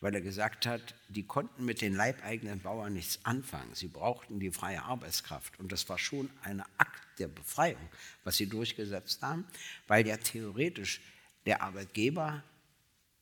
weil 0.00 0.14
er 0.14 0.20
gesagt 0.20 0.66
hat, 0.66 0.94
die 1.08 1.26
konnten 1.26 1.64
mit 1.64 1.80
den 1.80 1.94
leibeigenen 1.94 2.60
Bauern 2.60 2.92
nichts 2.92 3.18
anfangen, 3.24 3.74
sie 3.74 3.88
brauchten 3.88 4.40
die 4.40 4.50
freie 4.50 4.82
Arbeitskraft. 4.82 5.58
Und 5.58 5.72
das 5.72 5.88
war 5.88 5.98
schon 5.98 6.30
ein 6.42 6.62
Akt 6.78 7.02
der 7.18 7.28
Befreiung, 7.28 7.88
was 8.24 8.36
sie 8.36 8.48
durchgesetzt 8.48 9.22
haben, 9.22 9.44
weil 9.86 10.06
ja 10.06 10.16
theoretisch 10.16 11.00
der 11.46 11.62
Arbeitgeber 11.62 12.42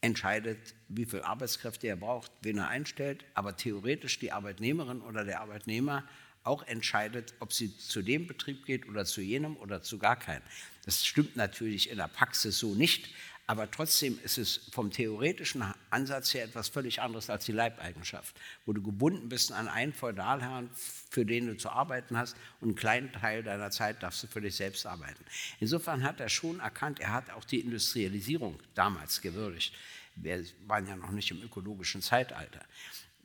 entscheidet, 0.01 0.75
wie 0.89 1.07
viel 1.07 1.23
Arbeitskräfte 1.23 1.87
er 1.87 1.97
braucht, 1.97 2.31
wen 2.43 2.59
er 2.59 2.69
einstellt, 2.69 3.25
aber 3.35 3.57
theoretisch 3.57 4.19
die 4.19 4.33
Arbeitnehmerin 4.33 5.01
oder 5.01 5.25
der 5.25 5.41
Arbeitnehmer 5.41 6.05
auch 6.43 6.63
entscheidet, 6.65 7.33
ob 7.41 7.53
sie 7.55 7.77
zu 7.79 8.03
dem 8.03 8.27
Betrieb 8.27 8.67
geht 8.67 8.87
oder 8.87 9.07
zu 9.07 9.23
jenem 9.23 9.57
oder 9.57 9.83
zu 9.83 9.99
gar 9.99 10.17
keinem. 10.17 10.43
Das 10.85 11.07
stimmt 11.07 11.37
natürlich 11.37 11.89
in 11.89 11.97
der 11.97 12.09
Praxis 12.09 12.59
so 12.59 12.75
nicht, 12.75 13.09
aber 13.47 13.71
trotzdem 13.71 14.19
ist 14.23 14.39
es 14.39 14.69
vom 14.73 14.91
theoretischen 14.91 15.65
Ansatz 15.95 16.35
her 16.35 16.45
etwas 16.45 16.69
völlig 16.69 17.01
anderes 17.01 17.31
als 17.31 17.45
die 17.45 17.53
Leibeigenschaft, 17.53 18.37
wo 18.67 18.73
du 18.73 18.83
gebunden 18.83 19.29
bist 19.29 19.53
an 19.53 19.69
einen 19.69 19.93
Feudalherrn, 19.93 20.69
für 20.75 21.25
den 21.25 21.47
du 21.47 21.57
zu 21.57 21.71
arbeiten 21.71 22.17
hast 22.17 22.37
und 22.61 22.69
einen 22.69 22.77
kleinen 22.77 23.13
Teil 23.13 23.43
deiner 23.43 23.71
Zeit 23.71 24.03
darfst 24.03 24.23
du 24.23 24.27
für 24.27 24.41
dich 24.41 24.57
selbst 24.57 24.87
arbeiten. 24.87 25.25
Insofern 25.61 26.03
hat 26.03 26.21
er 26.21 26.29
schon 26.29 26.61
erkannt, 26.61 27.01
er 27.01 27.13
hat 27.13 27.31
auch 27.31 27.45
die 27.45 27.61
Industrialisierung 27.61 28.59
damals 28.75 29.21
gewürdigt. 29.21 29.75
Wir 30.17 30.45
waren 30.67 30.87
ja 30.87 30.97
noch 30.97 31.11
nicht 31.11 31.31
im 31.31 31.43
ökologischen 31.43 32.03
Zeitalter. 32.03 32.61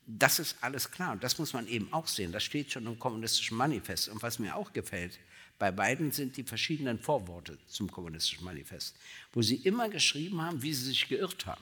Das 0.05 0.39
ist 0.39 0.58
alles 0.62 0.89
klar 0.89 1.12
und 1.12 1.23
das 1.23 1.38
muss 1.38 1.53
man 1.53 1.67
eben 1.67 1.91
auch 1.93 2.08
sehen. 2.08 2.32
Das 2.32 2.43
steht 2.43 2.71
schon 2.71 2.88
im 2.88 2.97
kommunistischen 2.97 3.58
Manifest. 3.58 4.10
Und 4.10 4.23
was 4.23 4.39
mir 4.39 4.55
auch 4.55 4.73
gefällt, 4.73 5.19
bei 5.60 5.71
beiden 5.71 6.12
sind 6.12 6.38
die 6.38 6.43
verschiedenen 6.43 6.99
Vorworte 6.99 7.58
zum 7.67 7.91
kommunistischen 7.91 8.45
Manifest, 8.45 8.95
wo 9.34 9.41
sie 9.41 9.58
immer 9.58 9.89
geschrieben 9.89 10.41
haben, 10.41 10.62
wie 10.62 10.73
sie 10.73 10.86
sich 10.86 11.08
geirrt 11.08 11.45
haben. 11.45 11.62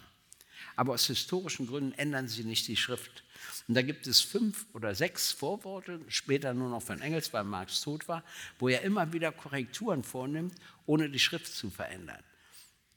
Aber 0.77 0.93
aus 0.93 1.07
historischen 1.07 1.67
Gründen 1.67 1.91
ändern 1.93 2.27
sie 2.27 2.43
nicht 2.43 2.67
die 2.67 2.77
Schrift. 2.77 3.23
Und 3.67 3.73
da 3.75 3.81
gibt 3.81 4.07
es 4.07 4.21
fünf 4.21 4.65
oder 4.73 4.95
sechs 4.95 5.31
Vorworte, 5.31 5.99
später 6.07 6.53
nur 6.53 6.69
noch 6.69 6.83
von 6.83 7.01
Engels, 7.01 7.33
weil 7.33 7.43
Marx 7.43 7.81
tot 7.81 8.07
war, 8.07 8.23
wo 8.59 8.69
er 8.69 8.83
immer 8.83 9.11
wieder 9.11 9.31
Korrekturen 9.31 10.03
vornimmt, 10.03 10.53
ohne 10.85 11.09
die 11.09 11.19
Schrift 11.19 11.53
zu 11.53 11.69
verändern. 11.69 12.23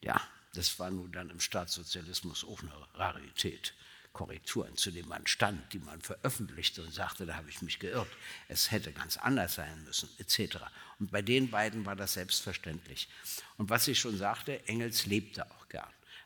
Ja, 0.03 0.21
das 0.55 0.79
war 0.79 0.91
nun 0.91 1.11
dann 1.11 1.31
im 1.31 1.41
Staatssozialismus 1.41 2.45
auch 2.45 2.61
eine 2.63 2.73
Rarität. 2.95 3.75
Korrekturen, 4.13 4.77
zu 4.77 4.91
denen 4.91 5.09
man 5.09 5.27
stand, 5.27 5.73
die 5.73 5.79
man 5.79 6.01
veröffentlichte 6.01 6.83
und 6.83 6.93
sagte, 6.93 7.27
da 7.27 7.37
habe 7.37 7.49
ich 7.49 7.63
mich 7.63 7.79
geirrt. 7.79 8.11
Es 8.49 8.71
hätte 8.73 8.93
ganz 8.93 9.17
anders 9.17 9.55
sein 9.55 9.85
müssen, 9.85 10.09
etc. 10.19 10.59
Und 10.99 11.13
bei 11.13 11.23
den 11.23 11.51
beiden 11.51 11.87
war 11.87 11.95
das 11.97 12.15
selbstverständlich. 12.15 13.09
Und 13.57 13.71
was 13.71 13.87
ich 13.89 13.99
schon 13.99 14.17
sagte, 14.17 14.67
Engels 14.67 15.07
lebte 15.07 15.49
auch. 15.51 15.60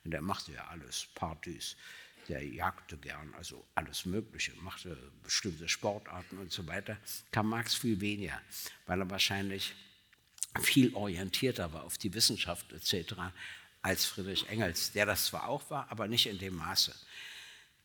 Und 0.05 0.13
er 0.15 0.23
machte 0.23 0.53
ja 0.53 0.67
alles, 0.69 1.07
Partys, 1.15 1.77
der 2.29 2.45
jagte 2.47 2.97
gern, 2.97 3.35
also 3.35 3.67
alles 3.75 4.07
Mögliche, 4.07 4.53
machte 4.57 4.97
bestimmte 5.23 5.69
Sportarten 5.69 6.39
und 6.39 6.53
so 6.53 6.67
weiter. 6.67 6.97
Kam 7.31 7.49
Marx 7.49 7.75
viel 7.75 8.01
weniger, 8.01 8.41
weil 8.87 9.01
er 9.01 9.11
wahrscheinlich 9.11 9.75
viel 10.63 10.95
orientierter 10.95 11.73
war 11.73 11.85
auf 11.85 11.99
die 11.99 12.15
Wissenschaft 12.15 12.73
etc. 12.73 13.15
als 13.83 14.05
Friedrich 14.05 14.49
Engels, 14.49 14.93
der 14.93 15.07
das 15.07 15.27
zwar 15.27 15.49
auch 15.49 15.69
war, 15.71 15.91
aber 15.91 16.09
nicht 16.09 16.27
in 16.27 16.39
dem 16.39 16.57
Maße. 16.57 16.95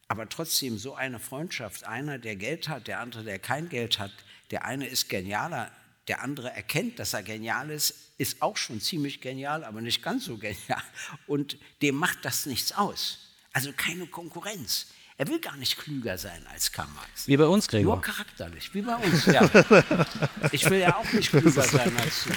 Aber 0.07 0.27
trotzdem 0.27 0.77
so 0.77 0.95
eine 0.95 1.19
Freundschaft, 1.19 1.83
einer, 1.83 2.17
der 2.17 2.35
Geld 2.35 2.67
hat, 2.67 2.87
der 2.87 2.99
andere, 2.99 3.23
der 3.23 3.39
kein 3.39 3.69
Geld 3.69 3.99
hat, 3.99 4.11
der 4.51 4.65
eine 4.65 4.87
ist 4.87 5.09
genialer, 5.09 5.71
der 6.09 6.21
andere 6.21 6.51
erkennt, 6.53 6.99
dass 6.99 7.13
er 7.13 7.23
genial 7.23 7.69
ist, 7.69 7.93
ist 8.17 8.41
auch 8.41 8.57
schon 8.57 8.81
ziemlich 8.81 9.21
genial, 9.21 9.63
aber 9.63 9.79
nicht 9.79 10.03
ganz 10.03 10.25
so 10.25 10.37
genial. 10.37 10.81
Und 11.27 11.57
dem 11.81 11.95
macht 11.95 12.25
das 12.25 12.45
nichts 12.45 12.73
aus. 12.73 13.19
Also 13.53 13.71
keine 13.71 14.07
Konkurrenz. 14.07 14.87
Er 15.17 15.27
will 15.27 15.39
gar 15.39 15.55
nicht 15.57 15.77
klüger 15.77 16.17
sein 16.17 16.45
als 16.51 16.71
Karl 16.71 16.87
Marx. 16.95 17.27
Wie 17.27 17.37
bei 17.37 17.45
uns, 17.45 17.67
Gregor. 17.67 17.95
Nur 17.95 18.01
charakterlich, 18.01 18.73
wie 18.73 18.81
bei 18.81 18.95
uns, 18.95 19.25
ja. 19.25 19.41
Ich 20.51 20.69
will 20.69 20.79
ja 20.79 20.95
auch 20.95 21.11
nicht 21.13 21.29
klüger 21.29 21.61
sein 21.61 21.95
als 21.97 22.23
du. 22.23 22.31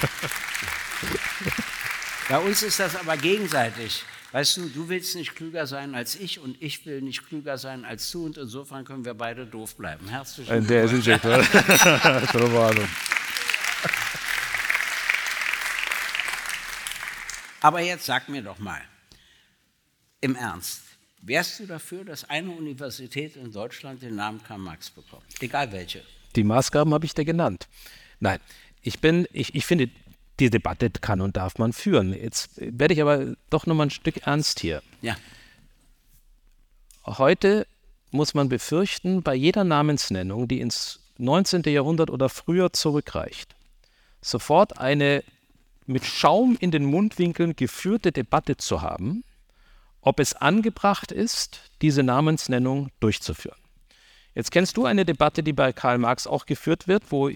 Bei 2.29 2.39
uns 2.39 2.63
ist 2.63 2.79
das 2.81 2.97
aber 2.97 3.17
gegenseitig. 3.17 4.05
Weißt 4.33 4.57
du, 4.57 4.69
du 4.69 4.89
willst 4.89 5.15
nicht 5.15 5.35
klüger 5.35 5.67
sein 5.67 5.95
als 5.95 6.15
ich 6.17 6.41
und 6.41 6.61
ich 6.61 6.85
will 6.87 7.03
nicht 7.03 7.27
klüger 7.27 7.59
sein 7.59 7.85
als 7.85 8.11
du 8.11 8.25
und 8.25 8.39
insofern 8.39 8.85
können 8.85 9.05
wir 9.05 9.15
beide 9.15 9.47
doof 9.47 9.77
bleiben. 9.77 10.09
Herzlichen 10.09 10.53
In 10.53 10.67
der 10.67 10.87
Glückwunsch. 10.89 11.23
Hinsicht. 11.23 12.03
Keine 12.03 12.27
Aber 17.63 17.81
jetzt 17.81 18.05
sag 18.05 18.29
mir 18.29 18.43
doch 18.43 18.59
mal, 18.59 18.81
im 20.21 20.37
Ernst, 20.37 20.83
wärst 21.23 21.61
du 21.61 21.67
dafür, 21.67 22.05
dass 22.05 22.29
eine 22.29 22.51
Universität 22.51 23.37
in 23.37 23.53
Deutschland 23.53 24.03
den 24.03 24.17
Namen 24.17 24.43
Karl 24.43 24.59
Marx 24.59 24.91
bekommt? 24.91 25.25
Egal 25.41 25.73
welche. 25.73 26.03
Die 26.37 26.45
Maßgaben 26.45 26.93
habe 26.93 27.07
ich 27.07 27.15
dir 27.15 27.25
genannt. 27.25 27.69
Nein, 28.21 28.41
ich 28.83 29.01
bin, 29.01 29.27
ich, 29.33 29.55
ich 29.55 29.65
finde, 29.65 29.91
die 30.41 30.51
Debatte 30.51 30.91
kann 30.91 31.21
und 31.21 31.37
darf 31.37 31.59
man 31.59 31.73
führen. 31.73 32.13
Jetzt 32.13 32.51
werde 32.57 32.95
ich 32.95 33.01
aber 33.01 33.35
doch 33.51 33.67
noch 33.67 33.75
mal 33.75 33.85
ein 33.85 33.91
Stück 33.91 34.27
ernst 34.27 34.61
hier. 34.61 34.83
Ja, 35.01 35.17
Heute 37.05 37.67
muss 38.13 38.35
man 38.35 38.49
befürchten, 38.49 39.23
bei 39.23 39.35
jeder 39.35 39.65
Namensnennung, 39.65 40.47
die 40.47 40.61
ins 40.61 41.01
19. 41.19 41.63
Jahrhundert 41.65 42.11
oder 42.11 42.29
früher 42.29 42.73
zurückreicht, 42.73 43.57
sofort 44.21 44.79
eine 44.79 45.25
mit 45.87 46.05
Schaum 46.05 46.57
in 46.59 46.71
den 46.71 46.85
Mundwinkeln 46.85 47.57
geführte 47.57 48.13
Debatte 48.13 48.57
zu 48.57 48.83
haben, 48.83 49.25
ob 50.01 50.21
es 50.21 50.35
angebracht 50.35 51.13
ist, 51.13 51.71
diese 51.81 52.03
Namensnennung 52.03 52.91
durchzuführen. 53.01 53.59
Jetzt 54.35 54.51
kennst 54.51 54.77
du 54.77 54.87
eine 54.87 55.05
Debatte, 55.05 55.43
die 55.43 55.53
bei 55.53 55.73
Karl 55.73 55.99
Marx 55.99 56.27
auch 56.27 56.47
geführt 56.47 56.89
wird, 56.89 57.05
wo 57.11 57.31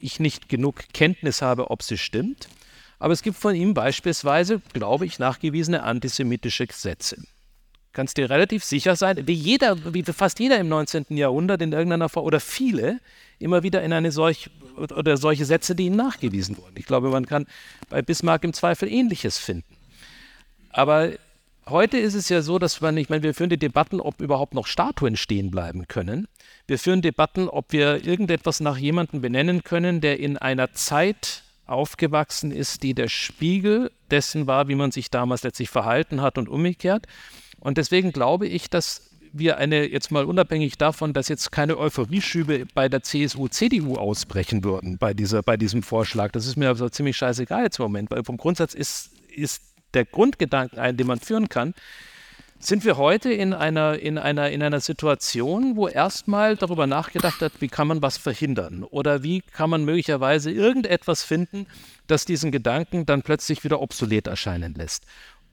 ich 0.00 0.20
nicht 0.20 0.48
genug 0.48 0.84
Kenntnis 0.92 1.42
habe, 1.42 1.70
ob 1.70 1.82
sie 1.82 1.96
stimmt. 1.96 2.48
Aber 2.98 3.12
es 3.12 3.22
gibt 3.22 3.36
von 3.36 3.54
ihm 3.54 3.74
beispielsweise, 3.74 4.60
glaube 4.72 5.06
ich, 5.06 5.18
nachgewiesene 5.18 5.82
antisemitische 5.82 6.66
Gesetze 6.66 7.22
kannst 7.94 8.18
dir 8.18 8.28
relativ 8.28 8.64
sicher 8.64 8.96
sein, 8.96 9.26
wie 9.26 9.32
jeder, 9.32 9.94
wie 9.94 10.02
fast 10.02 10.40
jeder 10.40 10.58
im 10.58 10.68
19. 10.68 11.06
Jahrhundert 11.10 11.62
in 11.62 11.72
irgendeiner 11.72 12.10
Form 12.10 12.26
oder 12.26 12.40
viele 12.40 13.00
immer 13.38 13.62
wieder 13.62 13.82
in 13.82 13.92
eine 13.92 14.12
solch 14.12 14.50
oder 14.76 15.16
solche 15.16 15.44
Sätze, 15.44 15.74
die 15.74 15.86
ihm 15.86 15.96
nachgewiesen 15.96 16.56
wurden. 16.56 16.74
Ich 16.76 16.86
glaube, 16.86 17.08
man 17.10 17.26
kann 17.26 17.46
bei 17.88 18.02
Bismarck 18.02 18.44
im 18.44 18.52
Zweifel 18.52 18.90
Ähnliches 18.90 19.38
finden. 19.38 19.76
Aber 20.70 21.12
heute 21.68 21.98
ist 21.98 22.14
es 22.14 22.28
ja 22.28 22.42
so, 22.42 22.58
dass 22.58 22.80
man, 22.80 22.96
ich 22.96 23.08
meine, 23.08 23.22
wir 23.22 23.34
führen 23.34 23.50
die 23.50 23.58
Debatten, 23.58 24.00
ob 24.00 24.20
überhaupt 24.20 24.54
noch 24.54 24.66
Statuen 24.66 25.16
stehen 25.16 25.50
bleiben 25.50 25.86
können. 25.86 26.26
Wir 26.66 26.78
führen 26.78 27.02
Debatten, 27.02 27.48
ob 27.48 27.72
wir 27.72 28.04
irgendetwas 28.04 28.60
nach 28.60 28.76
jemandem 28.76 29.20
benennen 29.20 29.62
können, 29.62 30.00
der 30.00 30.18
in 30.18 30.36
einer 30.36 30.72
Zeit 30.72 31.42
aufgewachsen 31.66 32.50
ist, 32.50 32.82
die 32.82 32.94
der 32.94 33.08
Spiegel 33.08 33.90
dessen 34.10 34.46
war, 34.46 34.68
wie 34.68 34.74
man 34.74 34.92
sich 34.92 35.10
damals 35.10 35.42
letztlich 35.44 35.70
verhalten 35.70 36.20
hat 36.20 36.36
und 36.36 36.48
umgekehrt. 36.48 37.06
Und 37.60 37.78
deswegen 37.78 38.12
glaube 38.12 38.46
ich, 38.46 38.68
dass 38.68 39.10
wir 39.38 39.58
eine, 39.58 39.86
jetzt 39.86 40.10
mal 40.10 40.24
unabhängig 40.24 40.78
davon, 40.78 41.12
dass 41.12 41.28
jetzt 41.28 41.52
keine 41.52 41.76
Euphorieschübe 41.76 42.66
bei 42.74 42.88
der 42.88 43.02
CSU, 43.02 43.48
CDU 43.48 43.96
ausbrechen 43.96 44.64
würden 44.64 44.98
bei, 44.98 45.12
dieser, 45.12 45.42
bei 45.42 45.56
diesem 45.56 45.82
Vorschlag. 45.82 46.32
Das 46.32 46.46
ist 46.46 46.56
mir 46.56 46.68
also 46.68 46.88
ziemlich 46.88 47.16
scheißegal 47.16 47.64
jetzt 47.64 47.78
im 47.78 47.84
Moment, 47.84 48.10
weil 48.10 48.24
vom 48.24 48.36
Grundsatz 48.36 48.74
ist, 48.74 49.10
ist 49.28 49.62
der 49.92 50.04
Grundgedanken 50.04 50.78
ein, 50.78 50.96
den 50.96 51.06
man 51.06 51.20
führen 51.20 51.48
kann, 51.48 51.74
sind 52.66 52.84
wir 52.84 52.96
heute 52.96 53.30
in 53.30 53.52
einer, 53.52 53.98
in 53.98 54.16
einer, 54.16 54.50
in 54.50 54.62
einer 54.62 54.80
Situation, 54.80 55.76
wo 55.76 55.86
erstmal 55.86 56.56
darüber 56.56 56.86
nachgedacht 56.86 57.40
wird, 57.40 57.60
wie 57.60 57.68
kann 57.68 57.88
man 57.88 58.00
was 58.00 58.16
verhindern 58.16 58.84
oder 58.84 59.22
wie 59.22 59.42
kann 59.42 59.68
man 59.68 59.84
möglicherweise 59.84 60.50
irgendetwas 60.50 61.22
finden, 61.22 61.66
das 62.06 62.24
diesen 62.24 62.52
Gedanken 62.52 63.04
dann 63.04 63.22
plötzlich 63.22 63.64
wieder 63.64 63.80
obsolet 63.80 64.26
erscheinen 64.26 64.74
lässt. 64.74 65.04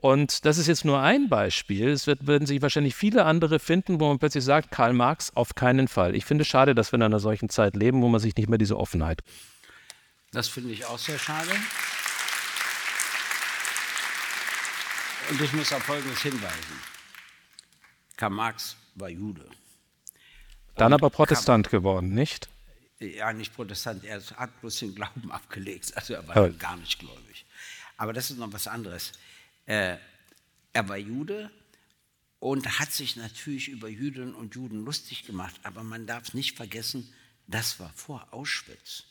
Und 0.01 0.45
das 0.45 0.57
ist 0.57 0.65
jetzt 0.67 0.83
nur 0.83 0.99
ein 0.99 1.29
Beispiel. 1.29 1.87
Es 1.89 2.07
wird, 2.07 2.25
werden 2.25 2.47
sich 2.47 2.61
wahrscheinlich 2.61 2.95
viele 2.95 3.23
andere 3.25 3.59
finden, 3.59 3.99
wo 3.99 4.07
man 4.07 4.17
plötzlich 4.17 4.43
sagt, 4.43 4.71
Karl 4.71 4.93
Marx 4.93 5.31
auf 5.35 5.53
keinen 5.53 5.87
Fall. 5.87 6.15
Ich 6.15 6.25
finde 6.25 6.41
es 6.41 6.47
schade, 6.47 6.73
dass 6.73 6.91
wir 6.91 6.97
in 6.97 7.03
einer 7.03 7.19
solchen 7.19 7.49
Zeit 7.49 7.75
leben, 7.75 8.01
wo 8.01 8.07
man 8.09 8.19
sich 8.19 8.35
nicht 8.35 8.49
mehr 8.49 8.57
diese 8.57 8.77
Offenheit. 8.77 9.21
das 10.31 10.47
finde 10.47 10.73
ich 10.73 10.85
auch 10.85 10.97
sehr 10.97 11.19
schade. 11.19 11.51
Und 15.29 15.39
ich 15.41 15.53
muss 15.53 15.71
auf 15.71 15.83
Folgendes 15.83 16.21
hinweisen. 16.21 16.79
Karl 18.17 18.31
Marx 18.31 18.75
war 18.95 19.09
Jude. 19.09 19.45
Dann 20.75 20.87
Und 20.87 20.99
aber 20.99 21.09
Protestant 21.09 21.69
geworden, 21.69 22.13
nicht? 22.13 22.49
Ja, 22.99 23.31
nicht 23.33 23.53
Protestant, 23.55 24.03
er 24.03 24.21
hat 24.37 24.59
bloß 24.61 24.79
den 24.79 24.95
Glauben 24.95 25.31
abgelegt, 25.31 25.95
also 25.95 26.13
er 26.13 26.27
war 26.27 26.37
Aber- 26.37 26.49
gar 26.49 26.75
nicht 26.77 26.99
gläubig. 26.99 27.45
Aber 27.97 28.13
das 28.13 28.31
ist 28.31 28.39
noch 28.39 28.51
was 28.51 28.67
anderes. 28.67 29.11
Äh, 29.65 29.97
er 30.73 30.89
war 30.89 30.97
Jude 30.97 31.51
und 32.39 32.79
hat 32.79 32.91
sich 32.91 33.15
natürlich 33.15 33.67
über 33.67 33.87
Jüdinnen 33.87 34.33
und 34.33 34.55
Juden 34.55 34.83
lustig 34.83 35.25
gemacht, 35.25 35.59
aber 35.63 35.83
man 35.83 36.07
darf 36.07 36.33
nicht 36.33 36.57
vergessen, 36.57 37.13
das 37.47 37.79
war 37.79 37.91
vor 37.93 38.33
Auschwitz. 38.33 39.03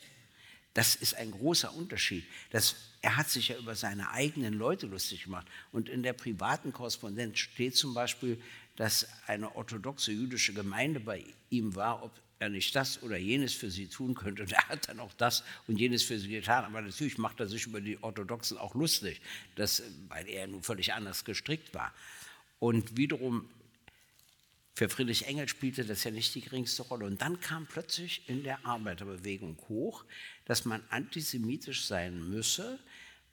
Das 0.74 0.94
ist 0.94 1.14
ein 1.14 1.32
großer 1.32 1.74
Unterschied. 1.74 2.24
Das, 2.51 2.76
er 3.03 3.16
hat 3.16 3.28
sich 3.28 3.48
ja 3.48 3.59
über 3.59 3.74
seine 3.74 4.11
eigenen 4.11 4.55
Leute 4.55 4.86
lustig 4.86 5.24
gemacht. 5.24 5.46
Und 5.72 5.88
in 5.88 6.03
der 6.03 6.12
privaten 6.12 6.72
Korrespondenz 6.72 7.38
steht 7.38 7.76
zum 7.76 7.92
Beispiel, 7.92 8.40
dass 8.76 9.07
eine 9.26 9.55
orthodoxe 9.57 10.12
jüdische 10.12 10.55
Gemeinde 10.55 11.01
bei 11.01 11.24
ihm 11.51 11.74
war, 11.74 12.05
ob 12.05 12.12
er 12.41 12.49
nicht 12.49 12.74
das 12.74 13.03
oder 13.03 13.16
jenes 13.16 13.53
für 13.53 13.70
sie 13.70 13.86
tun 13.86 14.14
könnte. 14.14 14.43
Und 14.43 14.53
er 14.53 14.68
hat 14.68 14.88
dann 14.88 14.99
auch 14.99 15.12
das 15.12 15.45
und 15.68 15.78
jenes 15.78 16.03
für 16.03 16.18
sie 16.18 16.30
getan. 16.30 16.64
Aber 16.64 16.80
natürlich 16.80 17.18
macht 17.18 17.38
er 17.38 17.47
sich 17.47 17.66
über 17.66 17.80
die 17.80 18.03
Orthodoxen 18.03 18.59
auch 18.59 18.74
lustig, 18.74 19.20
das, 19.55 19.82
weil 20.09 20.28
er 20.28 20.47
nun 20.47 20.62
völlig 20.62 20.93
anders 20.95 21.24
gestrickt 21.24 21.74
war. 21.74 21.95
Und 22.59 22.97
wiederum 22.97 23.49
für 24.74 24.88
Friedrich 24.88 25.26
Engels 25.26 25.51
spielte 25.51 25.84
das 25.84 26.05
ja 26.05 26.11
nicht 26.11 26.34
die 26.34 26.41
geringste 26.41 26.82
Rolle. 26.82 27.05
Und 27.05 27.20
dann 27.20 27.38
kam 27.41 27.66
plötzlich 27.66 28.22
in 28.26 28.43
der 28.43 28.64
Arbeiterbewegung 28.64 29.59
hoch, 29.68 30.05
dass 30.47 30.64
man 30.64 30.82
antisemitisch 30.88 31.84
sein 31.84 32.30
müsse, 32.30 32.78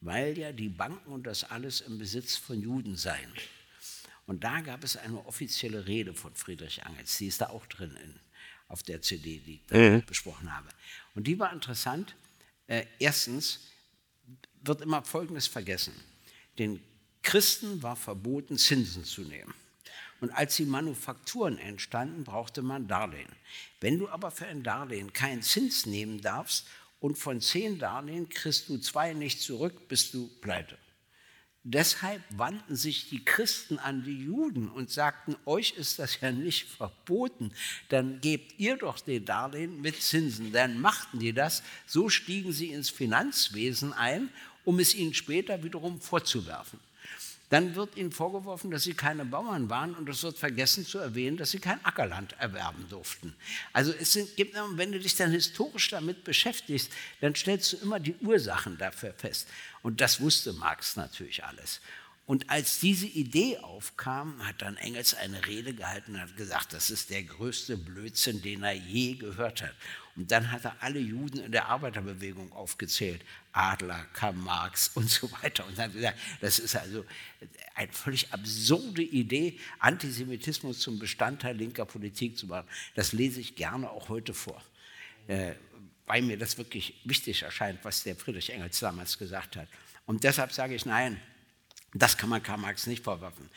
weil 0.01 0.37
ja 0.37 0.51
die 0.51 0.69
Banken 0.69 1.11
und 1.11 1.25
das 1.25 1.45
alles 1.45 1.79
im 1.79 1.97
Besitz 1.97 2.35
von 2.35 2.61
Juden 2.61 2.97
seien. 2.97 3.31
Und 4.25 4.43
da 4.43 4.59
gab 4.59 4.83
es 4.83 4.97
eine 4.97 5.25
offizielle 5.25 5.87
Rede 5.87 6.13
von 6.13 6.35
Friedrich 6.35 6.81
Engels, 6.81 7.17
die 7.17 7.27
ist 7.27 7.39
da 7.39 7.47
auch 7.47 7.65
drin 7.67 7.97
in, 8.03 8.19
auf 8.67 8.83
der 8.83 9.01
CD, 9.01 9.39
die 9.39 9.55
ich 9.55 9.65
da 9.67 9.99
besprochen 10.05 10.55
habe. 10.55 10.69
Und 11.15 11.25
die 11.27 11.39
war 11.39 11.51
interessant. 11.53 12.15
Äh, 12.67 12.85
erstens 12.99 13.59
wird 14.61 14.81
immer 14.81 15.03
Folgendes 15.03 15.47
vergessen. 15.47 15.93
Den 16.59 16.81
Christen 17.23 17.81
war 17.81 17.95
verboten, 17.95 18.57
Zinsen 18.57 19.03
zu 19.03 19.21
nehmen. 19.21 19.53
Und 20.19 20.31
als 20.31 20.55
die 20.55 20.65
Manufakturen 20.65 21.59
entstanden, 21.59 22.23
brauchte 22.23 22.61
man 22.61 22.87
Darlehen. 22.87 23.31
Wenn 23.79 23.99
du 23.99 24.09
aber 24.09 24.31
für 24.31 24.47
ein 24.47 24.63
Darlehen 24.63 25.13
keinen 25.13 25.43
Zins 25.43 25.85
nehmen 25.85 26.21
darfst 26.21 26.67
und 26.99 27.17
von 27.17 27.39
zehn 27.39 27.77
Darlehen 27.77 28.27
kriegst 28.27 28.69
du 28.69 28.79
zwei 28.79 29.13
nicht 29.13 29.41
zurück, 29.41 29.87
bist 29.87 30.13
du 30.13 30.27
pleite. 30.41 30.77
Deshalb 31.69 32.21
wandten 32.29 32.77
sich 32.77 33.09
die 33.09 33.25
Christen 33.25 33.77
an 33.77 34.05
die 34.05 34.23
Juden 34.23 34.69
und 34.69 34.89
sagten, 34.89 35.35
euch 35.45 35.73
ist 35.75 35.99
das 35.99 36.21
ja 36.21 36.31
nicht 36.31 36.65
verboten, 36.65 37.51
dann 37.89 38.21
gebt 38.21 38.57
ihr 38.57 38.77
doch 38.77 39.01
den 39.01 39.25
Darlehen 39.25 39.81
mit 39.81 40.01
Zinsen. 40.01 40.53
Dann 40.53 40.79
machten 40.79 41.19
die 41.19 41.33
das, 41.33 41.63
so 41.85 42.07
stiegen 42.07 42.53
sie 42.53 42.71
ins 42.71 42.89
Finanzwesen 42.89 43.91
ein, 43.91 44.29
um 44.63 44.79
es 44.79 44.95
ihnen 44.95 45.13
später 45.13 45.61
wiederum 45.61 45.99
vorzuwerfen. 45.99 46.79
Dann 47.49 47.75
wird 47.75 47.95
ihnen 47.95 48.11
vorgeworfen, 48.11 48.71
dass 48.71 48.83
sie 48.83 48.93
keine 48.93 49.23
Bauern 49.23 49.69
waren 49.69 49.95
und 49.95 50.09
es 50.09 50.21
wird 50.21 50.37
vergessen 50.37 50.85
zu 50.85 50.99
erwähnen, 50.99 51.37
dass 51.37 51.51
sie 51.51 51.59
kein 51.59 51.83
Ackerland 51.85 52.35
erwerben 52.39 52.85
durften. 52.89 53.33
Also 53.71 53.93
es 53.93 54.17
gibt, 54.35 54.55
wenn 54.55 54.91
du 54.91 54.99
dich 54.99 55.15
dann 55.15 55.31
historisch 55.31 55.89
damit 55.89 56.25
beschäftigst, 56.25 56.91
dann 57.21 57.35
stellst 57.35 57.71
du 57.73 57.77
immer 57.77 58.01
die 58.01 58.15
Ursachen 58.21 58.77
dafür 58.77 59.13
fest. 59.13 59.47
Und 59.87 60.01
das 60.01 60.19
wusste 60.19 60.51
Marx 60.51 60.97
natürlich 60.97 61.45
alles. 61.45 61.79
Und 62.25 62.49
als 62.49 62.81
diese 62.81 63.05
Idee 63.05 63.59
aufkam, 63.59 64.45
hat 64.45 64.61
dann 64.61 64.75
Engels 64.75 65.13
eine 65.13 65.47
Rede 65.47 65.73
gehalten 65.73 66.15
und 66.15 66.19
hat 66.19 66.35
gesagt, 66.35 66.73
das 66.73 66.89
ist 66.89 67.09
der 67.09 67.23
größte 67.23 67.77
Blödsinn, 67.77 68.41
den 68.41 68.63
er 68.63 68.73
je 68.73 69.13
gehört 69.13 69.61
hat. 69.61 69.73
Und 70.17 70.29
dann 70.29 70.51
hat 70.51 70.65
er 70.65 70.75
alle 70.81 70.99
Juden 70.99 71.39
in 71.39 71.53
der 71.53 71.69
Arbeiterbewegung 71.69 72.51
aufgezählt. 72.51 73.21
Adler, 73.53 74.05
Karl 74.11 74.33
Marx 74.33 74.89
und 74.95 75.09
so 75.09 75.31
weiter. 75.41 75.65
Und 75.65 75.77
dann 75.77 75.93
gesagt, 75.93 76.19
das 76.41 76.59
ist 76.59 76.75
also 76.75 77.05
eine 77.73 77.93
völlig 77.93 78.33
absurde 78.33 79.03
Idee, 79.03 79.57
Antisemitismus 79.79 80.81
zum 80.81 80.99
Bestandteil 80.99 81.55
linker 81.55 81.85
Politik 81.85 82.37
zu 82.37 82.47
machen. 82.47 82.67
Das 82.95 83.13
lese 83.13 83.39
ich 83.39 83.55
gerne 83.55 83.89
auch 83.89 84.09
heute 84.09 84.33
vor, 84.33 84.61
äh, 85.29 85.53
weil 86.07 86.23
mir 86.23 86.37
das 86.37 86.57
wirklich 86.57 86.99
wichtig 87.03 87.43
erscheint, 87.43 87.79
was 87.83 88.03
der 88.03 88.15
Friedrich 88.15 88.49
Engels 88.49 88.79
damals 88.79 89.17
gesagt 89.17 89.55
hat. 89.55 89.67
Und 90.05 90.23
deshalb 90.23 90.51
sage 90.53 90.73
ich, 90.73 90.85
nein, 90.85 91.21
das 91.93 92.17
kann 92.17 92.29
man 92.29 92.41
Karl 92.41 92.57
Marx 92.57 92.87
nicht 92.87 93.03
vorwerfen. 93.03 93.49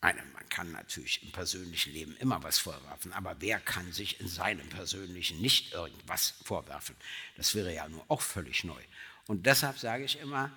Man 0.00 0.48
kann 0.50 0.70
natürlich 0.70 1.22
im 1.22 1.32
persönlichen 1.32 1.92
Leben 1.92 2.16
immer 2.18 2.42
was 2.42 2.58
vorwerfen, 2.58 3.12
aber 3.14 3.36
wer 3.40 3.58
kann 3.58 3.90
sich 3.90 4.20
in 4.20 4.28
seinem 4.28 4.68
persönlichen 4.68 5.40
nicht 5.40 5.72
irgendwas 5.72 6.34
vorwerfen? 6.44 6.94
Das 7.36 7.54
wäre 7.54 7.74
ja 7.74 7.88
nur 7.88 8.04
auch 8.08 8.20
völlig 8.20 8.64
neu. 8.64 8.80
Und 9.26 9.46
deshalb 9.46 9.78
sage 9.78 10.04
ich 10.04 10.20
immer, 10.20 10.52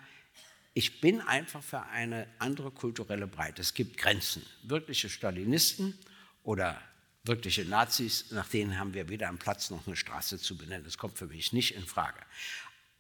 ich 0.74 0.99
bin 0.99 1.22
einfach 1.22 1.63
für 1.63 1.82
eine 1.84 2.28
andere 2.39 2.72
kulturelle 2.72 3.26
Breite. 3.26 3.61
Es 3.61 3.74
gibt 3.74 3.97
Grenzen. 3.97 4.45
Wirkliche 4.63 5.09
Stalinisten 5.09 5.97
oder 6.43 6.82
wirkliche 7.28 7.65
Nazis, 7.65 8.32
nach 8.32 8.47
denen 8.47 8.80
haben 8.80 8.93
wir 8.93 9.09
weder 9.09 9.28
einen 9.28 9.38
Platz 9.38 9.69
noch 9.69 9.86
eine 9.88 9.95
Straße 9.95 10.39
zu 10.39 10.57
benennen. 10.57 10.84
Das 10.84 10.97
kommt 10.97 11.17
für 11.17 11.28
mich 11.28 11.53
nicht 11.53 11.75
in 11.75 11.86
Frage. 11.86 12.19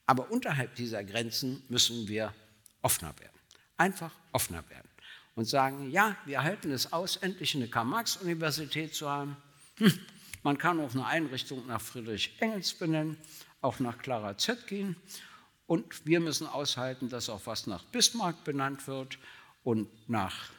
Aber 0.05 0.31
unterhalb 0.31 0.75
dieser 0.75 1.03
Grenzen 1.03 1.63
müssen 1.69 2.07
wir 2.07 2.33
offener 2.81 3.17
werden. 3.19 3.37
Einfach 3.77 4.11
offener 4.31 4.67
werden. 4.69 4.89
Und 5.35 5.45
sagen, 5.45 5.91
ja, 5.91 6.15
wir 6.25 6.43
halten 6.43 6.71
es 6.71 6.91
aus, 6.93 7.17
endlich 7.17 7.55
eine 7.55 7.67
Karl-Marx-Universität 7.67 8.95
zu 8.95 9.09
haben. 9.09 9.37
Hm, 9.77 9.93
man 10.43 10.57
kann 10.57 10.79
auch 10.79 10.93
eine 10.93 11.05
Einrichtung 11.05 11.67
nach 11.67 11.81
Friedrich 11.81 12.35
Engels 12.39 12.73
benennen, 12.73 13.17
auch 13.61 13.79
nach 13.79 13.97
Clara 13.99 14.37
Zetkin. 14.37 14.95
Und 15.67 16.05
wir 16.05 16.21
müssen 16.21 16.47
aushalten, 16.47 17.09
dass 17.09 17.29
auch 17.29 17.41
was 17.45 17.67
nach 17.67 17.83
Bismarck 17.83 18.43
benannt 18.45 18.87
wird 18.87 19.19
und 19.63 19.89
nach 20.09 20.49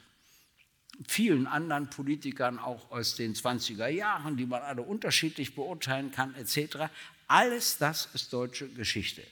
vielen 1.06 1.46
anderen 1.46 1.90
Politikern 1.90 2.58
auch 2.58 2.90
aus 2.90 3.14
den 3.14 3.34
20er 3.34 3.88
Jahren, 3.88 4.36
die 4.36 4.46
man 4.46 4.62
alle 4.62 4.82
unterschiedlich 4.82 5.54
beurteilen 5.54 6.10
kann, 6.10 6.34
etc. 6.34 6.90
Alles 7.28 7.78
das 7.78 8.08
ist 8.14 8.32
deutsche 8.32 8.68
Geschichte. 8.68 9.22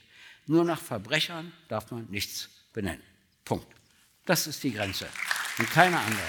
Nur 0.45 0.63
nach 0.63 0.79
Verbrechern 0.79 1.51
darf 1.67 1.91
man 1.91 2.05
nichts 2.09 2.49
benennen. 2.73 3.03
Punkt. 3.43 3.67
Das 4.25 4.47
ist 4.47 4.63
die 4.63 4.73
Grenze 4.73 5.07
und 5.57 5.69
keine 5.71 5.99
andere. 5.99 6.21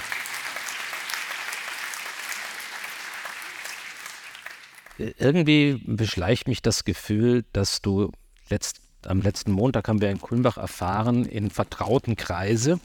Irgendwie 5.18 5.80
beschleicht 5.84 6.48
mich 6.48 6.60
das 6.60 6.84
Gefühl, 6.84 7.44
dass 7.52 7.82
du 7.82 8.10
letzt 8.48 8.80
am 9.06 9.20
letzten 9.20 9.52
Montag 9.52 9.86
haben 9.86 10.00
wir 10.00 10.10
in 10.10 10.20
Kulmbach 10.20 10.56
erfahren, 10.56 11.24
in 11.24 11.50
vertrauten 11.50 12.16
Kreise, 12.16 12.80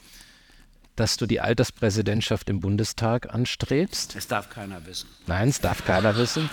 dass 0.96 1.16
du 1.16 1.26
die 1.26 1.40
Alterspräsidentschaft 1.40 2.48
im 2.50 2.60
Bundestag 2.60 3.32
anstrebst. 3.32 4.14
Das 4.14 4.26
darf 4.26 4.48
keiner 4.48 4.84
wissen. 4.86 5.08
Nein, 5.26 5.48
es 5.48 5.60
darf 5.60 5.84
keiner 5.84 6.16
wissen. 6.16 6.48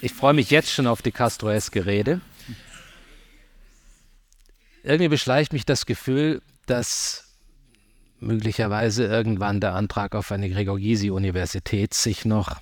Ich 0.00 0.12
freue 0.12 0.32
mich 0.32 0.50
jetzt 0.50 0.70
schon 0.70 0.86
auf 0.86 1.02
die 1.02 1.12
Castroeske 1.12 1.86
Rede. 1.86 2.20
Irgendwie 4.82 5.08
beschleicht 5.08 5.52
mich 5.52 5.64
das 5.64 5.86
Gefühl, 5.86 6.42
dass 6.66 7.24
möglicherweise 8.18 9.04
irgendwann 9.04 9.60
der 9.60 9.74
Antrag 9.74 10.14
auf 10.14 10.32
eine 10.32 10.48
Gregor 10.48 10.78
Gysi-Universität 10.78 11.94
sich 11.94 12.24
noch 12.24 12.60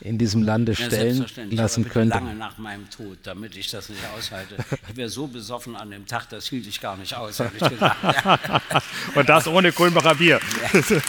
in 0.00 0.18
diesem 0.18 0.42
Lande 0.42 0.74
stellen 0.74 1.26
ja, 1.50 1.62
lassen 1.62 1.88
könnte. 1.88 2.14
Lange 2.14 2.34
nach 2.34 2.58
meinem 2.58 2.88
Tod, 2.90 3.18
damit 3.24 3.56
ich 3.56 3.70
das 3.70 3.88
nicht 3.88 4.02
aushalte. 4.16 4.56
Ich 4.88 4.96
wäre 4.96 5.08
so 5.08 5.26
besoffen 5.26 5.76
an 5.76 5.90
dem 5.90 6.06
Tag, 6.06 6.28
das 6.28 6.48
hielt 6.48 6.66
ich 6.66 6.80
gar 6.80 6.96
nicht 6.96 7.14
aus, 7.14 7.40
ehrlich 7.40 7.62
gesagt. 7.62 7.96
Und 9.14 9.28
das 9.28 9.46
ohne 9.46 9.72
Kulmbacher 9.72 10.14
Bier. 10.14 10.40
Ja. 10.62 11.00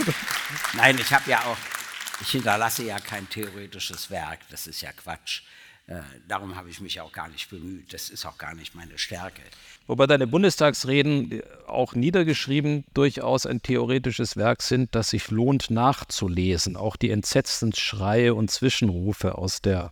Nein, 0.76 0.98
ich 1.00 1.14
habe 1.14 1.30
ja 1.30 1.40
auch, 1.46 1.58
ich 2.22 2.30
hinterlasse 2.32 2.84
ja 2.84 3.00
kein 3.00 3.30
theoretisches 3.30 4.10
Werk, 4.10 4.40
das 4.50 4.68
ist 4.68 4.82
ja 4.82 4.92
Quatsch. 4.92 5.42
Äh, 5.90 6.02
darum 6.28 6.56
habe 6.56 6.70
ich 6.70 6.82
mich 6.82 7.02
auch 7.02 7.12
gar 7.12 7.30
nicht 7.30 7.50
bemüht. 7.50 7.94
Das 7.94 8.12
ist 8.12 8.24
auch 8.24 8.38
gar 8.38 8.54
nicht 8.54 8.76
meine 8.76 9.00
Stärke. 9.00 9.42
Wobei 9.88 10.06
deine 10.06 10.28
Bundestagsreden 10.28 11.32
äh, 11.32 11.42
auch 11.66 11.96
niedergeschrieben 11.96 12.86
durchaus 12.94 13.48
ein 13.48 13.64
theoretisches 13.64 14.38
Werk 14.38 14.62
sind, 14.62 14.94
das 14.94 15.10
sich 15.10 15.32
lohnt 15.32 15.72
nachzulesen. 15.72 16.78
Auch 16.78 16.96
die 16.96 17.10
entsetzten 17.10 17.74
Schreie 17.74 18.36
und 18.36 18.52
Zwischenrufe 18.52 19.36
aus 19.36 19.64
der 19.64 19.92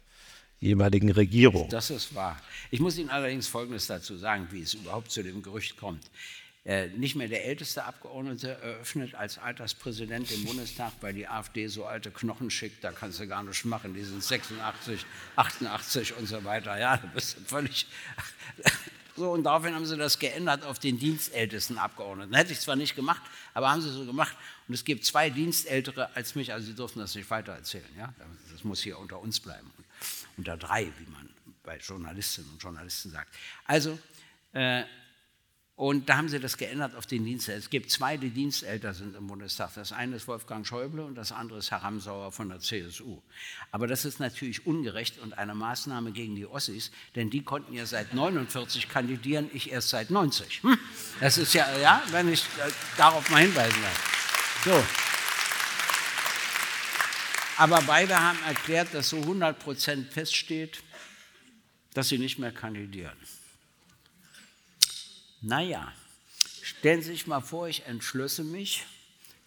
jeweiligen 0.60 1.12
Regierung. 1.12 1.68
Das 1.70 1.90
ist 1.90 2.14
wahr. 2.14 2.40
Ich 2.70 2.80
muss 2.80 3.00
Ihnen 3.00 3.10
allerdings 3.10 3.48
Folgendes 3.48 3.88
dazu 3.88 4.18
sagen, 4.18 4.50
wie 4.52 4.62
es 4.62 4.76
überhaupt 4.76 5.10
zu 5.10 5.24
dem 5.24 5.42
Gerücht 5.42 5.78
kommt. 5.78 6.04
Äh, 6.68 6.90
nicht 6.90 7.16
mehr 7.16 7.30
der 7.30 7.46
älteste 7.46 7.86
Abgeordnete 7.86 8.50
eröffnet 8.62 9.16
als 9.16 9.38
Alterspräsident 9.38 10.30
im 10.34 10.44
Bundestag, 10.44 10.92
weil 11.00 11.14
die 11.14 11.26
AfD 11.26 11.68
so 11.68 11.86
alte 11.86 12.12
Knochen 12.12 12.50
schickt, 12.50 12.84
da 12.84 12.92
kannst 12.92 13.22
du 13.22 13.28
gar 13.28 13.42
nichts 13.42 13.64
machen, 13.64 13.94
die 13.94 14.04
sind 14.04 14.22
86, 14.22 15.06
88 15.38 16.18
und 16.18 16.28
so 16.28 16.44
weiter. 16.44 16.78
Ja, 16.78 16.98
du 16.98 17.08
bist 17.08 17.38
völlig. 17.46 17.88
So, 19.16 19.32
und 19.32 19.46
daraufhin 19.46 19.74
haben 19.74 19.88
sie 19.88 19.98
das 19.98 20.20
geändert 20.20 20.64
auf 20.64 20.78
den 20.78 21.00
dienstältesten 21.00 21.80
Abgeordneten. 21.80 22.36
Hätte 22.36 22.54
ich 22.54 22.60
zwar 22.60 22.76
nicht 22.76 22.96
gemacht, 22.96 23.24
aber 23.56 23.72
haben 23.72 23.82
sie 23.82 23.90
so 23.90 24.06
gemacht. 24.06 24.38
Und 24.68 24.76
es 24.76 24.86
gibt 24.86 25.06
zwei 25.06 25.32
Dienstältere 25.32 26.16
als 26.16 26.36
mich, 26.36 26.54
also 26.54 26.68
sie 26.68 26.76
dürfen 26.76 27.00
das 27.00 27.16
nicht 27.16 27.28
weiter 27.32 27.54
erzählen. 27.54 27.90
Ja? 27.98 28.14
Das 28.52 28.64
muss 28.64 28.80
hier 28.84 29.00
unter 29.00 29.20
uns 29.20 29.40
bleiben. 29.40 29.72
Unter 30.38 30.56
drei, 30.56 30.84
wie 31.00 31.12
man 31.12 31.28
bei 31.64 31.78
Journalistinnen 31.78 32.52
und 32.52 32.62
Journalisten 32.62 33.10
sagt. 33.10 33.34
Also, 33.66 33.98
äh, 34.54 34.84
und 35.78 36.10
da 36.10 36.18
haben 36.18 36.28
sie 36.28 36.40
das 36.40 36.58
geändert 36.58 36.96
auf 36.96 37.06
den 37.06 37.24
Dienstälter. 37.24 37.60
Es 37.60 37.70
gibt 37.70 37.92
zwei, 37.92 38.18
die 38.18 38.32
Dienstälter 38.32 38.96
sind 38.96 39.16
im 39.16 39.28
Bundestag. 39.28 39.76
Das 39.76 39.92
eine 39.92 40.16
ist 40.16 40.28
Wolfgang 40.28 40.66
Schäuble 40.66 41.06
und 41.06 41.14
das 41.14 41.32
andere 41.32 41.60
ist 41.60 41.70
Herr 41.70 41.84
Ramsauer 41.84 42.32
von 42.32 42.50
der 42.50 42.60
CSU. 42.60 43.22
Aber 43.72 43.86
das 43.86 44.04
ist 44.04 44.20
natürlich 44.20 44.66
ungerecht 44.66 45.20
und 45.20 45.38
eine 45.38 45.54
Maßnahme 45.54 46.14
gegen 46.14 46.36
die 46.36 46.48
Ossis, 46.48 46.90
denn 47.16 47.30
die 47.30 47.44
konnten 47.44 47.76
ja 47.76 47.86
seit 47.86 48.16
49 48.16 48.90
kandidieren, 48.90 49.52
ich 49.54 49.72
erst 49.72 49.90
seit 49.90 50.10
90. 50.10 50.64
Hm? 50.64 50.80
Das 51.20 51.38
ist 51.38 51.54
ja, 51.54 51.68
ja, 51.78 52.02
wenn 52.10 52.34
ich 52.34 52.42
äh, 52.42 52.72
darauf 52.98 53.30
mal 53.30 53.44
hinweisen 53.44 53.80
darf. 53.80 54.64
So. 54.66 54.84
Aber 57.58 57.84
beide 57.84 58.20
haben 58.20 58.40
erklärt, 58.48 58.96
dass 58.96 59.10
so 59.10 59.18
100 59.18 59.60
Prozent 59.60 60.12
feststeht, 60.12 60.82
dass 61.94 62.10
sie 62.10 62.18
nicht 62.18 62.40
mehr 62.40 62.52
kandidieren. 62.52 63.16
Naja, 65.42 65.94
stellen 66.62 67.02
Sie 67.02 67.12
sich 67.12 67.28
mal 67.28 67.42
vor, 67.42 67.68
ich 67.68 67.86
entschlösse 67.86 68.44
mich, 68.44 68.86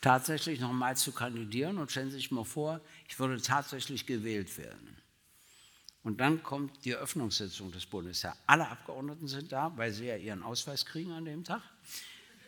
tatsächlich 0.00 0.60
nochmal 0.60 0.96
zu 0.96 1.12
kandidieren 1.12 1.78
und 1.78 1.90
stellen 1.90 2.10
Sie 2.10 2.16
sich 2.16 2.30
mal 2.30 2.44
vor, 2.44 2.80
ich 3.08 3.18
würde 3.18 3.40
tatsächlich 3.42 4.06
gewählt 4.06 4.56
werden. 4.56 4.96
Und 6.02 6.20
dann 6.20 6.42
kommt 6.42 6.84
die 6.84 6.92
Eröffnungssitzung 6.92 7.72
des 7.72 7.86
Bundestags. 7.86 8.38
Alle 8.46 8.68
Abgeordneten 8.68 9.28
sind 9.28 9.52
da, 9.52 9.72
weil 9.76 9.92
sie 9.92 10.06
ja 10.06 10.16
ihren 10.16 10.42
Ausweis 10.42 10.86
kriegen 10.86 11.12
an 11.12 11.26
dem 11.26 11.44
Tag. 11.44 11.62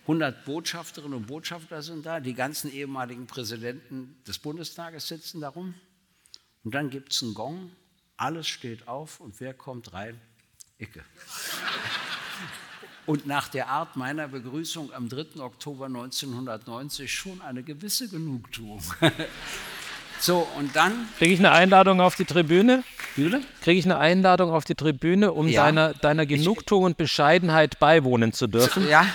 100 0.03 0.45
Botschafterinnen 0.47 1.19
und 1.19 1.27
Botschafter 1.27 1.83
sind 1.83 2.07
da, 2.07 2.19
die 2.21 2.35
ganzen 2.35 2.73
ehemaligen 2.73 3.27
Präsidenten 3.27 4.17
des 4.27 4.39
Bundestages 4.39 5.07
sitzen 5.07 5.41
darum. 5.41 5.75
Und 6.65 6.75
dann 6.75 6.91
gibt 6.91 7.13
es 7.13 7.23
einen 7.23 7.35
Gong, 7.35 7.71
alles 8.17 8.49
steht 8.49 8.89
auf 8.89 9.21
und 9.21 9.39
wer 9.41 9.53
kommt 9.53 9.93
rein? 9.93 10.21
Icke 10.79 11.05
und 13.07 13.27
nach 13.27 13.49
der 13.49 13.69
Art 13.69 13.97
meiner 13.97 14.29
Begrüßung 14.29 14.93
am 14.93 15.09
3. 15.09 15.41
Oktober 15.41 15.87
1990 15.87 17.13
schon 17.13 17.41
eine 17.43 17.63
gewisse 17.63 18.09
Genugtuung. 18.09 18.83
so, 20.21 20.47
und 20.57 20.75
dann. 20.77 21.09
Kriege 21.19 21.35
ich 21.35 21.41
eine 21.41 21.51
Einladung 21.53 22.01
auf 22.01 22.15
die 22.15 22.25
Tribüne? 22.25 22.85
Kriege 23.15 23.79
ich 23.79 23.85
eine 23.85 23.99
Einladung 23.99 24.51
auf 24.51 24.65
die 24.65 24.75
Tribüne, 24.75 25.33
um 25.33 25.49
ja. 25.49 25.65
deiner, 25.65 25.95
deiner 25.95 26.27
Genugtuung 26.27 26.85
und 26.85 26.97
Bescheidenheit 26.97 27.79
beiwohnen 27.79 28.33
zu 28.33 28.47
dürfen? 28.47 28.89
Ja. 28.89 29.07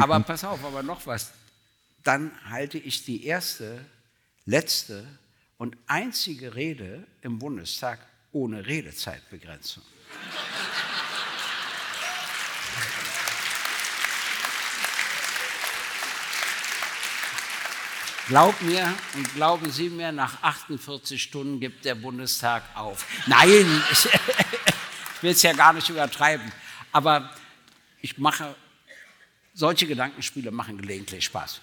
aber 0.00 0.20
pass 0.20 0.44
auf, 0.44 0.64
aber 0.64 0.82
noch 0.82 1.06
was. 1.06 1.32
Dann 2.04 2.32
halte 2.48 2.78
ich 2.78 3.04
die 3.04 3.26
erste, 3.26 3.84
letzte 4.46 5.06
und 5.58 5.76
einzige 5.86 6.54
Rede 6.54 7.06
im 7.20 7.38
Bundestag 7.38 7.98
ohne 8.32 8.66
Redezeitbegrenzung. 8.66 9.82
Glaub 18.30 18.62
mir 18.62 18.94
und 19.16 19.34
glauben 19.34 19.72
Sie 19.72 19.88
mir, 19.88 20.12
nach 20.12 20.40
48 20.42 21.20
Stunden 21.20 21.58
gibt 21.58 21.84
der 21.84 21.96
Bundestag 21.96 22.62
auf. 22.76 23.04
Nein, 23.26 23.82
ich, 23.90 24.04
ich 25.16 25.22
will 25.22 25.32
es 25.32 25.42
ja 25.42 25.52
gar 25.52 25.72
nicht 25.72 25.88
übertreiben. 25.88 26.52
Aber 26.92 27.30
ich 28.00 28.18
mache, 28.18 28.54
solche 29.52 29.88
Gedankenspiele 29.88 30.52
machen 30.52 30.78
gelegentlich 30.78 31.24
Spaß. 31.24 31.60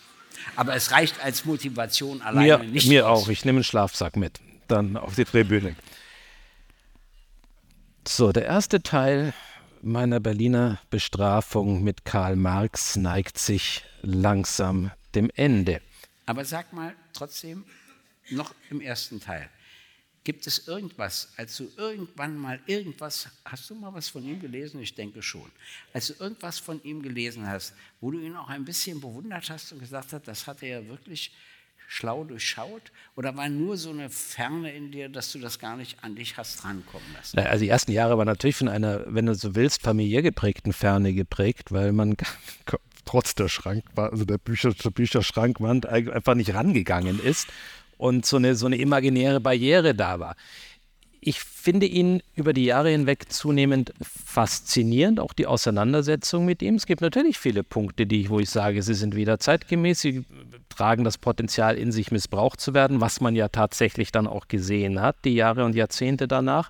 Aber 0.58 0.76
es 0.76 0.91
reicht 0.91 1.24
als 1.24 1.45
Motivation 1.45 2.22
alleine 2.22 2.58
mir, 2.58 2.72
nicht. 2.72 2.89
Mir 2.89 3.08
aus. 3.08 3.24
auch. 3.24 3.30
Ich 3.30 3.45
nehme 3.45 3.60
einen 3.60 3.64
Schlafsack 3.64 4.18
mit, 4.18 4.41
dann 4.68 4.97
auf 4.97 5.16
die 5.16 5.24
Tribüne. 5.24 5.74
So, 8.05 8.34
der 8.34 8.43
erste 8.45 8.84
Teil 8.84 9.34
meiner 9.82 10.20
Berliner 10.20 10.80
Bestrafung 10.90 11.84
mit 11.84 12.06
Karl 12.06 12.36
Marx 12.36 12.96
neigt 12.96 13.38
sich 13.38 13.84
langsam 14.02 14.92
dem 15.16 15.30
Ende. 15.36 15.82
Aber 16.26 16.46
sag 16.46 16.74
mal 16.74 16.96
trotzdem 17.14 17.66
noch 18.30 18.54
im 18.70 18.82
ersten 18.82 19.20
Teil. 19.20 19.50
Gibt 20.24 20.46
es 20.46 20.68
irgendwas, 20.68 21.32
als 21.38 21.56
du 21.56 21.72
irgendwann 21.78 22.38
mal 22.38 22.60
irgendwas, 22.66 23.30
hast 23.46 23.70
du 23.70 23.76
mal 23.76 23.94
was 23.94 24.10
von 24.10 24.24
ihm 24.26 24.42
gelesen? 24.42 24.82
Ich 24.82 24.94
denke 24.94 25.22
schon. 25.22 25.50
Als 25.94 26.08
du 26.08 26.16
irgendwas 26.22 26.60
von 26.60 26.84
ihm 26.84 27.02
gelesen 27.02 27.48
hast, 27.48 27.74
wo 28.02 28.12
du 28.12 28.20
ihn 28.20 28.36
auch 28.36 28.50
ein 28.50 28.66
bisschen 28.66 29.00
bewundert 29.00 29.50
hast 29.50 29.72
und 29.72 29.80
gesagt 29.80 30.12
hast, 30.12 30.28
das 30.28 30.46
hat 30.46 30.62
er 30.64 30.82
ja 30.82 30.88
wirklich 30.88 31.32
schlau 31.88 32.24
durchschaut? 32.26 32.92
Oder 33.16 33.36
war 33.36 33.50
nur 33.50 33.78
so 33.78 33.90
eine 33.90 34.10
Ferne 34.10 34.72
in 34.74 34.92
dir, 34.92 35.10
dass 35.10 35.32
du 35.32 35.40
das 35.40 35.58
gar 35.58 35.78
nicht 35.78 36.04
an 36.04 36.16
dich 36.16 36.38
hast 36.38 36.64
rankommen 36.64 37.08
lassen? 37.16 37.40
Also 37.40 37.64
die 37.64 37.70
ersten 37.70 37.92
Jahre 37.92 38.18
waren 38.18 38.28
natürlich 38.28 38.58
von 38.58 38.68
einer, 38.68 39.04
wenn 39.08 39.26
du 39.26 39.34
so 39.34 39.56
willst, 39.56 39.82
familiär 39.82 40.22
geprägten 40.22 40.74
Ferne 40.74 41.14
geprägt, 41.14 41.72
weil 41.72 41.94
man 41.94 42.18
trotz 43.06 43.34
der 43.36 43.48
Schrank, 43.48 43.86
also 43.96 44.26
der 44.26 44.38
Bücher, 44.38 44.74
der 44.74 44.90
Bücherschrankwand 44.92 45.88
einfach 45.88 46.36
nicht 46.36 46.54
rangegangen 46.54 47.20
ist 47.20 47.48
und 47.98 48.26
so 48.26 48.38
eine, 48.38 48.56
so 48.56 48.66
eine 48.66 48.78
imaginäre 48.78 49.40
Barriere 49.40 49.96
da 49.96 50.20
war. 50.20 50.36
Ich 51.28 51.42
finde 51.42 51.88
ihn 51.88 52.24
über 52.36 52.54
die 52.54 52.64
Jahre 52.64 52.90
hinweg 52.90 53.30
zunehmend 53.30 53.92
faszinierend, 54.02 55.20
auch 55.20 55.34
die 55.34 55.46
Auseinandersetzung 55.46 56.46
mit 56.46 56.62
ihm. 56.62 56.76
Es 56.76 56.86
gibt 56.86 57.02
natürlich 57.02 57.38
viele 57.38 57.64
Punkte, 57.64 58.08
die, 58.08 58.30
wo 58.30 58.40
ich 58.40 58.50
sage, 58.50 58.82
sie 58.82 58.94
sind 58.94 59.14
wieder 59.14 59.38
zeitgemäß, 59.38 60.00
sie 60.00 60.24
tragen 60.70 61.04
das 61.04 61.18
Potenzial 61.18 61.78
in 61.78 61.92
sich, 61.92 62.12
missbraucht 62.12 62.62
zu 62.62 62.74
werden, 62.74 63.02
was 63.02 63.20
man 63.20 63.36
ja 63.36 63.50
tatsächlich 63.50 64.14
dann 64.14 64.26
auch 64.26 64.48
gesehen 64.48 65.02
hat, 65.02 65.18
die 65.26 65.34
Jahre 65.34 65.66
und 65.66 65.76
Jahrzehnte 65.76 66.30
danach. 66.30 66.70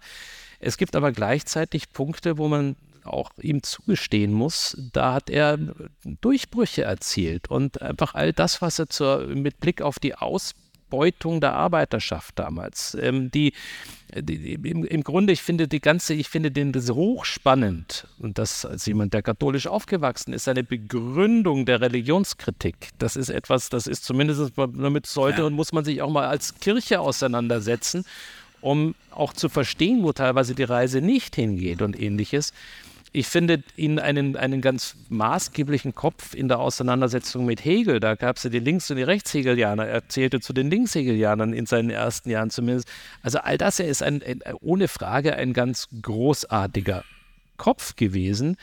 Es 0.60 0.78
gibt 0.78 0.95
aber 0.95 1.12
gleichzeitig 1.12 1.93
Punkte, 1.93 2.39
wo 2.39 2.47
man 2.47 2.78
auch 3.03 3.30
ihm 3.39 3.62
zugestehen 3.62 4.34
muss, 4.34 4.76
da 4.91 5.14
hat 5.14 5.30
er 5.30 5.60
Durchbrüche 6.03 6.82
erzielt 6.82 7.47
und 7.47 7.84
einfach 7.84 8.16
all 8.16 8.34
das, 8.34 8.64
was 8.64 8.80
er 8.80 8.89
zur, 8.89 9.28
mit 9.28 9.60
Blick 9.60 9.84
auf 9.84 9.99
die 9.99 10.16
Ausbeutung 10.16 11.41
der 11.41 11.53
Arbeiterschaft 11.53 12.39
damals. 12.39 12.97
Ähm, 12.99 13.30
die, 13.30 13.53
die, 14.16 14.53
im, 14.53 14.86
im, 14.86 15.03
Grunde, 15.03 15.34
ich 15.34 15.41
finde 15.41 15.68
die 15.68 15.82
ganze, 15.82 16.14
ich 16.14 16.30
finde 16.30 16.51
den 16.51 16.72
das 16.72 16.89
hochspannend 16.89 18.08
und 18.20 18.38
das 18.38 18.66
als 18.66 18.86
jemand, 18.86 19.14
der 19.14 19.22
katholisch 19.22 19.68
aufgewachsen 19.68 20.34
ist, 20.34 20.47
eine 20.47 20.64
Begründung 20.64 21.66
der 21.66 21.82
Religionskritik. 21.82 22.89
Das 22.99 23.16
ist 23.16 23.30
etwas, 23.30 23.70
das 23.70 23.86
ist 23.86 24.05
zumindest, 24.05 24.53
damit 24.55 25.08
sollte 25.08 25.41
ja. 25.41 25.47
und 25.47 25.53
muss 25.53 25.74
man 25.74 25.84
sich 25.84 26.01
auch 26.01 26.10
mal 26.10 26.28
als 26.28 26.55
Kirche 26.60 27.01
auseinandersetzen, 27.01 28.05
um 28.62 28.95
auch 29.12 29.34
zu 29.34 29.49
verstehen, 29.49 30.03
wo 30.03 30.14
teilweise 30.14 30.55
die 30.55 30.64
Reise 30.64 31.01
nicht 31.01 31.36
hingeht 31.36 31.82
und 31.82 31.99
ähnliches 31.99 32.53
ich 33.18 33.28
finde 33.28 33.63
ihn 33.76 33.97
einen, 33.97 34.36
einen 34.36 34.61
ganz 34.61 34.95
maßgeblichen 35.09 35.95
Kopf 35.95 36.36
in 36.36 36.47
der 36.47 36.59
Auseinandersetzung 36.59 37.45
mit 37.45 37.65
Hegel. 37.65 37.99
Da 37.99 38.13
gab 38.13 38.38
es 38.38 38.43
ja 38.43 38.51
die 38.51 38.59
Links- 38.59 38.91
und 38.91 38.97
die 38.97 39.03
Rechtshegelianer. 39.03 39.88
Er 39.88 40.07
zählte 40.07 40.39
zu 40.39 40.53
den 40.53 40.70
Linkshegelianern 40.70 41.51
in 41.51 41.65
seinen 41.65 41.89
ersten 41.89 42.30
Jahren 42.30 42.51
zumindest. 42.51 42.88
Also 43.24 43.39
all 43.39 43.57
das, 43.57 43.80
er 43.80 43.88
ist 43.88 44.03
ein, 44.03 44.22
ein, 44.22 44.41
ohne 44.61 44.88
Frage 44.88 45.36
ein 45.36 45.53
ganz 45.53 45.88
großartiger 45.99 47.03
Kopf 47.57 47.95
gewesen. 47.95 48.55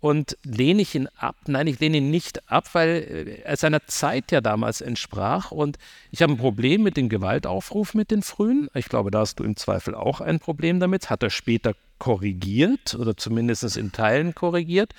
Und 0.00 0.36
lehne 0.44 0.82
ich 0.82 0.94
ihn 0.94 1.08
ab? 1.16 1.36
Nein, 1.48 1.66
ich 1.66 1.80
lehne 1.80 1.96
ihn 1.96 2.10
nicht 2.10 2.48
ab, 2.50 2.68
weil 2.72 3.40
er 3.44 3.56
seiner 3.56 3.84
Zeit 3.86 4.30
ja 4.30 4.40
damals 4.40 4.80
entsprach. 4.80 5.50
Und 5.50 5.76
ich 6.12 6.22
habe 6.22 6.34
ein 6.34 6.38
Problem 6.38 6.84
mit 6.84 6.96
dem 6.96 7.08
Gewaltaufruf 7.08 7.94
mit 7.94 8.12
den 8.12 8.22
Frühen. 8.22 8.68
Ich 8.74 8.88
glaube, 8.88 9.10
da 9.10 9.20
hast 9.20 9.40
du 9.40 9.44
im 9.44 9.56
Zweifel 9.56 9.96
auch 9.96 10.20
ein 10.20 10.38
Problem 10.38 10.78
damit. 10.78 11.10
Hat 11.10 11.24
er 11.24 11.30
später 11.30 11.74
korrigiert 11.98 12.94
oder 12.94 13.16
zumindest 13.16 13.76
in 13.76 13.90
Teilen 13.90 14.36
korrigiert. 14.36 14.94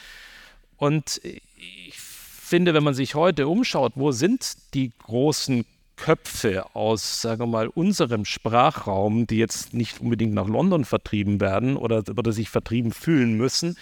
Und 0.76 1.22
ich 1.24 1.98
finde, 1.98 2.74
wenn 2.74 2.84
man 2.84 2.94
sich 2.94 3.16
heute 3.16 3.48
umschaut, 3.48 3.94
wo 3.96 4.12
sind 4.12 4.58
die 4.74 4.92
großen 5.04 5.66
Köpfe 5.96 6.76
aus, 6.76 7.22
sagen 7.22 7.42
wir 7.42 7.48
mal, 7.48 7.68
unserem 7.68 8.26
Sprachraum, 8.26 9.28
die 9.28 9.38
jetzt 9.38 9.74
nicht 9.74 10.00
unbedingt 10.00 10.34
nach 10.34 10.48
London 10.48 10.86
vertrieben 10.86 11.42
werden 11.42 11.76
oder, 11.76 12.04
oder 12.18 12.32
sich 12.32 12.50
vertrieben 12.50 12.92
fühlen 12.92 13.36
müssen, 13.36 13.78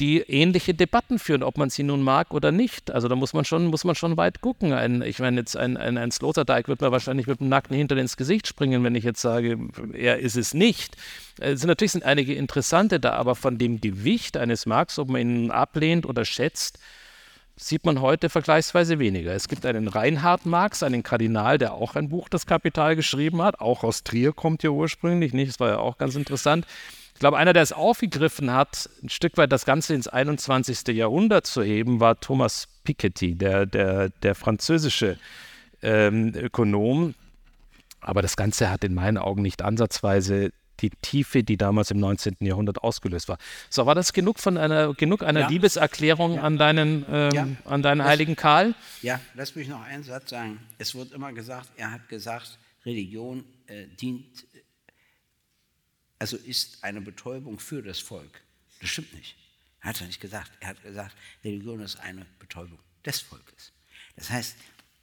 die 0.00 0.20
ähnliche 0.20 0.74
Debatten 0.74 1.18
führen, 1.18 1.42
ob 1.42 1.56
man 1.56 1.70
sie 1.70 1.84
nun 1.84 2.02
mag 2.02 2.34
oder 2.34 2.50
nicht. 2.50 2.90
Also 2.90 3.06
da 3.06 3.14
muss 3.14 3.32
man 3.32 3.44
schon, 3.44 3.66
muss 3.66 3.84
man 3.84 3.94
schon 3.94 4.16
weit 4.16 4.40
gucken. 4.40 4.72
Ein, 4.72 5.02
ich 5.02 5.20
meine, 5.20 5.40
jetzt 5.40 5.56
ein, 5.56 5.76
ein, 5.76 5.96
ein 5.96 6.10
Sloterdijk 6.10 6.66
wird 6.66 6.80
mir 6.80 6.90
wahrscheinlich 6.90 7.26
mit 7.28 7.40
dem 7.40 7.48
nackten 7.48 7.76
Hintern 7.76 7.98
ins 7.98 8.16
Gesicht 8.16 8.46
springen, 8.48 8.82
wenn 8.82 8.96
ich 8.96 9.04
jetzt 9.04 9.20
sage, 9.20 9.58
er 9.92 10.18
ist 10.18 10.36
es 10.36 10.52
nicht. 10.52 10.96
Also 11.40 11.66
natürlich 11.68 11.92
sind 11.92 12.04
einige 12.04 12.34
interessante 12.34 12.98
da, 12.98 13.12
aber 13.12 13.36
von 13.36 13.56
dem 13.56 13.80
Gewicht 13.80 14.36
eines 14.36 14.66
Marx, 14.66 14.98
ob 14.98 15.08
man 15.08 15.20
ihn 15.20 15.50
ablehnt 15.52 16.06
oder 16.06 16.24
schätzt, 16.24 16.78
sieht 17.56 17.84
man 17.86 18.00
heute 18.00 18.30
vergleichsweise 18.30 18.98
weniger. 18.98 19.32
Es 19.32 19.46
gibt 19.46 19.64
einen 19.64 19.86
Reinhard 19.86 20.44
Marx, 20.44 20.82
einen 20.82 21.04
Kardinal, 21.04 21.56
der 21.58 21.74
auch 21.74 21.94
ein 21.94 22.08
Buch 22.08 22.28
Das 22.28 22.46
Kapital 22.46 22.96
geschrieben 22.96 23.42
hat, 23.42 23.60
auch 23.60 23.84
aus 23.84 24.02
Trier 24.02 24.32
kommt 24.32 24.64
ja 24.64 24.70
ursprünglich, 24.70 25.32
nicht? 25.32 25.50
Das 25.50 25.60
war 25.60 25.68
ja 25.68 25.78
auch 25.78 25.98
ganz 25.98 26.16
interessant. 26.16 26.66
Ich 27.14 27.20
glaube, 27.20 27.36
einer, 27.36 27.52
der 27.52 27.62
es 27.62 27.72
aufgegriffen 27.72 28.50
hat, 28.52 28.90
ein 29.02 29.08
Stück 29.08 29.36
weit 29.36 29.52
das 29.52 29.64
Ganze 29.64 29.94
ins 29.94 30.08
21. 30.08 30.88
Jahrhundert 30.88 31.46
zu 31.46 31.62
heben, 31.62 32.00
war 32.00 32.18
Thomas 32.18 32.66
Piketty, 32.82 33.36
der, 33.36 33.66
der, 33.66 34.08
der 34.08 34.34
französische 34.34 35.16
ähm, 35.80 36.34
Ökonom. 36.34 37.14
Aber 38.00 38.20
das 38.20 38.36
Ganze 38.36 38.68
hat 38.68 38.82
in 38.84 38.94
meinen 38.94 39.16
Augen 39.16 39.42
nicht 39.42 39.62
ansatzweise 39.62 40.50
die 40.80 40.90
Tiefe, 40.90 41.44
die 41.44 41.56
damals 41.56 41.92
im 41.92 41.98
19. 41.98 42.36
Jahrhundert 42.40 42.82
ausgelöst 42.82 43.28
war. 43.28 43.38
So, 43.70 43.86
war 43.86 43.94
das 43.94 44.12
genug 44.12 44.40
von 44.40 44.58
einer, 44.58 44.92
genug 44.94 45.22
einer 45.22 45.40
ja. 45.40 45.48
Liebeserklärung 45.48 46.34
ja. 46.34 46.42
an 46.42 46.58
deinen, 46.58 47.06
ähm, 47.08 47.32
ja. 47.32 47.46
an 47.64 47.82
deinen 47.82 47.98
das, 47.98 48.08
heiligen 48.08 48.34
Karl? 48.34 48.74
Ja, 49.02 49.20
lass 49.34 49.54
mich 49.54 49.68
noch 49.68 49.82
einen 49.82 50.02
Satz 50.02 50.30
sagen. 50.30 50.58
Es 50.78 50.94
wird 50.94 51.12
immer 51.12 51.32
gesagt, 51.32 51.70
er 51.76 51.92
hat 51.92 52.08
gesagt, 52.08 52.58
Religion 52.84 53.44
äh, 53.68 53.86
dient 54.00 54.26
also 56.24 56.38
ist 56.38 56.82
eine 56.82 57.02
Betäubung 57.02 57.58
für 57.58 57.82
das 57.82 57.98
Volk. 57.98 58.40
Das 58.80 58.88
stimmt 58.88 59.12
nicht. 59.12 59.36
Er 59.82 59.90
hat 59.90 60.00
ja 60.00 60.06
nicht 60.06 60.22
gesagt. 60.22 60.50
Er 60.60 60.68
hat 60.68 60.82
gesagt, 60.82 61.14
Religion 61.44 61.80
ist 61.80 61.96
eine 61.96 62.24
Betäubung 62.38 62.78
des 63.04 63.20
Volkes. 63.20 63.72
Das 64.16 64.30
heißt, 64.30 64.56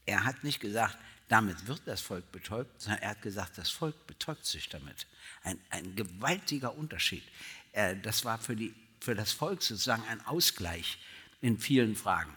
er 0.07 0.23
hat 0.23 0.43
nicht 0.43 0.59
gesagt, 0.59 0.97
damit 1.27 1.67
wird 1.67 1.83
das 1.85 2.01
Volk 2.01 2.31
betäubt, 2.31 2.81
sondern 2.81 3.03
er 3.03 3.09
hat 3.11 3.21
gesagt, 3.21 3.59
das 3.59 3.69
Volk 3.69 4.07
betäubt 4.07 4.47
sich 4.47 4.67
damit. 4.69 5.05
Ein, 5.43 5.59
ein 5.69 5.95
gewaltiger 5.95 6.75
Unterschied. 6.75 7.23
Das 8.01 8.25
war 8.25 8.39
für, 8.39 8.55
die, 8.55 8.73
für 8.99 9.13
das 9.13 9.31
Volk 9.31 9.61
sozusagen 9.61 10.03
ein 10.07 10.25
Ausgleich 10.25 10.97
in 11.39 11.59
vielen 11.59 11.95
Fragen. 11.95 12.35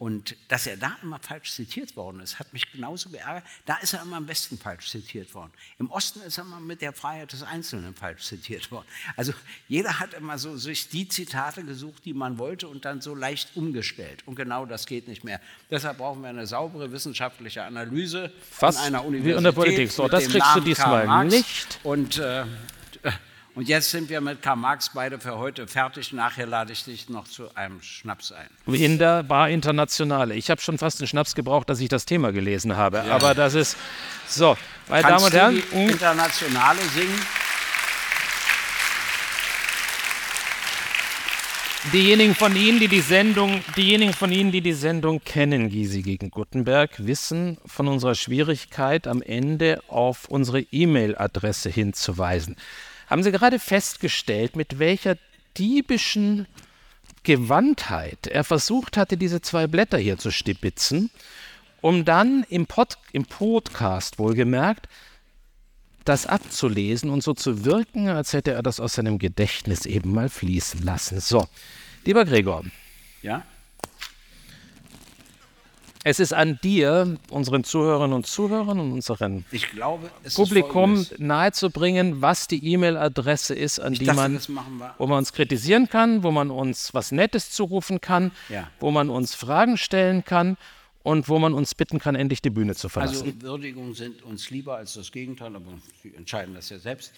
Und 0.00 0.34
dass 0.48 0.66
er 0.66 0.78
da 0.78 0.96
immer 1.02 1.18
falsch 1.18 1.52
zitiert 1.52 1.94
worden 1.94 2.20
ist, 2.20 2.38
hat 2.38 2.54
mich 2.54 2.72
genauso 2.72 3.10
geärgert. 3.10 3.44
Da 3.66 3.76
ist 3.82 3.92
er 3.92 4.00
immer 4.00 4.16
am 4.16 4.24
besten 4.24 4.56
falsch 4.56 4.88
zitiert 4.88 5.34
worden. 5.34 5.52
Im 5.78 5.90
Osten 5.90 6.22
ist 6.22 6.38
er 6.38 6.44
immer 6.44 6.58
mit 6.58 6.80
der 6.80 6.94
Freiheit 6.94 7.34
des 7.34 7.42
Einzelnen 7.42 7.94
falsch 7.94 8.22
zitiert 8.22 8.70
worden. 8.70 8.86
Also 9.18 9.34
jeder 9.68 10.00
hat 10.00 10.14
immer 10.14 10.38
so 10.38 10.56
sich 10.56 10.88
die 10.88 11.06
Zitate 11.06 11.64
gesucht, 11.64 12.06
die 12.06 12.14
man 12.14 12.38
wollte 12.38 12.66
und 12.66 12.86
dann 12.86 13.02
so 13.02 13.14
leicht 13.14 13.54
umgestellt. 13.56 14.22
Und 14.24 14.36
genau 14.36 14.64
das 14.64 14.86
geht 14.86 15.06
nicht 15.06 15.22
mehr. 15.22 15.38
Deshalb 15.70 15.98
brauchen 15.98 16.22
wir 16.22 16.30
eine 16.30 16.46
saubere 16.46 16.90
wissenschaftliche 16.92 17.62
Analyse 17.62 18.32
Fast 18.50 18.78
von 18.78 18.86
einer 18.86 19.04
Universität. 19.04 19.34
Wie 19.34 19.36
in 19.36 19.44
der 19.44 19.52
Politik. 19.52 19.92
So, 19.92 20.08
das 20.08 20.26
kriegst 20.28 20.56
du 20.56 20.60
diesmal 20.60 21.26
nicht. 21.26 21.78
Und 21.82 22.16
äh, 22.16 22.46
und 23.54 23.68
jetzt 23.68 23.90
sind 23.90 24.08
wir 24.08 24.20
mit 24.20 24.42
Karl 24.42 24.56
Marx 24.56 24.90
beide 24.94 25.18
für 25.18 25.38
heute 25.38 25.66
fertig. 25.66 26.12
Nachher 26.12 26.46
lade 26.46 26.72
ich 26.72 26.84
dich 26.84 27.08
noch 27.08 27.26
zu 27.26 27.54
einem 27.56 27.82
Schnaps 27.82 28.32
ein. 28.32 28.48
In 28.72 28.98
der 28.98 29.22
Bar 29.24 29.50
Internationale. 29.50 30.34
Ich 30.34 30.50
habe 30.50 30.60
schon 30.60 30.78
fast 30.78 31.00
einen 31.00 31.08
Schnaps 31.08 31.34
gebraucht, 31.34 31.68
dass 31.68 31.80
ich 31.80 31.88
das 31.88 32.06
Thema 32.06 32.32
gelesen 32.32 32.76
habe. 32.76 32.98
Ja. 32.98 33.14
Aber 33.14 33.34
das 33.34 33.54
ist 33.54 33.76
so. 34.28 34.56
Meine 34.88 35.02
Damen 35.02 35.24
und 35.24 35.32
Herren. 35.32 35.62
Die 35.72 35.82
Internationale 35.82 36.80
singen. 36.94 37.20
Diejenigen 41.92 42.34
von 42.34 42.54
Ihnen, 42.54 42.78
die 42.78 42.88
die 42.88 43.00
Sendung, 43.00 43.64
diejenigen 43.74 44.12
von 44.12 44.30
Ihnen, 44.30 44.52
die 44.52 44.60
die 44.60 44.74
Sendung 44.74 45.24
kennen, 45.24 45.70
Gysi 45.70 46.02
gegen 46.02 46.30
Gutenberg, 46.30 46.90
wissen 46.98 47.56
von 47.64 47.88
unserer 47.88 48.14
Schwierigkeit, 48.14 49.06
am 49.06 49.22
Ende 49.22 49.82
auf 49.88 50.28
unsere 50.28 50.60
E-Mail-Adresse 50.60 51.70
hinzuweisen. 51.70 52.56
Haben 53.10 53.24
Sie 53.24 53.32
gerade 53.32 53.58
festgestellt, 53.58 54.54
mit 54.54 54.78
welcher 54.78 55.16
diebischen 55.58 56.46
Gewandtheit 57.24 58.28
er 58.28 58.44
versucht 58.44 58.96
hatte, 58.96 59.16
diese 59.16 59.42
zwei 59.42 59.66
Blätter 59.66 59.98
hier 59.98 60.16
zu 60.16 60.30
stipitzen, 60.30 61.10
um 61.80 62.04
dann 62.04 62.46
im, 62.48 62.66
Pod, 62.66 62.98
im 63.12 63.26
Podcast 63.26 64.18
wohlgemerkt 64.18 64.88
das 66.04 66.26
abzulesen 66.26 67.10
und 67.10 67.22
so 67.22 67.34
zu 67.34 67.64
wirken, 67.64 68.08
als 68.08 68.32
hätte 68.32 68.52
er 68.52 68.62
das 68.62 68.80
aus 68.80 68.94
seinem 68.94 69.18
Gedächtnis 69.18 69.86
eben 69.86 70.12
mal 70.14 70.28
fließen 70.28 70.82
lassen. 70.82 71.20
So, 71.20 71.46
lieber 72.04 72.24
Gregor. 72.24 72.64
Ja? 73.22 73.42
Es 76.02 76.18
ist 76.18 76.32
an 76.32 76.58
dir, 76.62 77.18
unseren 77.28 77.62
Zuhörerinnen 77.62 78.14
und 78.14 78.26
Zuhörern 78.26 78.80
und 78.80 78.92
unserem 78.92 79.44
glaube, 79.72 80.10
Publikum 80.34 81.06
nahezubringen, 81.18 82.22
was 82.22 82.48
die 82.48 82.72
E-Mail-Adresse 82.72 83.54
ist, 83.54 83.80
an 83.80 83.92
ich 83.92 83.98
die 83.98 84.06
dachte, 84.06 84.50
man, 84.50 84.94
wo 84.96 85.06
man 85.06 85.18
uns 85.18 85.34
kritisieren 85.34 85.90
kann, 85.90 86.22
wo 86.22 86.30
man 86.30 86.50
uns 86.50 86.94
was 86.94 87.12
Nettes 87.12 87.50
zurufen 87.50 88.00
kann, 88.00 88.32
ja. 88.48 88.70
wo 88.80 88.90
man 88.90 89.10
uns 89.10 89.34
Fragen 89.34 89.76
stellen 89.76 90.24
kann 90.24 90.56
und 91.02 91.28
wo 91.28 91.38
man 91.38 91.52
uns 91.52 91.74
bitten 91.74 91.98
kann, 91.98 92.14
endlich 92.14 92.40
die 92.40 92.48
Bühne 92.48 92.74
zu 92.74 92.88
verlassen. 92.88 93.26
Also 93.26 93.42
Würdigungen 93.42 93.92
sind 93.92 94.22
uns 94.22 94.48
lieber 94.48 94.76
als 94.76 94.94
das 94.94 95.12
Gegenteil, 95.12 95.54
aber 95.54 95.70
Sie 96.02 96.14
entscheiden 96.14 96.54
das 96.54 96.70
ja 96.70 96.78
selbst. 96.78 97.12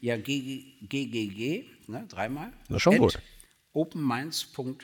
Ja, 0.00 0.16
GGG, 0.16 1.66
ne, 1.86 2.06
dreimal. 2.08 2.50
Na, 2.68 2.80
schon 2.80 2.96
gut. 2.96 3.18
openminds.com. 3.74 4.78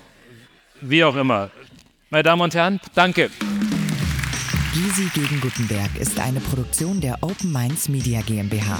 wie 0.81 1.03
auch 1.03 1.15
immer. 1.15 1.51
Meine 2.09 2.23
Damen 2.23 2.41
und 2.41 2.55
Herren, 2.55 2.79
danke. 2.95 3.29
Gysi 4.73 5.09
gegen 5.13 5.41
Gutenberg 5.41 5.95
ist 5.99 6.17
eine 6.19 6.39
Produktion 6.39 7.01
der 7.01 7.21
Open 7.21 7.51
Minds 7.51 7.89
Media 7.89 8.21
GmbH. 8.21 8.79